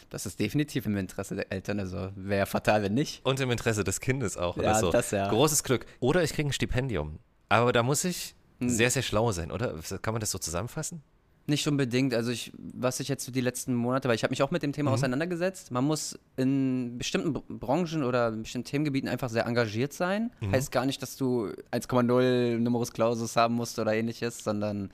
das 0.10 0.26
ist 0.26 0.40
definitiv 0.40 0.86
im 0.86 0.98
Interesse 0.98 1.36
der 1.36 1.52
Eltern. 1.52 1.80
Also 1.80 2.10
wäre 2.16 2.48
fatal, 2.48 2.84
wenn 2.84 2.94
nicht. 2.94 3.26
Und 3.26 3.40
im 3.40 3.52
Interesse 3.52 3.84
des 3.84 4.00
Kindes 4.02 4.36
auch. 4.38 4.58
Ja, 4.58 4.80
so. 4.80 4.92
das 4.92 5.12
ja. 5.12 5.30
Großes 5.30 5.64
Glück. 5.64 5.86
Oder 6.00 6.24
ich 6.24 6.34
kriege 6.34 6.50
ein 6.50 6.54
Stipendium. 6.54 7.20
Aber 7.50 7.72
da 7.72 7.84
muss 7.84 8.04
ich. 8.04 8.36
Sehr, 8.60 8.90
sehr 8.90 9.02
schlau 9.04 9.32
sein, 9.32 9.52
oder? 9.52 9.76
Kann 10.02 10.14
man 10.14 10.20
das 10.22 10.32
so 10.32 10.38
zusammenfassen? 10.38 11.02
Nicht 11.50 11.66
unbedingt. 11.68 12.14
Also 12.14 12.30
ich, 12.32 12.52
was 12.58 13.00
ich 13.00 13.08
jetzt 13.08 13.34
die 13.34 13.40
letzten 13.40 13.74
Monate, 13.74 14.10
weil 14.10 14.16
ich 14.16 14.24
habe 14.24 14.32
mich 14.32 14.44
auch 14.44 14.52
mit 14.52 14.64
dem 14.64 14.74
Thema 14.74 14.92
auseinandergesetzt. 14.92 15.72
Man 15.72 15.86
muss 15.86 16.20
in 16.36 16.98
bestimmten 16.98 17.32
Br- 17.32 17.44
Branchen 17.48 18.04
oder 18.04 18.28
in 18.30 18.42
bestimmten 18.44 18.68
Themengebieten 18.68 19.08
einfach 19.10 19.30
sehr 19.30 19.46
engagiert 19.46 19.94
sein. 19.94 20.32
Heißt 20.52 20.74
gar 20.74 20.86
nicht, 20.86 21.02
dass 21.02 21.16
du 21.16 21.54
1,0 21.72 22.58
Numerus 22.60 22.92
Clausus 22.92 23.36
haben 23.38 23.56
musst 23.56 23.80
oder 23.80 23.94
ähnliches, 23.94 24.44
sondern 24.44 24.92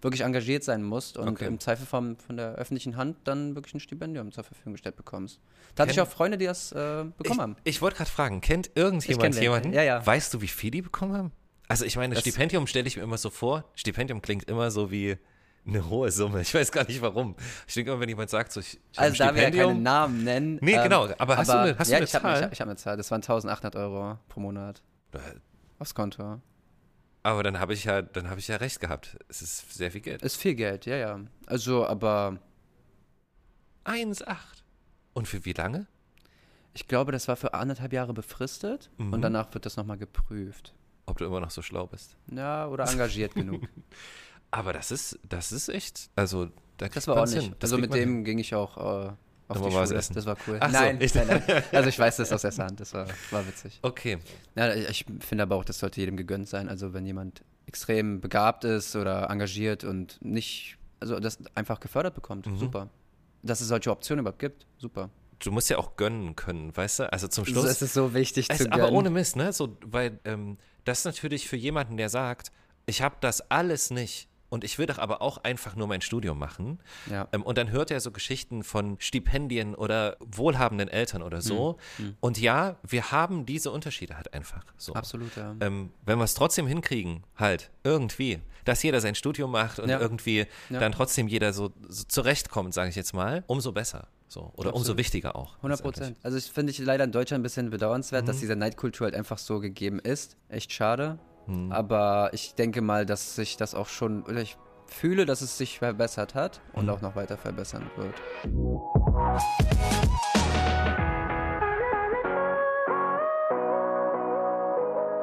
wirklich 0.00 0.20
engagiert 0.22 0.62
sein 0.62 0.84
musst 0.84 1.16
und 1.16 1.26
Okay. 1.28 1.46
im 1.46 1.58
Zweifel 1.58 1.86
vom, 1.86 2.16
von 2.18 2.36
der 2.36 2.54
öffentlichen 2.54 2.96
Hand 2.96 3.16
dann 3.24 3.56
wirklich 3.56 3.74
ein 3.74 3.80
Stipendium 3.80 4.30
zur 4.30 4.44
Verfügung 4.44 4.74
gestellt 4.74 4.94
bekommst. 4.94 5.40
Da 5.74 5.82
hatte 5.82 5.92
ich 5.92 6.00
auch 6.00 6.06
Freunde, 6.08 6.38
die 6.38 6.44
das 6.44 6.70
äh, 6.70 7.04
bekommen 7.18 7.40
haben. 7.40 7.56
Ich, 7.64 7.76
ich 7.76 7.82
wollte 7.82 7.96
gerade 7.96 8.10
fragen, 8.10 8.40
kennt 8.40 8.70
irgendjemand 8.76 9.34
kenn 9.34 9.42
jemanden? 9.42 9.72
Ja, 9.72 9.82
ja. 9.82 10.06
Weißt 10.06 10.32
du, 10.34 10.40
wie 10.40 10.46
viel 10.48 10.70
die 10.70 10.82
bekommen 10.82 11.14
haben? 11.16 11.32
Also 11.68 11.84
ich 11.84 11.96
meine, 11.96 12.14
Das- 12.14 12.22
Stipendium 12.22 12.66
stelle 12.66 12.86
ich 12.88 12.96
mir 12.96 13.02
immer 13.02 13.18
so 13.18 13.30
vor. 13.30 13.64
Stipendium 13.74 14.22
klingt 14.22 14.44
immer 14.48 14.70
so 14.70 14.90
wie 14.90 15.16
eine 15.66 15.88
hohe 15.88 16.12
Summe. 16.12 16.40
Ich 16.42 16.54
weiß 16.54 16.70
gar 16.70 16.86
nicht 16.86 17.02
warum. 17.02 17.34
Ich 17.66 17.74
denke 17.74 17.90
immer, 17.90 18.00
wenn 18.00 18.08
jemand 18.08 18.30
sagt, 18.30 18.52
so, 18.52 18.60
ich, 18.60 18.78
ich 18.92 18.98
hab 18.98 19.04
Also 19.04 19.24
ein 19.24 19.28
da 19.30 19.34
wir 19.34 19.42
ja 19.42 19.48
keine 19.50 19.56
Stipendium. 19.56 19.82
Namen 19.82 20.24
nennen. 20.24 20.58
Nee, 20.62 20.76
genau. 20.82 21.08
Aber 21.18 21.36
hast 21.36 21.48
du 21.48 21.58
eine- 21.58 21.76
hast 21.78 21.88
du 21.88 21.92
ja, 21.92 21.96
eine 21.96 22.06
ich 22.06 22.14
hab, 22.14 22.22
Zahl? 22.22 22.36
Ich 22.36 22.42
habe 22.44 22.54
ich 22.54 22.60
hab 22.60 22.68
eine 22.68 22.76
Zahl. 22.76 22.96
Das 22.96 23.10
waren 23.10 23.20
1800 23.22 23.74
Euro 23.76 24.18
pro 24.28 24.38
Monat 24.40 24.82
Äh, 25.12 25.18
aufs 25.80 25.94
Konto. 25.94 26.40
Aber 27.24 27.42
dann 27.42 27.58
habe 27.58 27.74
ich 27.74 27.82
ja, 27.84 28.02
dann 28.02 28.30
habe 28.30 28.38
ich 28.38 28.46
ja 28.46 28.56
recht 28.56 28.78
gehabt. 28.78 29.16
Es 29.28 29.42
ist 29.42 29.74
sehr 29.74 29.90
viel 29.90 30.02
Geld. 30.02 30.22
Ist 30.22 30.36
viel 30.36 30.54
Geld, 30.54 30.86
ja, 30.86 30.94
ja. 30.96 31.20
Also, 31.46 31.84
aber 31.84 32.38
1,8. 33.84 34.36
Und 35.14 35.26
für 35.28 35.44
wie 35.44 35.52
lange? 35.52 35.86
ich 36.74 36.86
glaube, 36.88 37.10
das 37.10 37.26
war 37.26 37.36
für 37.36 37.54
anderthalb 37.54 37.94
Jahre 37.94 38.12
befristet 38.12 38.90
Mhm. 38.98 39.14
und 39.14 39.22
danach 39.22 39.52
wird 39.54 39.64
das 39.64 39.76
nochmal 39.78 39.96
geprüft. 39.96 40.74
Ob 41.06 41.18
du 41.18 41.24
immer 41.24 41.40
noch 41.40 41.50
so 41.50 41.62
schlau 41.62 41.86
bist. 41.86 42.16
Ja, 42.32 42.66
oder 42.68 42.90
engagiert 42.90 43.34
genug. 43.34 43.62
Aber 44.50 44.72
das 44.72 44.90
ist, 44.90 45.18
das 45.28 45.52
ist 45.52 45.68
echt, 45.68 46.10
also 46.16 46.48
da 46.78 46.88
Das 46.88 47.06
war 47.08 47.16
ordentlich. 47.16 47.44
hin. 47.44 47.54
Das 47.58 47.70
Also 47.72 47.80
mit 47.80 47.92
dem 47.94 48.24
ging 48.24 48.38
ich 48.38 48.54
auch 48.54 48.76
äh, 48.76 49.12
auf 49.48 49.62
die 49.62 49.70
Schule. 49.70 49.94
essen. 49.94 50.14
Das 50.14 50.26
war 50.26 50.36
cool. 50.46 50.56
Ach 50.60 50.66
so, 50.70 50.72
nein, 50.78 51.00
ich- 51.00 51.14
nein, 51.14 51.26
nein. 51.28 51.62
Also 51.72 51.88
ich 51.88 51.98
weiß 51.98 52.16
das 52.16 52.32
aus 52.32 52.44
erster 52.44 52.64
Hand. 52.64 52.80
Das 52.80 52.92
war, 52.94 53.06
war 53.30 53.46
witzig. 53.46 53.74
hin. 53.74 53.80
Okay. 53.82 54.18
Ja, 54.56 54.72
ich, 54.74 55.04
finde 55.20 55.42
aber 55.42 55.56
auch, 55.56 55.64
das 55.64 55.78
sollte 55.78 56.00
jedem 56.00 56.16
gegönnt 56.16 56.48
sein. 56.48 56.68
Also 56.68 56.92
wenn 56.92 57.04
jemand 57.06 57.42
extrem 57.66 58.20
begabt 58.20 58.64
ist 58.64 58.94
oder 58.96 59.28
engagiert 59.30 59.84
und 59.84 60.18
nicht, 60.22 60.76
also 61.00 61.18
das 61.20 61.38
einfach 61.54 61.80
gefördert 61.80 62.14
bekommt, 62.14 62.46
Mhm. 62.46 62.58
super. 62.58 62.88
Dass 63.42 63.60
es 63.60 63.68
solche 63.68 63.90
Optionen 63.90 64.20
überhaupt 64.20 64.38
gibt, 64.40 64.66
super. 64.78 65.10
Du 65.40 65.50
musst 65.52 65.68
ja 65.68 65.76
auch 65.78 65.96
gönnen 65.96 66.34
können, 66.34 66.74
weißt 66.76 67.00
du? 67.00 67.12
Also 67.12 67.28
zum 67.28 67.44
So, 67.44 67.50
Schluss. 67.52 67.64
es 67.66 67.82
ist 67.82 67.92
so 67.94 68.14
wichtig 68.14 68.46
Es, 68.48 68.58
zu 68.58 68.66
aber 68.72 68.84
gönnen. 68.84 68.94
ohne 68.96 69.10
Mist, 69.10 69.36
ne? 69.36 69.52
So, 69.52 69.76
weil 69.84 70.18
ähm, 70.24 70.56
das 70.86 71.04
natürlich 71.04 71.48
für 71.48 71.56
jemanden, 71.56 71.96
der 71.96 72.08
sagt, 72.08 72.50
ich 72.86 73.02
habe 73.02 73.16
das 73.20 73.50
alles 73.50 73.90
nicht 73.90 74.28
und 74.48 74.62
ich 74.62 74.78
will 74.78 74.86
doch 74.86 74.98
aber 74.98 75.20
auch 75.22 75.38
einfach 75.38 75.74
nur 75.74 75.88
mein 75.88 76.00
Studium 76.00 76.38
machen. 76.38 76.78
Ja. 77.10 77.26
Ähm, 77.32 77.42
und 77.42 77.58
dann 77.58 77.70
hört 77.70 77.90
er 77.90 78.00
so 78.00 78.12
Geschichten 78.12 78.62
von 78.62 78.96
Stipendien 79.00 79.74
oder 79.74 80.16
wohlhabenden 80.20 80.88
Eltern 80.88 81.22
oder 81.22 81.42
so. 81.42 81.78
Hm, 81.96 82.16
Und 82.20 82.38
ja, 82.40 82.76
wir 82.86 83.10
haben 83.10 83.44
diese 83.44 83.72
Unterschiede 83.72 84.16
halt 84.16 84.32
einfach. 84.32 84.64
So. 84.76 84.94
Absolut, 84.94 85.34
ja. 85.36 85.56
Ähm, 85.60 85.90
wenn 86.04 86.18
wir 86.18 86.24
es 86.24 86.34
trotzdem 86.34 86.68
hinkriegen, 86.68 87.24
halt, 87.36 87.70
irgendwie, 87.82 88.38
dass 88.64 88.82
jeder 88.84 89.00
sein 89.00 89.16
Studium 89.16 89.50
macht 89.50 89.80
und 89.80 89.88
Ja. 89.88 89.98
irgendwie 90.00 90.46
Ja. 90.70 90.78
dann 90.78 90.92
trotzdem 90.92 91.26
jeder 91.26 91.52
so, 91.52 91.72
so 91.88 92.04
zurechtkommt, 92.04 92.72
sage 92.72 92.88
ich 92.90 92.96
jetzt 92.96 93.14
mal, 93.14 93.42
umso 93.48 93.72
besser. 93.72 94.06
So. 94.28 94.52
Oder 94.56 94.70
umso 94.70 94.78
Absolut. 94.92 94.98
wichtiger 94.98 95.36
auch. 95.36 95.56
100 95.58 95.82
Prozent. 95.82 96.16
Also 96.22 96.36
ich 96.36 96.50
finde 96.50 96.72
ich 96.72 96.78
leider 96.78 97.04
in 97.04 97.12
Deutschland 97.12 97.40
ein 97.40 97.42
bisschen 97.44 97.70
bedauernswert, 97.70 98.22
Mhm. 98.24 98.26
dass 98.26 98.38
diese 98.40 98.56
Neidkultur 98.56 99.04
halt 99.06 99.14
einfach 99.14 99.38
so 99.38 99.60
gegeben 99.60 99.98
ist. 100.00 100.36
Echt 100.48 100.72
schade. 100.72 101.18
Mhm. 101.46 101.70
Aber 101.70 102.30
ich 102.32 102.54
denke 102.54 102.80
mal, 102.82 103.06
dass 103.06 103.36
sich 103.36 103.56
das 103.56 103.74
auch 103.74 103.86
schon, 103.88 104.22
oder 104.24 104.40
ich 104.42 104.56
fühle, 104.88 105.26
dass 105.26 105.42
es 105.42 105.56
sich 105.58 105.78
verbessert 105.78 106.34
hat 106.34 106.60
und 106.72 106.84
Mhm. 106.84 106.90
auch 106.90 107.00
noch 107.02 107.14
weiter 107.16 107.36
verbessern 107.36 107.88
wird. 107.96 108.14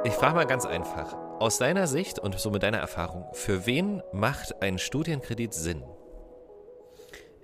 Ich 0.06 0.14
frage 0.14 0.36
mal 0.36 0.46
ganz 0.46 0.66
einfach. 0.66 1.16
Aus 1.40 1.58
deiner 1.60 1.88
Sicht 1.88 2.20
und 2.20 2.38
so 2.40 2.52
mit 2.52 2.64
deiner 2.64 2.78
Erfahrung, 2.78 3.26
für 3.34 3.66
wen 3.66 4.02
macht 4.12 4.62
ein 4.62 4.78
Studienkredit 4.78 5.54
Sinn? 5.54 5.82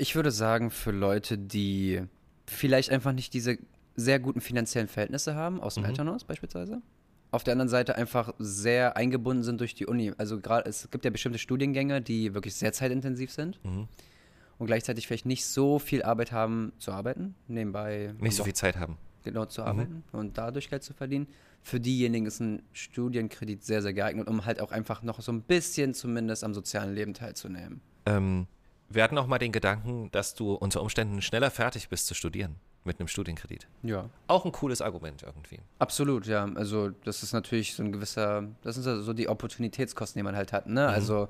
Ich 0.01 0.15
würde 0.15 0.31
sagen, 0.31 0.71
für 0.71 0.91
Leute, 0.91 1.37
die 1.37 2.01
vielleicht 2.47 2.89
einfach 2.89 3.11
nicht 3.11 3.33
diese 3.33 3.57
sehr 3.97 4.17
guten 4.19 4.39
finanziellen 4.39 4.87
Verhältnisse 4.87 5.35
haben, 5.35 5.59
aus 5.59 5.73
dem 5.75 5.83
Mhm. 5.83 5.89
Elternhaus 5.89 6.23
beispielsweise. 6.23 6.81
Auf 7.31 7.43
der 7.43 7.51
anderen 7.51 7.67
Seite 7.69 7.95
einfach 7.97 8.33
sehr 8.39 8.95
eingebunden 8.95 9.43
sind 9.43 9.59
durch 9.59 9.75
die 9.75 9.85
Uni. 9.85 10.13
Also 10.17 10.39
gerade, 10.39 10.69
es 10.69 10.89
gibt 10.89 11.03
ja 11.03 11.11
bestimmte 11.11 11.37
Studiengänge, 11.37 12.01
die 12.01 12.33
wirklich 12.33 12.55
sehr 12.55 12.71
zeitintensiv 12.71 13.29
sind 13.31 13.59
Mhm. 13.65 13.87
und 14.57 14.67
gleichzeitig 14.67 15.05
vielleicht 15.05 15.25
nicht 15.25 15.45
so 15.45 15.79
viel 15.79 16.01
Arbeit 16.01 16.31
haben 16.31 16.71
zu 16.79 16.91
arbeiten, 16.93 17.35
nebenbei 17.47 18.15
Nicht 18.19 18.37
so 18.37 18.45
viel 18.45 18.53
Zeit 18.55 18.77
haben. 18.77 18.97
genau 19.23 19.45
zu 19.45 19.63
arbeiten 19.63 20.03
und 20.13 20.37
dadurch 20.37 20.69
Geld 20.69 20.81
zu 20.83 20.93
verdienen. 20.93 21.27
Für 21.61 21.81
diejenigen 21.81 22.25
ist 22.25 22.39
ein 22.39 22.61
Studienkredit 22.71 23.65
sehr, 23.65 23.81
sehr 23.81 23.93
geeignet, 23.93 24.29
um 24.29 24.45
halt 24.45 24.61
auch 24.61 24.71
einfach 24.71 25.03
noch 25.03 25.19
so 25.19 25.33
ein 25.33 25.41
bisschen 25.41 25.93
zumindest 25.93 26.45
am 26.45 26.53
sozialen 26.53 26.95
Leben 26.95 27.13
teilzunehmen. 27.13 27.81
Ähm, 28.05 28.47
wir 28.89 29.03
hatten 29.03 29.17
auch 29.17 29.27
mal 29.27 29.39
den 29.39 29.51
Gedanken, 29.51 30.09
dass 30.11 30.35
du 30.35 30.53
unter 30.53 30.81
Umständen 30.81 31.21
schneller 31.21 31.51
fertig 31.51 31.89
bist 31.89 32.07
zu 32.07 32.15
studieren 32.15 32.55
mit 32.83 32.99
einem 32.99 33.07
Studienkredit. 33.07 33.67
Ja. 33.83 34.09
Auch 34.27 34.45
ein 34.45 34.51
cooles 34.51 34.81
Argument 34.81 35.21
irgendwie. 35.23 35.59
Absolut, 35.77 36.25
ja. 36.25 36.49
Also 36.55 36.89
das 37.03 37.23
ist 37.23 37.33
natürlich 37.33 37.75
so 37.75 37.83
ein 37.83 37.91
gewisser, 37.91 38.47
das 38.63 38.75
sind 38.75 39.03
so 39.03 39.13
die 39.13 39.27
Opportunitätskosten, 39.27 40.19
die 40.19 40.23
man 40.23 40.35
halt 40.35 40.53
hat. 40.53 40.67
Ne? 40.67 40.81
Mhm. 40.81 40.87
Also 40.87 41.27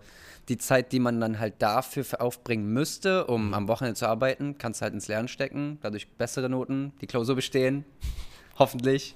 die 0.48 0.58
Zeit, 0.58 0.92
die 0.92 1.00
man 1.00 1.20
dann 1.20 1.40
halt 1.40 1.56
dafür 1.60 2.06
aufbringen 2.22 2.72
müsste, 2.72 3.26
um 3.26 3.48
mhm. 3.48 3.54
am 3.54 3.68
Wochenende 3.68 3.96
zu 3.98 4.08
arbeiten, 4.08 4.58
kannst 4.58 4.82
du 4.82 4.84
halt 4.84 4.94
ins 4.94 5.08
Lernen 5.08 5.28
stecken, 5.28 5.80
dadurch 5.82 6.10
bessere 6.10 6.50
Noten, 6.50 6.94
die 7.02 7.08
Klausur 7.08 7.36
bestehen, 7.36 7.84
hoffentlich. 8.60 9.16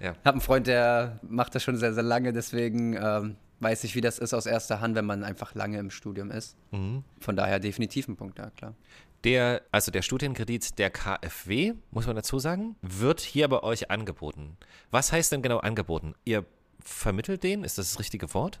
Ja. 0.00 0.12
Ich 0.12 0.18
habe 0.18 0.32
einen 0.32 0.40
Freund, 0.40 0.66
der 0.66 1.20
macht 1.22 1.54
das 1.54 1.62
schon 1.62 1.76
sehr, 1.76 1.94
sehr 1.94 2.02
lange, 2.02 2.32
deswegen 2.32 2.94
ähm, 2.94 3.36
weiß 3.60 3.84
ich, 3.84 3.94
wie 3.94 4.00
das 4.00 4.18
ist 4.18 4.34
aus 4.34 4.46
erster 4.46 4.80
Hand, 4.80 4.94
wenn 4.94 5.06
man 5.06 5.24
einfach 5.24 5.54
lange 5.54 5.78
im 5.78 5.90
Studium 5.90 6.30
ist. 6.30 6.56
Mhm. 6.70 7.04
Von 7.20 7.36
daher 7.36 7.58
definitiv 7.58 8.08
ein 8.08 8.16
Punkt, 8.16 8.38
ja 8.38 8.50
klar. 8.50 8.74
Der, 9.24 9.62
also 9.72 9.90
der 9.90 10.02
Studienkredit 10.02 10.78
der 10.78 10.90
KfW, 10.90 11.74
muss 11.90 12.06
man 12.06 12.16
dazu 12.16 12.38
sagen, 12.38 12.76
wird 12.82 13.20
hier 13.20 13.48
bei 13.48 13.62
euch 13.62 13.90
angeboten. 13.90 14.56
Was 14.90 15.10
heißt 15.10 15.32
denn 15.32 15.42
genau 15.42 15.58
angeboten? 15.58 16.14
Ihr 16.24 16.44
vermittelt 16.80 17.42
den? 17.42 17.64
Ist 17.64 17.78
das 17.78 17.90
das 17.90 17.98
richtige 17.98 18.32
Wort? 18.34 18.60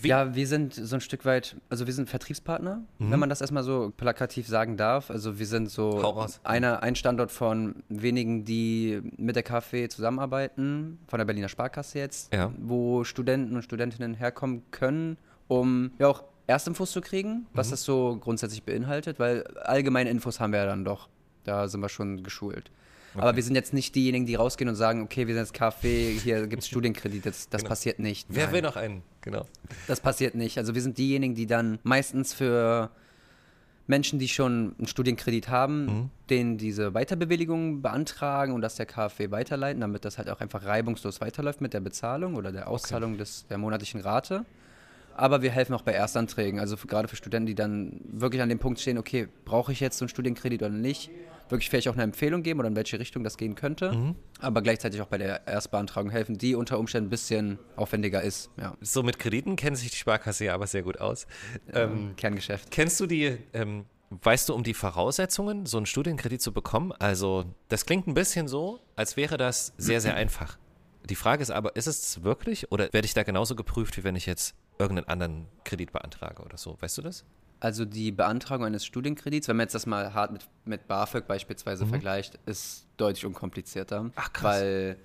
Wie? 0.00 0.08
Ja, 0.08 0.34
wir 0.34 0.46
sind 0.46 0.74
so 0.74 0.96
ein 0.96 1.00
Stück 1.00 1.24
weit, 1.24 1.56
also 1.68 1.86
wir 1.86 1.92
sind 1.92 2.08
Vertriebspartner, 2.08 2.82
mhm. 2.98 3.10
wenn 3.10 3.20
man 3.20 3.28
das 3.28 3.40
erstmal 3.40 3.62
so 3.62 3.92
plakativ 3.96 4.46
sagen 4.46 4.76
darf. 4.76 5.10
Also 5.10 5.38
wir 5.38 5.46
sind 5.46 5.70
so 5.70 6.26
einer, 6.44 6.82
ein 6.82 6.94
Standort 6.94 7.30
von 7.30 7.82
wenigen, 7.88 8.44
die 8.44 9.00
mit 9.16 9.36
der 9.36 9.42
KfW 9.42 9.88
zusammenarbeiten, 9.88 10.98
von 11.08 11.18
der 11.18 11.24
Berliner 11.24 11.48
Sparkasse 11.48 11.98
jetzt, 11.98 12.32
ja. 12.32 12.52
wo 12.58 13.04
Studenten 13.04 13.56
und 13.56 13.62
Studentinnen 13.62 14.14
herkommen 14.14 14.62
können, 14.70 15.16
um 15.48 15.92
ja 15.98 16.08
auch 16.08 16.24
Erstinfos 16.46 16.92
zu 16.92 17.00
kriegen, 17.00 17.46
was 17.52 17.68
mhm. 17.68 17.70
das 17.70 17.84
so 17.84 18.18
grundsätzlich 18.20 18.64
beinhaltet, 18.64 19.18
weil 19.18 19.44
allgemeine 19.58 20.10
Infos 20.10 20.40
haben 20.40 20.52
wir 20.52 20.60
ja 20.60 20.66
dann 20.66 20.84
doch. 20.84 21.08
Da 21.44 21.68
sind 21.68 21.80
wir 21.80 21.88
schon 21.88 22.22
geschult. 22.22 22.70
Okay. 23.14 23.22
Aber 23.22 23.36
wir 23.36 23.42
sind 23.42 23.54
jetzt 23.56 23.74
nicht 23.74 23.94
diejenigen, 23.94 24.26
die 24.26 24.36
rausgehen 24.36 24.68
und 24.68 24.76
sagen, 24.76 25.02
okay, 25.02 25.26
wir 25.26 25.34
sind 25.34 25.42
jetzt 25.42 25.54
Kaffee, 25.54 26.16
hier 26.22 26.46
gibt 26.46 26.62
es 26.62 26.68
Studienkredit. 26.68 27.26
Das, 27.26 27.48
das 27.48 27.62
genau. 27.62 27.68
passiert 27.68 27.98
nicht. 27.98 28.26
Wer 28.28 28.46
Nein. 28.46 28.54
will 28.54 28.62
noch 28.62 28.76
einen? 28.76 29.02
Genau. 29.20 29.46
Das 29.88 30.00
passiert 30.00 30.34
nicht. 30.34 30.58
Also 30.58 30.74
wir 30.74 30.82
sind 30.82 30.96
diejenigen, 30.96 31.34
die 31.34 31.46
dann 31.46 31.78
meistens 31.82 32.32
für 32.32 32.90
Menschen, 33.90 34.18
die 34.18 34.28
schon 34.28 34.74
einen 34.78 34.86
Studienkredit 34.86 35.48
haben, 35.48 35.84
mhm. 35.84 36.10
denen 36.30 36.56
diese 36.56 36.94
Weiterbewilligung 36.94 37.82
beantragen 37.82 38.52
und 38.52 38.62
das 38.62 38.76
der 38.76 38.86
KfW 38.86 39.30
weiterleiten, 39.32 39.80
damit 39.80 40.04
das 40.04 40.16
halt 40.16 40.30
auch 40.30 40.40
einfach 40.40 40.64
reibungslos 40.64 41.20
weiterläuft 41.20 41.60
mit 41.60 41.74
der 41.74 41.80
Bezahlung 41.80 42.36
oder 42.36 42.52
der 42.52 42.68
Auszahlung 42.68 43.12
okay. 43.12 43.18
des, 43.18 43.46
der 43.48 43.58
monatlichen 43.58 44.00
Rate. 44.00 44.46
Aber 45.14 45.42
wir 45.42 45.50
helfen 45.50 45.74
auch 45.74 45.82
bei 45.82 45.92
Erstanträgen, 45.92 46.60
also 46.60 46.76
für, 46.76 46.86
gerade 46.86 47.08
für 47.08 47.16
Studenten, 47.16 47.46
die 47.46 47.54
dann 47.54 48.00
wirklich 48.04 48.42
an 48.42 48.48
dem 48.48 48.58
Punkt 48.58 48.80
stehen, 48.80 48.98
okay, 48.98 49.28
brauche 49.44 49.72
ich 49.72 49.80
jetzt 49.80 49.98
so 49.98 50.04
einen 50.04 50.08
Studienkredit 50.08 50.62
oder 50.62 50.70
nicht? 50.70 51.10
wirklich 51.50 51.70
vielleicht 51.70 51.88
auch 51.88 51.94
eine 51.94 52.02
Empfehlung 52.02 52.42
geben 52.42 52.60
oder 52.60 52.68
in 52.68 52.76
welche 52.76 52.98
Richtung 52.98 53.24
das 53.24 53.36
gehen 53.36 53.54
könnte, 53.54 53.92
mhm. 53.92 54.14
aber 54.40 54.62
gleichzeitig 54.62 55.00
auch 55.00 55.06
bei 55.06 55.18
der 55.18 55.46
Erstbeantragung 55.46 56.10
helfen, 56.10 56.38
die 56.38 56.54
unter 56.54 56.78
Umständen 56.78 57.08
ein 57.08 57.10
bisschen 57.10 57.58
aufwendiger 57.76 58.22
ist. 58.22 58.50
Ja. 58.56 58.76
So 58.80 59.02
mit 59.02 59.18
Krediten 59.18 59.56
kennt 59.56 59.76
sich 59.76 59.90
die 59.90 59.96
Sparkasse 59.96 60.46
ja 60.46 60.54
aber 60.54 60.66
sehr 60.66 60.82
gut 60.82 61.00
aus. 61.00 61.26
Ähm, 61.72 62.14
Kerngeschäft. 62.16 62.70
Kennst 62.70 63.00
du 63.00 63.06
die, 63.06 63.38
ähm, 63.52 63.84
weißt 64.10 64.48
du 64.48 64.54
um 64.54 64.62
die 64.62 64.74
Voraussetzungen, 64.74 65.66
so 65.66 65.76
einen 65.76 65.86
Studienkredit 65.86 66.40
zu 66.40 66.52
bekommen? 66.52 66.92
Also 66.98 67.44
das 67.68 67.86
klingt 67.86 68.06
ein 68.06 68.14
bisschen 68.14 68.48
so, 68.48 68.80
als 68.96 69.16
wäre 69.16 69.36
das 69.36 69.72
sehr, 69.76 70.00
sehr 70.00 70.14
einfach. 70.14 70.58
Die 71.08 71.14
Frage 71.14 71.42
ist 71.42 71.50
aber, 71.50 71.76
ist 71.76 71.86
es 71.86 72.22
wirklich 72.22 72.70
oder 72.70 72.92
werde 72.92 73.06
ich 73.06 73.14
da 73.14 73.22
genauso 73.22 73.56
geprüft, 73.56 73.96
wie 73.96 74.04
wenn 74.04 74.16
ich 74.16 74.26
jetzt 74.26 74.54
irgendeinen 74.80 75.08
anderen 75.08 75.46
Kredit 75.64 75.92
beantrage 75.92 76.42
oder 76.42 76.56
so? 76.56 76.76
Weißt 76.80 76.98
du 76.98 77.02
das? 77.02 77.24
Also 77.60 77.84
die 77.84 78.10
Beantragung 78.10 78.64
eines 78.64 78.86
Studienkredits, 78.86 79.46
wenn 79.48 79.56
man 79.56 79.64
jetzt 79.64 79.74
das 79.74 79.86
mal 79.86 80.14
hart 80.14 80.32
mit, 80.32 80.48
mit 80.64 80.88
BAföG 80.88 81.26
beispielsweise 81.26 81.84
mhm. 81.84 81.90
vergleicht, 81.90 82.38
ist 82.46 82.86
deutlich 82.96 83.26
unkomplizierter. 83.26 84.10
Ach 84.16 84.32
krass. 84.32 84.60
Weil 84.60 84.96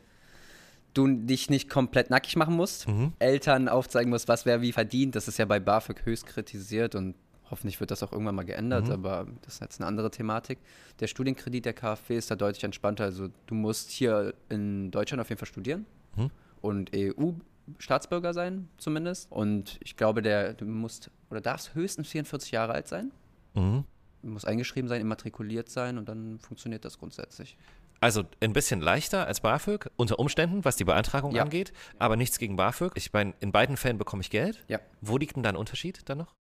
du 0.93 1.07
dich 1.07 1.49
nicht 1.49 1.69
komplett 1.69 2.09
nackig 2.09 2.37
machen 2.37 2.55
musst, 2.55 2.87
mhm. 2.87 3.11
Eltern 3.19 3.67
aufzeigen 3.67 4.09
musst, 4.09 4.29
was 4.29 4.45
wer 4.45 4.61
wie 4.61 4.71
verdient. 4.71 5.15
Das 5.15 5.27
ist 5.27 5.37
ja 5.37 5.45
bei 5.45 5.59
BAföG 5.59 6.05
höchst 6.05 6.25
kritisiert 6.25 6.95
und 6.95 7.15
hoffentlich 7.51 7.79
wird 7.79 7.91
das 7.91 8.01
auch 8.01 8.11
irgendwann 8.11 8.35
mal 8.35 8.43
geändert, 8.43 8.85
mhm. 8.85 8.91
aber 8.93 9.27
das 9.41 9.55
ist 9.55 9.61
jetzt 9.61 9.81
eine 9.81 9.87
andere 9.87 10.09
Thematik. 10.09 10.57
Der 11.01 11.07
Studienkredit 11.07 11.65
der 11.65 11.73
KfW 11.73 12.17
ist 12.17 12.31
da 12.31 12.35
deutlich 12.35 12.63
entspannter. 12.63 13.03
Also 13.03 13.27
du 13.45 13.55
musst 13.55 13.91
hier 13.91 14.33
in 14.49 14.91
Deutschland 14.91 15.21
auf 15.21 15.29
jeden 15.29 15.39
Fall 15.39 15.47
studieren 15.47 15.85
mhm. 16.15 16.31
und 16.61 16.91
EU 16.95 17.33
Staatsbürger 17.79 18.33
sein, 18.33 18.69
zumindest. 18.77 19.31
Und 19.31 19.79
ich 19.83 19.95
glaube, 19.95 20.21
der, 20.21 20.53
du 20.53 20.65
musst 20.65 21.11
oder 21.29 21.41
darfst 21.41 21.73
höchstens 21.75 22.07
44 22.07 22.51
Jahre 22.51 22.73
alt 22.73 22.87
sein. 22.87 23.11
Mhm. 23.53 23.83
Muss 24.21 24.45
eingeschrieben 24.45 24.87
sein, 24.87 25.01
immatrikuliert 25.01 25.69
sein 25.69 25.97
und 25.97 26.09
dann 26.09 26.39
funktioniert 26.39 26.85
das 26.85 26.97
grundsätzlich. 26.97 27.57
Also 28.01 28.23
ein 28.41 28.53
bisschen 28.53 28.81
leichter 28.81 29.25
als 29.25 29.41
BAföG, 29.41 29.89
unter 29.95 30.19
Umständen, 30.19 30.65
was 30.65 30.75
die 30.75 30.83
Beantragung 30.83 31.33
ja. 31.33 31.43
angeht, 31.43 31.73
aber 31.97 32.15
nichts 32.15 32.39
gegen 32.39 32.55
BAföG. 32.55 32.91
Ich 32.95 33.13
meine, 33.13 33.33
in 33.39 33.51
beiden 33.51 33.77
Fällen 33.77 33.97
bekomme 33.97 34.21
ich 34.21 34.29
Geld. 34.29 34.63
Ja. 34.67 34.79
Wo 35.01 35.17
liegt 35.17 35.35
denn 35.35 35.43
da 35.43 35.49
ein 35.49 35.55
Unterschied 35.55 36.01
dann 36.05 36.19
noch? 36.19 36.35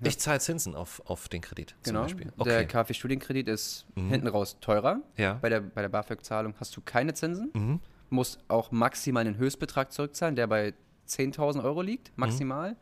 Ja. 0.00 0.08
Ich 0.08 0.18
zahle 0.18 0.40
Zinsen 0.40 0.74
auf, 0.74 1.02
auf 1.04 1.28
den 1.28 1.42
Kredit 1.42 1.74
genau. 1.82 2.06
zum 2.06 2.16
Beispiel. 2.16 2.32
Okay. 2.38 2.48
Der 2.48 2.66
KfW-Studienkredit 2.66 3.48
ist 3.48 3.86
mhm. 3.94 4.08
hinten 4.08 4.28
raus 4.28 4.58
teurer. 4.60 5.02
Ja. 5.16 5.34
Bei 5.34 5.48
der, 5.48 5.60
bei 5.60 5.82
der 5.82 5.88
BAföG-Zahlung 5.88 6.54
hast 6.58 6.76
du 6.76 6.80
keine 6.80 7.12
Zinsen. 7.14 7.50
Mhm. 7.52 7.80
Musst 8.10 8.38
auch 8.48 8.70
maximal 8.70 9.26
einen 9.26 9.38
Höchstbetrag 9.38 9.92
zurückzahlen, 9.92 10.36
der 10.36 10.46
bei 10.46 10.74
10.000 11.08 11.62
Euro 11.64 11.82
liegt, 11.82 12.08
mhm. 12.10 12.20
maximal. 12.20 12.70
Mhm. 12.72 12.76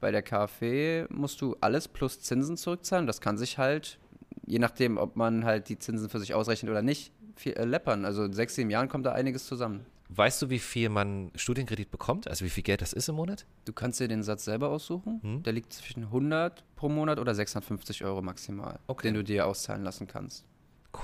Bei 0.00 0.10
der 0.10 0.22
KfW 0.22 1.06
musst 1.10 1.40
du 1.40 1.56
alles 1.60 1.88
plus 1.88 2.20
Zinsen 2.20 2.56
zurückzahlen. 2.56 3.06
Das 3.06 3.20
kann 3.20 3.36
sich 3.36 3.58
halt, 3.58 3.98
je 4.46 4.58
nachdem, 4.58 4.96
ob 4.96 5.16
man 5.16 5.44
halt 5.44 5.68
die 5.68 5.78
Zinsen 5.78 6.08
für 6.08 6.18
sich 6.18 6.34
ausrechnet 6.34 6.70
oder 6.70 6.82
nicht, 6.82 7.12
viel, 7.36 7.52
äh, 7.52 7.64
läppern. 7.64 8.04
Also 8.04 8.24
in 8.24 8.32
sechs, 8.32 8.54
sieben 8.54 8.70
Jahren 8.70 8.88
kommt 8.88 9.06
da 9.06 9.12
einiges 9.12 9.46
zusammen. 9.46 9.84
Weißt 10.12 10.42
du, 10.42 10.50
wie 10.50 10.58
viel 10.58 10.88
man 10.88 11.30
Studienkredit 11.36 11.90
bekommt? 11.90 12.26
Also 12.26 12.44
wie 12.44 12.50
viel 12.50 12.64
Geld 12.64 12.82
das 12.82 12.92
ist 12.92 13.08
im 13.08 13.14
Monat? 13.14 13.46
Du 13.64 13.72
kannst 13.72 14.00
dir 14.00 14.08
den 14.08 14.24
Satz 14.24 14.44
selber 14.44 14.68
aussuchen. 14.70 15.20
Hm? 15.22 15.42
Der 15.44 15.52
liegt 15.52 15.72
zwischen 15.72 16.04
100 16.04 16.64
pro 16.74 16.88
Monat 16.88 17.20
oder 17.20 17.32
650 17.34 18.04
Euro 18.04 18.20
maximal, 18.20 18.80
okay. 18.88 19.08
den 19.08 19.14
du 19.14 19.22
dir 19.22 19.46
auszahlen 19.46 19.84
lassen 19.84 20.08
kannst. 20.08 20.44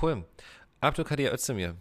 Cool. 0.01 0.25
Abdul 0.81 1.05
Kadir 1.05 1.33
Özdemir, 1.33 1.75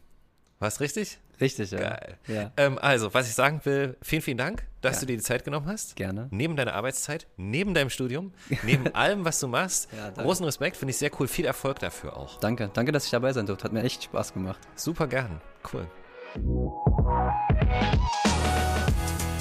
war 0.58 0.68
es 0.68 0.80
richtig? 0.80 1.18
Richtig, 1.40 1.70
ja. 1.70 1.78
Geil. 1.78 2.16
Ja. 2.28 2.50
Ähm, 2.56 2.78
also, 2.80 3.12
was 3.12 3.28
ich 3.28 3.34
sagen 3.34 3.60
will, 3.64 3.96
vielen, 4.00 4.22
vielen 4.22 4.38
Dank, 4.38 4.64
dass 4.80 4.96
ja. 4.96 5.00
du 5.00 5.06
dir 5.06 5.16
die 5.16 5.22
Zeit 5.22 5.44
genommen 5.44 5.66
hast. 5.66 5.96
Gerne. 5.96 6.28
Neben 6.30 6.56
deiner 6.56 6.72
Arbeitszeit, 6.74 7.26
neben 7.36 7.74
deinem 7.74 7.90
Studium, 7.90 8.32
neben 8.62 8.86
allem, 8.94 9.24
was 9.24 9.38
du 9.40 9.48
machst. 9.48 9.88
Ja, 9.94 10.10
Großen 10.10 10.44
Respekt, 10.44 10.76
finde 10.76 10.92
ich 10.92 10.96
sehr 10.96 11.10
cool. 11.20 11.28
Viel 11.28 11.44
Erfolg 11.44 11.78
dafür 11.80 12.16
auch. 12.16 12.40
Danke, 12.40 12.70
danke, 12.72 12.92
dass 12.92 13.04
ich 13.04 13.10
dabei 13.10 13.32
sein 13.32 13.46
durfte. 13.46 13.64
Hat 13.64 13.72
mir 13.72 13.82
echt 13.82 14.04
Spaß 14.04 14.32
gemacht. 14.32 14.60
Super 14.76 15.06
gern. 15.06 15.40
Cool. 15.72 15.86